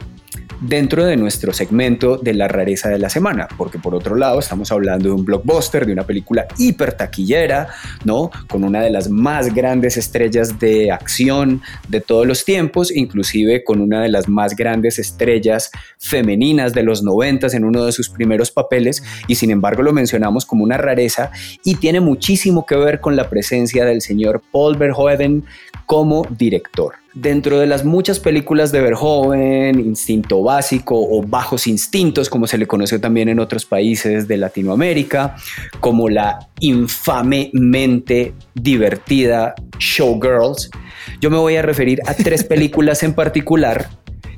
dentro 0.61 1.05
de 1.05 1.17
nuestro 1.17 1.53
segmento 1.53 2.17
de 2.17 2.33
la 2.33 2.47
rareza 2.47 2.89
de 2.89 2.99
la 2.99 3.09
semana, 3.09 3.47
porque 3.57 3.79
por 3.79 3.95
otro 3.95 4.15
lado 4.15 4.39
estamos 4.39 4.71
hablando 4.71 5.09
de 5.09 5.15
un 5.15 5.25
blockbuster, 5.25 5.85
de 5.85 5.93
una 5.93 6.05
película 6.05 6.47
hiper 6.57 6.93
taquillera, 6.93 7.69
¿no? 8.03 8.29
Con 8.47 8.63
una 8.63 8.81
de 8.81 8.89
las 8.89 9.09
más 9.09 9.53
grandes 9.53 9.97
estrellas 9.97 10.59
de 10.59 10.91
acción 10.91 11.61
de 11.87 12.01
todos 12.01 12.27
los 12.27 12.45
tiempos, 12.45 12.91
inclusive 12.95 13.63
con 13.63 13.81
una 13.81 14.01
de 14.01 14.09
las 14.09 14.27
más 14.27 14.55
grandes 14.55 14.99
estrellas 14.99 15.71
femeninas 15.97 16.73
de 16.73 16.83
los 16.83 17.03
noventas 17.03 17.53
en 17.53 17.63
uno 17.63 17.85
de 17.85 17.91
sus 17.91 18.09
primeros 18.09 18.51
papeles, 18.51 19.03
y 19.27 19.35
sin 19.35 19.51
embargo 19.51 19.83
lo 19.83 19.93
mencionamos 19.93 20.45
como 20.45 20.63
una 20.63 20.77
rareza 20.77 21.31
y 21.63 21.75
tiene 21.75 21.99
muchísimo 22.01 22.65
que 22.65 22.75
ver 22.75 22.99
con 22.99 23.15
la 23.15 23.29
presencia 23.29 23.85
del 23.85 24.01
señor 24.01 24.41
Paul 24.51 24.77
Verhoeven 24.77 25.45
como 25.85 26.25
director. 26.29 26.98
Dentro 27.15 27.59
de 27.59 27.65
las 27.65 27.85
muchas 27.85 28.19
películas 28.19 28.71
de 28.71 28.81
Verhoeven, 28.81 29.79
Instinto 29.79 30.43
Básico 30.43 30.95
o 30.95 31.23
Bajos 31.23 31.65
Instintos, 31.65 32.29
como 32.29 32.45
se 32.45 32.57
le 32.59 32.67
conoce 32.67 32.99
también 32.99 33.29
en 33.29 33.39
otros 33.39 33.65
países 33.65 34.27
de 34.27 34.37
Latinoamérica, 34.37 35.35
como 35.79 36.07
la 36.07 36.47
infamemente 36.59 38.33
divertida 38.53 39.55
Showgirls, 39.79 40.69
yo 41.19 41.31
me 41.31 41.37
voy 41.37 41.55
a 41.55 41.63
referir 41.63 41.99
a 42.05 42.13
tres 42.13 42.43
películas 42.43 43.01
en 43.01 43.13
particular 43.13 43.89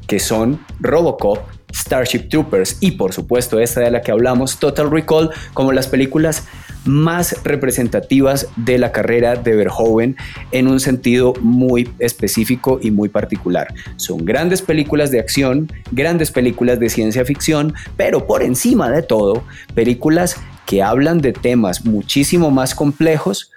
que 0.08 0.20
son 0.20 0.60
Robocop, 0.80 1.40
Starship 1.74 2.30
Troopers 2.30 2.78
y 2.80 2.92
por 2.92 3.14
supuesto 3.14 3.60
esta 3.60 3.82
de 3.82 3.92
la 3.92 4.02
que 4.02 4.12
hablamos, 4.12 4.60
Total 4.60 4.90
Recall, 4.90 5.32
como 5.54 5.72
las 5.72 5.88
películas 5.88 6.48
más 6.86 7.44
representativas 7.44 8.48
de 8.56 8.78
la 8.78 8.92
carrera 8.92 9.36
de 9.36 9.56
Verhoeven 9.56 10.16
en 10.52 10.68
un 10.68 10.80
sentido 10.80 11.34
muy 11.42 11.90
específico 12.00 12.80
y 12.82 12.92
muy 12.92 13.10
particular. 13.10 13.68
Son 13.98 14.26
grandes 14.26 14.62
películas 14.62 15.12
de 15.12 15.20
acción, 15.20 15.72
grandes 15.92 16.32
películas 16.32 16.80
de 16.80 16.90
ciencia 16.90 17.24
ficción, 17.26 17.74
pero 17.98 18.26
por 18.26 18.42
encima 18.42 18.90
de 18.90 19.04
todo, 19.04 19.44
películas 19.76 20.38
que 20.66 20.82
hablan 20.82 21.20
de 21.20 21.34
temas 21.34 21.86
muchísimo 21.86 22.50
más 22.50 22.74
complejos 22.74 23.52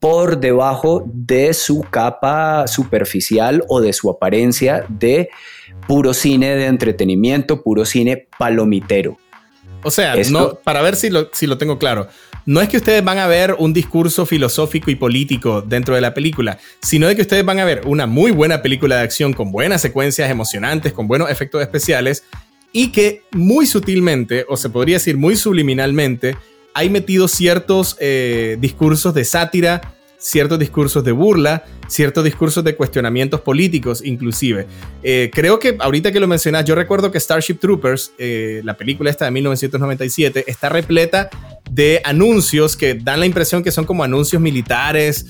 por 0.00 0.38
debajo 0.38 1.04
de 1.06 1.52
su 1.54 1.82
capa 1.82 2.66
superficial 2.66 3.64
o 3.68 3.80
de 3.80 3.92
su 3.92 4.10
apariencia 4.10 4.84
de 4.88 5.28
puro 5.86 6.14
cine 6.14 6.54
de 6.54 6.66
entretenimiento, 6.66 7.62
puro 7.62 7.84
cine 7.84 8.28
palomitero. 8.38 9.16
O 9.82 9.90
sea, 9.90 10.14
no, 10.30 10.54
para 10.56 10.82
ver 10.82 10.96
si 10.96 11.08
lo, 11.08 11.30
si 11.32 11.46
lo 11.46 11.56
tengo 11.56 11.78
claro, 11.78 12.08
no 12.46 12.60
es 12.60 12.68
que 12.68 12.78
ustedes 12.78 13.04
van 13.04 13.18
a 13.18 13.26
ver 13.26 13.54
un 13.58 13.72
discurso 13.72 14.26
filosófico 14.26 14.90
y 14.90 14.96
político 14.96 15.62
dentro 15.62 15.94
de 15.94 16.00
la 16.00 16.14
película, 16.14 16.58
sino 16.80 17.06
de 17.06 17.14
que 17.14 17.22
ustedes 17.22 17.44
van 17.44 17.58
a 17.58 17.64
ver 17.64 17.82
una 17.84 18.06
muy 18.06 18.30
buena 18.32 18.62
película 18.62 18.96
de 18.96 19.02
acción 19.02 19.32
con 19.32 19.52
buenas 19.52 19.82
secuencias 19.82 20.30
emocionantes, 20.30 20.92
con 20.92 21.06
buenos 21.06 21.30
efectos 21.30 21.62
especiales 21.62 22.24
y 22.72 22.90
que 22.90 23.22
muy 23.32 23.66
sutilmente, 23.66 24.44
o 24.48 24.56
se 24.56 24.70
podría 24.70 24.96
decir 24.96 25.16
muy 25.16 25.36
subliminalmente, 25.36 26.36
hay 26.74 26.90
metido 26.90 27.28
ciertos 27.28 27.96
eh, 28.00 28.56
discursos 28.60 29.14
de 29.14 29.24
sátira 29.24 29.94
ciertos 30.20 30.58
discursos 30.58 31.04
de 31.04 31.12
burla, 31.12 31.64
ciertos 31.86 32.24
discursos 32.24 32.64
de 32.64 32.74
cuestionamientos 32.74 33.40
políticos 33.40 34.02
inclusive. 34.04 34.66
Eh, 35.04 35.30
creo 35.32 35.60
que 35.60 35.76
ahorita 35.78 36.10
que 36.10 36.18
lo 36.18 36.26
mencionas, 36.26 36.64
yo 36.64 36.74
recuerdo 36.74 37.12
que 37.12 37.20
Starship 37.20 37.54
Troopers, 37.60 38.12
eh, 38.18 38.60
la 38.64 38.76
película 38.76 39.10
esta 39.10 39.26
de 39.26 39.30
1997, 39.30 40.44
está 40.48 40.68
repleta 40.70 41.30
de 41.70 42.00
anuncios 42.04 42.76
que 42.76 42.94
dan 42.94 43.20
la 43.20 43.26
impresión 43.26 43.62
que 43.62 43.70
son 43.70 43.84
como 43.84 44.02
anuncios 44.02 44.42
militares, 44.42 45.26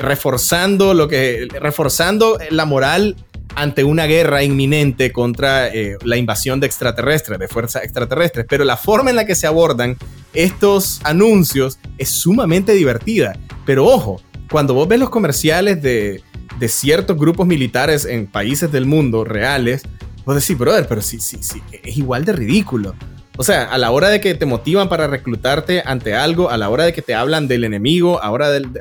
reforzando 0.00 0.92
lo 0.92 1.08
que, 1.08 1.48
reforzando 1.60 2.38
la 2.50 2.66
moral 2.66 3.16
ante 3.54 3.84
una 3.84 4.06
guerra 4.06 4.42
inminente 4.42 5.12
contra 5.12 5.70
la 6.04 6.16
invasión 6.16 6.60
de 6.60 6.66
extraterrestres, 6.66 7.38
de 7.38 7.48
fuerzas 7.48 7.84
extraterrestres. 7.84 8.46
Pero 8.48 8.64
la 8.64 8.76
forma 8.76 9.10
en 9.10 9.16
la 9.16 9.24
que 9.24 9.34
se 9.34 9.46
abordan 9.46 9.96
estos 10.34 11.00
anuncios 11.04 11.78
es 11.96 12.10
sumamente 12.10 12.74
divertida. 12.74 13.38
Pero 13.64 13.86
ojo, 13.86 14.20
cuando 14.50 14.74
vos 14.74 14.86
ves 14.86 15.00
los 15.00 15.10
comerciales 15.10 15.82
de, 15.82 16.22
ciertos 16.68 17.16
grupos 17.16 17.46
militares 17.46 18.04
en 18.04 18.26
países 18.26 18.70
del 18.70 18.86
mundo 18.86 19.24
reales, 19.24 19.82
vos 20.24 20.36
decís, 20.36 20.56
brother, 20.56 20.86
pero 20.88 21.02
sí, 21.02 21.20
sí, 21.20 21.38
sí, 21.40 21.62
es 21.82 21.96
igual 21.96 22.24
de 22.24 22.32
ridículo. 22.32 22.94
O 23.38 23.44
sea, 23.44 23.64
a 23.64 23.76
la 23.76 23.90
hora 23.90 24.08
de 24.08 24.20
que 24.20 24.34
te 24.34 24.46
motivan 24.46 24.88
para 24.88 25.06
reclutarte 25.06 25.82
ante 25.84 26.14
algo, 26.14 26.48
a 26.48 26.56
la 26.56 26.70
hora 26.70 26.84
de 26.84 26.92
que 26.92 27.02
te 27.02 27.14
hablan 27.14 27.48
del 27.48 27.64
enemigo, 27.64 28.22
a, 28.22 28.30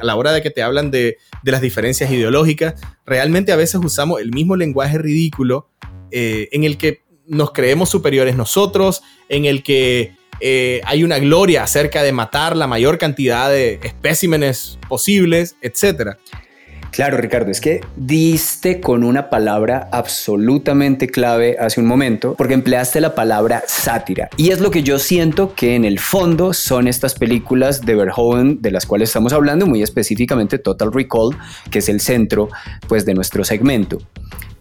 la 0.02 0.16
hora 0.16 0.32
de 0.32 0.42
que 0.42 0.50
te 0.50 0.64
hablan 0.64 0.92
de, 0.92 1.18
las 1.44 1.62
diferencias 1.62 2.10
ideológicas, 2.10 2.76
realmente 3.06 3.52
a 3.52 3.58
veces 3.58 3.82
usamos 3.84 4.22
el 4.22 4.32
mismo 4.32 4.56
lenguaje 4.56 4.98
ridículo 4.98 5.70
eh, 6.12 6.48
en 6.54 6.64
el 6.64 6.78
que 6.78 7.04
nos 7.28 7.52
creemos 7.52 7.90
superiores 7.90 8.38
nosotros, 8.38 9.02
en 9.28 9.46
el 9.46 9.62
que 9.62 10.14
eh, 10.40 10.82
hay 10.86 11.04
una 11.04 11.20
gloria 11.20 11.64
acerca 11.64 12.04
de 12.04 12.12
matar 12.12 12.56
la 12.56 12.68
mayor 12.68 12.98
cantidad 12.98 13.50
de 13.50 13.80
especímenes 13.84 14.80
posibles, 14.88 15.56
etc. 15.62 16.18
Claro, 16.96 17.18
Ricardo, 17.18 17.52
es 17.52 17.60
que 17.60 17.82
diste 17.98 18.80
con 18.80 19.04
una 19.04 19.30
palabra 19.30 19.90
absolutamente 19.92 21.08
clave 21.08 21.58
hace 21.60 21.82
un 21.82 21.88
momento, 21.88 22.36
porque 22.38 22.54
empleaste 22.54 23.02
la 23.02 23.14
palabra 23.14 23.66
sátira. 23.68 24.30
Y 24.38 24.52
es 24.52 24.62
lo 24.62 24.72
que 24.72 24.82
yo 24.82 24.98
siento 24.98 25.54
que 25.56 25.76
en 25.76 25.84
el 25.84 26.00
fondo 26.00 26.54
son 26.54 26.88
estas 26.88 27.14
películas 27.14 27.82
de 27.82 27.96
Verhoeven 27.96 28.62
de 28.62 28.72
las 28.72 28.86
cuales 28.86 29.10
estamos 29.10 29.34
hablando, 29.34 29.68
muy 29.68 29.84
específicamente 29.84 30.58
Total 30.58 30.94
Recall, 30.94 31.36
que 31.70 31.80
es 31.80 31.90
el 31.90 32.00
centro 32.00 32.48
pues, 32.88 33.06
de 33.06 33.14
nuestro 33.14 33.44
segmento. 33.44 33.98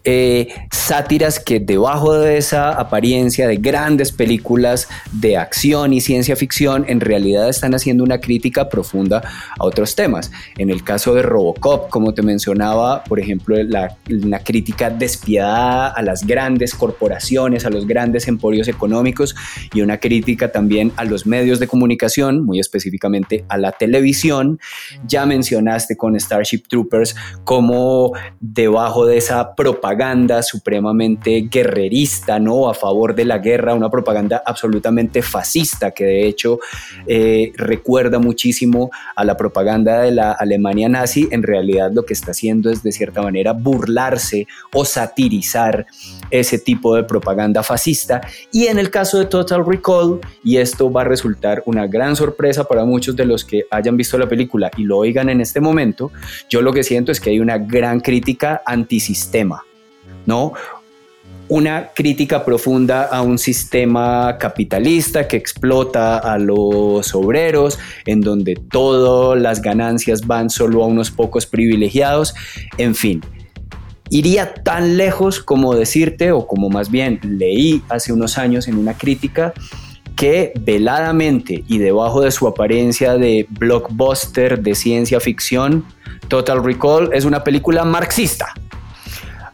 Eh, 0.07 0.49
sátiras 0.71 1.39
que 1.39 1.59
debajo 1.59 2.13
de 2.13 2.37
esa 2.37 2.69
apariencia 2.69 3.47
de 3.47 3.57
grandes 3.57 4.11
películas 4.11 4.87
de 5.11 5.35
acción 5.35 5.93
y 5.93 6.01
ciencia 6.01 6.35
ficción, 6.35 6.85
en 6.87 6.99
realidad 6.99 7.49
están 7.49 7.73
haciendo 7.73 8.03
una 8.03 8.19
crítica 8.19 8.69
profunda 8.69 9.23
a 9.57 9.65
otros 9.65 9.95
temas. 9.95 10.31
En 10.59 10.69
el 10.69 10.83
caso 10.83 11.15
de 11.15 11.23
Robocop, 11.23 11.89
como 11.89 12.13
te 12.13 12.21
mencionaba, 12.21 13.03
por 13.03 13.19
ejemplo, 13.19 13.55
la, 13.63 13.97
una 14.07 14.37
crítica 14.37 14.91
despiadada 14.91 15.87
a 15.87 16.03
las 16.03 16.23
grandes 16.23 16.75
corporaciones, 16.75 17.65
a 17.65 17.71
los 17.71 17.87
grandes 17.87 18.27
emporios 18.27 18.67
económicos 18.67 19.35
y 19.73 19.81
una 19.81 19.99
crítica 19.99 20.51
también 20.51 20.91
a 20.97 21.05
los 21.05 21.25
medios 21.25 21.59
de 21.59 21.67
comunicación, 21.67 22.45
muy 22.45 22.59
específicamente 22.59 23.43
a 23.49 23.57
la 23.57 23.71
televisión. 23.71 24.59
Ya 25.07 25.25
mencionaste 25.25 25.97
con 25.97 26.19
Starship 26.19 26.67
Troopers 26.69 27.15
cómo 27.43 28.13
debajo 28.39 29.07
de 29.07 29.17
esa 29.17 29.55
propaganda 29.55 29.94
propaganda 29.95 30.43
supremamente 30.43 31.47
guerrerista, 31.49 32.37
¿no? 32.37 32.67
A 32.69 32.73
favor 32.73 33.15
de 33.15 33.23
la 33.23 33.37
guerra, 33.37 33.73
una 33.73 33.89
propaganda 33.89 34.43
absolutamente 34.45 35.21
fascista 35.21 35.91
que 35.91 36.03
de 36.03 36.27
hecho 36.27 36.59
eh, 37.07 37.53
recuerda 37.55 38.19
muchísimo 38.19 38.91
a 39.15 39.23
la 39.23 39.37
propaganda 39.37 40.01
de 40.01 40.11
la 40.11 40.33
Alemania 40.33 40.89
nazi. 40.89 41.29
En 41.31 41.43
realidad 41.43 41.91
lo 41.93 42.03
que 42.03 42.13
está 42.13 42.31
haciendo 42.31 42.69
es 42.69 42.83
de 42.83 42.91
cierta 42.91 43.21
manera 43.21 43.53
burlarse 43.53 44.47
o 44.73 44.83
satirizar 44.83 45.85
ese 46.29 46.59
tipo 46.59 46.93
de 46.93 47.03
propaganda 47.03 47.63
fascista. 47.63 48.19
Y 48.51 48.67
en 48.67 48.79
el 48.79 48.89
caso 48.89 49.17
de 49.17 49.27
Total 49.27 49.65
Recall, 49.65 50.19
y 50.43 50.57
esto 50.57 50.91
va 50.91 51.01
a 51.01 51.05
resultar 51.05 51.63
una 51.65 51.87
gran 51.87 52.17
sorpresa 52.17 52.65
para 52.65 52.83
muchos 52.83 53.15
de 53.15 53.23
los 53.23 53.45
que 53.45 53.63
hayan 53.71 53.95
visto 53.95 54.17
la 54.17 54.27
película 54.27 54.69
y 54.75 54.83
lo 54.83 54.97
oigan 54.97 55.29
en 55.29 55.39
este 55.39 55.61
momento, 55.61 56.11
yo 56.49 56.61
lo 56.61 56.73
que 56.73 56.83
siento 56.83 57.13
es 57.13 57.21
que 57.21 57.29
hay 57.29 57.39
una 57.39 57.57
gran 57.57 58.01
crítica 58.01 58.61
antisistema. 58.65 59.63
¿No? 60.25 60.53
Una 61.47 61.89
crítica 61.93 62.43
profunda 62.43 63.03
a 63.03 63.21
un 63.21 63.37
sistema 63.37 64.37
capitalista 64.39 65.27
que 65.27 65.37
explota 65.37 66.17
a 66.17 66.39
los 66.39 67.13
obreros, 67.13 67.77
en 68.05 68.21
donde 68.21 68.55
todas 68.55 69.39
las 69.39 69.61
ganancias 69.61 70.25
van 70.25 70.49
solo 70.49 70.83
a 70.83 70.87
unos 70.87 71.11
pocos 71.11 71.45
privilegiados, 71.45 72.33
en 72.77 72.95
fin. 72.95 73.21
Iría 74.09 74.55
tan 74.55 74.97
lejos 74.97 75.39
como 75.39 75.75
decirte, 75.75 76.31
o 76.31 76.47
como 76.47 76.69
más 76.69 76.89
bien 76.89 77.19
leí 77.23 77.83
hace 77.89 78.11
unos 78.11 78.37
años 78.39 78.67
en 78.67 78.77
una 78.77 78.95
crítica, 78.97 79.53
que 80.15 80.53
veladamente 80.61 81.63
y 81.67 81.77
debajo 81.77 82.21
de 82.21 82.31
su 82.31 82.47
apariencia 82.47 83.17
de 83.17 83.45
blockbuster 83.49 84.61
de 84.61 84.73
ciencia 84.73 85.19
ficción, 85.19 85.85
Total 86.27 86.63
Recall 86.63 87.09
es 87.13 87.25
una 87.25 87.43
película 87.43 87.83
marxista. 87.83 88.53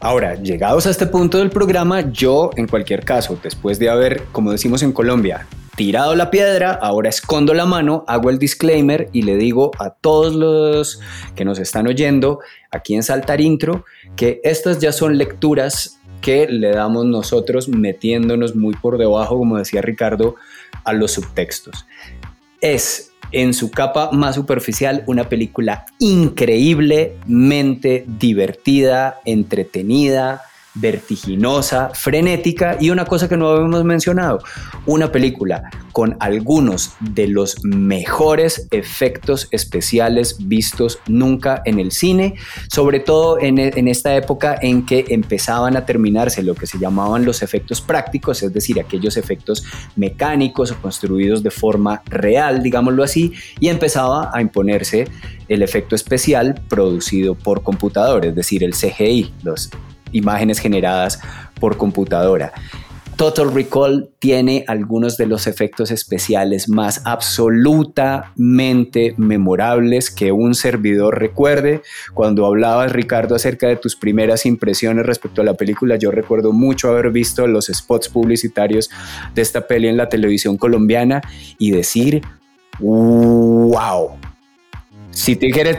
Ahora, 0.03 0.33
llegados 0.33 0.87
a 0.87 0.89
este 0.89 1.05
punto 1.05 1.37
del 1.37 1.51
programa, 1.51 2.11
yo 2.11 2.49
en 2.55 2.67
cualquier 2.67 3.05
caso, 3.05 3.37
después 3.43 3.77
de 3.77 3.87
haber, 3.87 4.23
como 4.31 4.51
decimos 4.51 4.81
en 4.81 4.93
Colombia, 4.93 5.45
tirado 5.75 6.15
la 6.15 6.31
piedra, 6.31 6.71
ahora 6.71 7.09
escondo 7.09 7.53
la 7.53 7.67
mano, 7.67 8.03
hago 8.07 8.31
el 8.31 8.39
disclaimer 8.39 9.09
y 9.13 9.21
le 9.21 9.37
digo 9.37 9.69
a 9.77 9.91
todos 9.91 10.33
los 10.33 10.99
que 11.35 11.45
nos 11.45 11.59
están 11.59 11.85
oyendo 11.85 12.39
aquí 12.71 12.95
en 12.95 13.03
Saltar 13.03 13.41
Intro 13.41 13.85
que 14.15 14.41
estas 14.43 14.79
ya 14.79 14.91
son 14.91 15.19
lecturas 15.19 15.99
que 16.19 16.47
le 16.47 16.71
damos 16.71 17.05
nosotros 17.05 17.69
metiéndonos 17.69 18.55
muy 18.55 18.73
por 18.73 18.97
debajo, 18.97 19.37
como 19.37 19.59
decía 19.59 19.83
Ricardo, 19.83 20.33
a 20.83 20.93
los 20.93 21.11
subtextos. 21.11 21.85
Es 22.59 23.10
en 23.31 23.53
su 23.53 23.71
capa 23.71 24.11
más 24.11 24.35
superficial 24.35 25.03
una 25.07 25.29
película 25.29 25.85
increíblemente 25.99 28.05
divertida, 28.07 29.21
entretenida, 29.25 30.41
vertiginosa, 30.73 31.89
frenética 31.93 32.77
y 32.79 32.89
una 32.89 33.05
cosa 33.05 33.27
que 33.27 33.37
no 33.37 33.49
habíamos 33.49 33.83
mencionado, 33.83 34.39
una 34.85 35.11
película 35.11 35.63
con 35.91 36.15
algunos 36.19 36.93
de 36.99 37.27
los 37.27 37.63
mejores 37.63 38.67
efectos 38.71 39.47
especiales 39.51 40.37
vistos 40.47 40.99
nunca 41.07 41.61
en 41.65 41.79
el 41.79 41.91
cine, 41.91 42.35
sobre 42.69 43.01
todo 43.01 43.39
en, 43.39 43.59
en, 43.59 43.87
esta 43.87 44.15
época 44.15 44.57
en 44.61 44.85
que 44.85 45.05
empezaban 45.09 45.75
a 45.75 45.85
terminarse 45.85 46.41
lo 46.43 46.55
que 46.55 46.67
se 46.67 46.79
llamaban 46.79 47.25
los 47.25 47.41
efectos 47.41 47.81
prácticos, 47.81 48.41
es 48.41 48.53
decir, 48.53 48.79
aquellos 48.79 49.17
efectos 49.17 49.65
mecánicos 49.95 50.71
o 50.71 50.81
construidos 50.81 51.43
de 51.43 51.51
forma 51.51 52.01
real, 52.05 52.63
digámoslo 52.63 53.03
así, 53.03 53.33
y 53.59 53.67
empezaba 53.67 54.31
a 54.33 54.41
imponerse 54.41 55.07
el 55.49 55.63
efecto 55.63 55.95
especial 55.95 56.61
producido 56.69 57.35
por 57.35 57.61
computador, 57.61 58.25
es 58.25 58.35
decir, 58.35 58.63
el 58.63 58.71
CGI, 58.73 59.33
los 59.43 59.69
imágenes 60.11 60.59
generadas 60.59 61.19
por 61.59 61.77
computadora. 61.77 62.53
Total 63.21 63.53
Recall 63.53 64.09
tiene 64.17 64.65
algunos 64.67 65.15
de 65.15 65.27
los 65.27 65.45
efectos 65.45 65.91
especiales 65.91 66.67
más 66.67 67.03
absolutamente 67.05 69.13
memorables 69.17 70.09
que 70.09 70.31
un 70.31 70.55
servidor 70.55 71.19
recuerde. 71.19 71.83
Cuando 72.15 72.47
hablabas, 72.47 72.91
Ricardo, 72.91 73.35
acerca 73.35 73.67
de 73.67 73.75
tus 73.75 73.95
primeras 73.95 74.47
impresiones 74.47 75.05
respecto 75.05 75.41
a 75.41 75.45
la 75.45 75.53
película, 75.53 75.97
yo 75.97 76.09
recuerdo 76.09 76.51
mucho 76.51 76.89
haber 76.89 77.11
visto 77.11 77.45
los 77.45 77.67
spots 77.67 78.09
publicitarios 78.09 78.89
de 79.35 79.43
esta 79.43 79.67
peli 79.67 79.87
en 79.87 79.97
la 79.97 80.09
televisión 80.09 80.57
colombiana 80.57 81.21
y 81.59 81.69
decir, 81.69 82.23
wow, 82.79 84.13
si 85.11 85.35
te 85.35 85.51
quieres, 85.51 85.77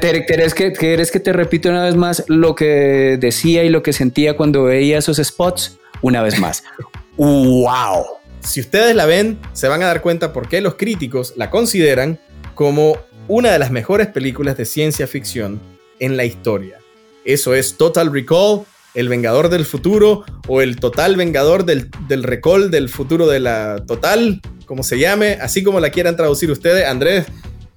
que, 0.54 0.72
que 0.72 1.20
te 1.20 1.32
repito 1.32 1.70
una 1.70 1.84
vez 1.84 1.96
más 1.96 2.24
lo 2.28 2.54
que 2.54 3.16
decía 3.18 3.64
y 3.64 3.70
lo 3.70 3.82
que 3.82 3.92
sentía 3.92 4.36
cuando 4.36 4.64
veía 4.64 4.98
esos 4.98 5.16
spots, 5.16 5.78
una 6.02 6.22
vez 6.22 6.38
más. 6.38 6.62
¡Wow! 7.16 8.04
Si 8.40 8.60
ustedes 8.60 8.94
la 8.94 9.06
ven, 9.06 9.38
se 9.52 9.68
van 9.68 9.82
a 9.82 9.86
dar 9.86 10.02
cuenta 10.02 10.32
por 10.32 10.48
qué 10.48 10.60
los 10.60 10.74
críticos 10.74 11.34
la 11.36 11.50
consideran 11.50 12.20
como 12.54 12.98
una 13.28 13.52
de 13.52 13.58
las 13.58 13.70
mejores 13.70 14.08
películas 14.08 14.56
de 14.56 14.64
ciencia 14.64 15.06
ficción 15.06 15.60
en 15.98 16.16
la 16.16 16.24
historia. 16.24 16.78
Eso 17.24 17.54
es 17.54 17.76
Total 17.76 18.12
Recall, 18.12 18.62
El 18.94 19.08
Vengador 19.08 19.48
del 19.48 19.64
Futuro 19.64 20.24
o 20.48 20.60
el 20.60 20.76
Total 20.76 21.16
Vengador 21.16 21.64
del, 21.64 21.90
del 22.08 22.24
Recall 22.24 22.70
del 22.70 22.88
futuro 22.88 23.28
de 23.28 23.40
la 23.40 23.84
Total, 23.86 24.40
como 24.66 24.82
se 24.82 24.98
llame, 24.98 25.38
así 25.40 25.62
como 25.62 25.80
la 25.80 25.90
quieran 25.90 26.16
traducir 26.16 26.50
ustedes. 26.50 26.86
Andrés, 26.86 27.26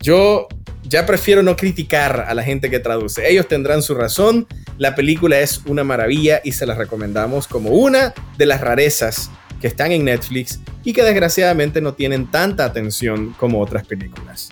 yo 0.02 0.48
ya 0.88 1.06
prefiero 1.06 1.44
no 1.44 1.56
criticar 1.56 2.26
a 2.28 2.34
la 2.34 2.44
gente 2.44 2.70
que 2.70 2.80
traduce. 2.80 3.28
Ellos 3.30 3.48
tendrán 3.48 3.82
su 3.82 3.96
razón. 3.96 4.48
La 4.78 4.96
película 4.96 5.40
es 5.40 5.62
una 5.66 5.84
maravilla 5.84 6.42
y 6.44 6.52
se 6.52 6.66
la 6.66 6.76
recomendamos 6.76 7.48
como 7.48 7.72
una 7.72 8.14
de 8.38 8.46
las 8.46 8.62
rarezas 8.62 9.30
que 9.60 9.68
están 9.68 9.92
en 9.92 10.06
Netflix 10.06 10.60
y 10.84 10.94
que 10.94 11.04
desgraciadamente 11.04 11.82
no 11.82 11.94
tienen 11.94 12.30
tanta 12.30 12.66
atención 12.66 13.34
como 13.40 13.62
otras 13.62 13.86
películas. 13.86 14.50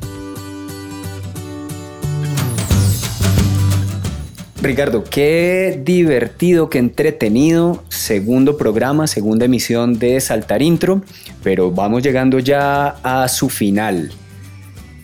Ricardo, 4.61 5.03
qué 5.03 5.81
divertido, 5.83 6.69
qué 6.69 6.79
entretenido. 6.79 7.83
Segundo 7.89 8.55
programa, 8.55 9.07
segunda 9.07 9.45
emisión 9.45 9.99
de 9.99 10.21
Saltar 10.21 10.61
Intro, 10.61 11.01
pero 11.43 11.69
vamos 11.69 12.01
llegando 12.01 12.39
ya 12.39 12.95
a 13.03 13.27
su 13.27 13.49
final. 13.49 14.13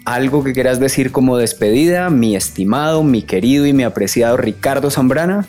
¿Algo 0.10 0.44
que 0.44 0.54
quieras 0.54 0.80
decir 0.80 1.12
como 1.12 1.38
despedida, 1.38 2.10
mi 2.10 2.36
estimado, 2.36 3.04
mi 3.04 3.22
querido 3.22 3.68
y 3.68 3.74
mi 3.74 3.84
apreciado 3.84 4.38
Ricardo 4.38 4.90
Zambrana? 4.90 5.46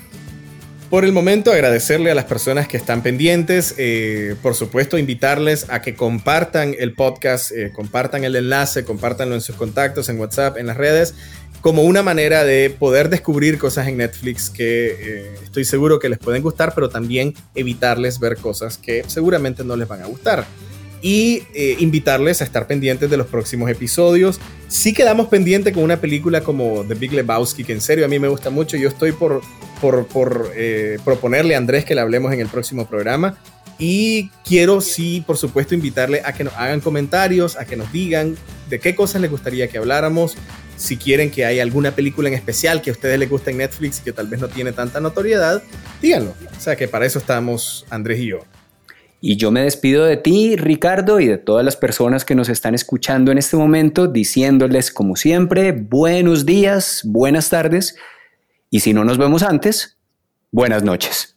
Por 0.91 1.07
el 1.07 1.13
momento, 1.13 1.51
agradecerle 1.51 2.11
a 2.11 2.15
las 2.15 2.27
personas 2.27 2.69
que 2.69 2.77
están 2.77 3.03
pendientes. 3.03 3.75
Eh, 3.79 4.37
por 4.43 4.55
supuesto, 4.55 4.99
invitarles 4.99 5.65
a 5.71 5.81
que 5.81 5.95
compartan 5.95 6.75
el 6.79 6.93
podcast, 6.93 7.53
eh, 7.53 7.73
compartan 7.75 8.25
el 8.25 8.37
enlace, 8.37 8.85
compartanlo 8.85 9.35
en 9.35 9.41
sus 9.41 9.57
contactos, 9.57 10.11
en 10.11 10.21
WhatsApp, 10.21 10.59
en 10.59 10.67
las 10.67 10.77
redes 10.77 11.15
como 11.63 11.83
una 11.83 12.03
manera 12.03 12.45
de 12.45 12.69
poder 12.71 13.09
descubrir 13.09 13.59
cosas 13.59 13.89
en 13.89 13.99
Netflix 13.99 14.51
que 14.51 14.89
eh, 14.89 15.35
estoy 15.43 15.65
seguro 15.65 15.99
que 15.99 16.11
les 16.11 16.19
pueden 16.19 16.43
gustar, 16.43 16.75
pero 16.75 16.91
también 16.91 17.35
evitarles 17.55 18.19
ver 18.19 18.37
cosas 18.37 18.77
que 18.77 19.05
seguramente 19.07 19.65
no 19.65 19.77
les 19.77 19.89
van 19.89 20.03
a 20.03 20.07
gustar. 20.07 20.47
Y 21.03 21.45
eh, 21.55 21.77
invitarles 21.79 22.41
a 22.41 22.45
estar 22.45 22.67
pendientes 22.67 23.09
de 23.09 23.17
los 23.17 23.27
próximos 23.27 23.71
episodios. 23.71 24.39
Sí 24.69 24.93
quedamos 24.93 25.29
pendientes 25.29 25.73
con 25.73 25.83
una 25.83 26.01
película 26.01 26.43
como 26.43 26.85
The 26.87 26.95
Big 26.95 27.13
Lebowski, 27.13 27.65
que 27.65 27.73
en 27.73 27.81
serio 27.81 28.05
a 28.05 28.09
mí 28.09 28.19
me 28.19 28.29
gusta 28.29 28.51
mucho. 28.51 28.77
Yo 28.77 28.89
estoy 28.89 29.13
por, 29.13 29.41
por, 29.81 30.07
por 30.07 30.53
eh, 30.55 30.99
proponerle 31.05 31.55
a 31.55 31.59
Andrés 31.59 31.85
que 31.85 31.95
la 31.95 32.03
hablemos 32.03 32.33
en 32.33 32.41
el 32.41 32.49
próximo 32.49 32.87
programa. 32.87 33.39
Y 33.79 34.29
quiero, 34.45 34.83
sí, 34.83 35.25
por 35.27 35.39
supuesto, 35.39 35.75
invitarle 35.75 36.21
a 36.23 36.35
que 36.35 36.45
nos 36.45 36.53
hagan 36.55 36.81
comentarios, 36.81 37.57
a 37.57 37.65
que 37.65 37.77
nos 37.77 37.91
digan 37.91 38.37
de 38.69 38.79
qué 38.79 38.95
cosas 38.95 39.23
les 39.23 39.31
gustaría 39.31 39.69
que 39.69 39.79
habláramos, 39.79 40.37
si 40.77 40.99
quieren 40.99 41.31
que 41.31 41.47
haya 41.47 41.63
alguna 41.63 41.93
película 41.93 42.29
en 42.29 42.35
especial 42.35 42.83
que 42.83 42.91
a 42.91 42.93
ustedes 42.93 43.19
les 43.19 43.29
guste 43.29 43.51
en 43.51 43.59
Netflix 43.59 44.01
y 44.01 44.03
que 44.03 44.13
tal 44.13 44.27
vez 44.29 44.41
no 44.41 44.49
tiene 44.49 44.73
tanta 44.73 45.01
notoriedad, 45.01 45.63
díganlo. 46.01 46.35
O 46.57 46.61
sea 46.61 46.77
que 46.77 46.89
para 46.89 47.07
eso 47.07 47.19
estamos 47.19 47.87
Andrés 47.89 48.21
y 48.21 48.27
yo. 48.27 48.41
Y 49.23 49.37
yo 49.37 49.51
me 49.51 49.61
despido 49.61 50.07
de 50.07 50.17
ti, 50.17 50.57
Ricardo, 50.57 51.21
y 51.21 51.27
de 51.27 51.37
todas 51.37 51.63
las 51.63 51.77
personas 51.77 52.25
que 52.25 52.35
nos 52.35 52.49
están 52.49 52.75
escuchando 52.75 53.31
en 53.31 53.37
este 53.37 53.59
momento, 53.59 54.07
diciéndoles, 54.07 54.91
como 54.91 55.15
siempre, 55.15 55.73
buenos 55.73 56.47
días, 56.47 57.03
buenas 57.05 57.51
tardes, 57.51 57.97
y 58.71 58.81
si 58.81 58.95
no 58.95 59.05
nos 59.05 59.19
vemos 59.19 59.43
antes, 59.43 59.99
buenas 60.51 60.83
noches. 60.83 61.37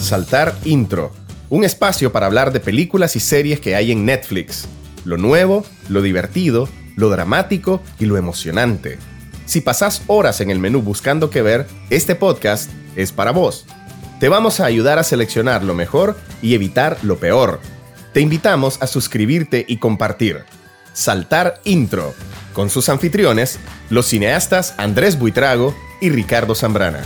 Saltar 0.00 0.54
Intro, 0.64 1.12
un 1.50 1.64
espacio 1.64 2.10
para 2.10 2.24
hablar 2.24 2.54
de 2.54 2.60
películas 2.60 3.16
y 3.16 3.20
series 3.20 3.60
que 3.60 3.74
hay 3.74 3.92
en 3.92 4.06
Netflix. 4.06 4.66
Lo 5.04 5.18
nuevo, 5.18 5.66
lo 5.90 6.00
divertido, 6.00 6.70
lo 6.94 7.10
dramático 7.10 7.82
y 7.98 8.06
lo 8.06 8.16
emocionante. 8.16 8.96
Si 9.46 9.60
pasás 9.60 10.02
horas 10.08 10.40
en 10.40 10.50
el 10.50 10.58
menú 10.58 10.82
buscando 10.82 11.30
qué 11.30 11.40
ver, 11.40 11.68
este 11.88 12.16
podcast 12.16 12.68
es 12.96 13.12
para 13.12 13.30
vos. 13.30 13.64
Te 14.18 14.28
vamos 14.28 14.58
a 14.58 14.64
ayudar 14.66 14.98
a 14.98 15.04
seleccionar 15.04 15.62
lo 15.62 15.72
mejor 15.72 16.18
y 16.42 16.54
evitar 16.54 16.98
lo 17.02 17.18
peor. 17.18 17.60
Te 18.12 18.20
invitamos 18.20 18.82
a 18.82 18.88
suscribirte 18.88 19.64
y 19.68 19.76
compartir. 19.76 20.44
Saltar 20.94 21.60
Intro, 21.64 22.12
con 22.54 22.70
sus 22.70 22.88
anfitriones, 22.88 23.60
los 23.88 24.06
cineastas 24.06 24.74
Andrés 24.78 25.16
Buitrago 25.16 25.76
y 26.00 26.10
Ricardo 26.10 26.56
Zambrana. 26.56 27.04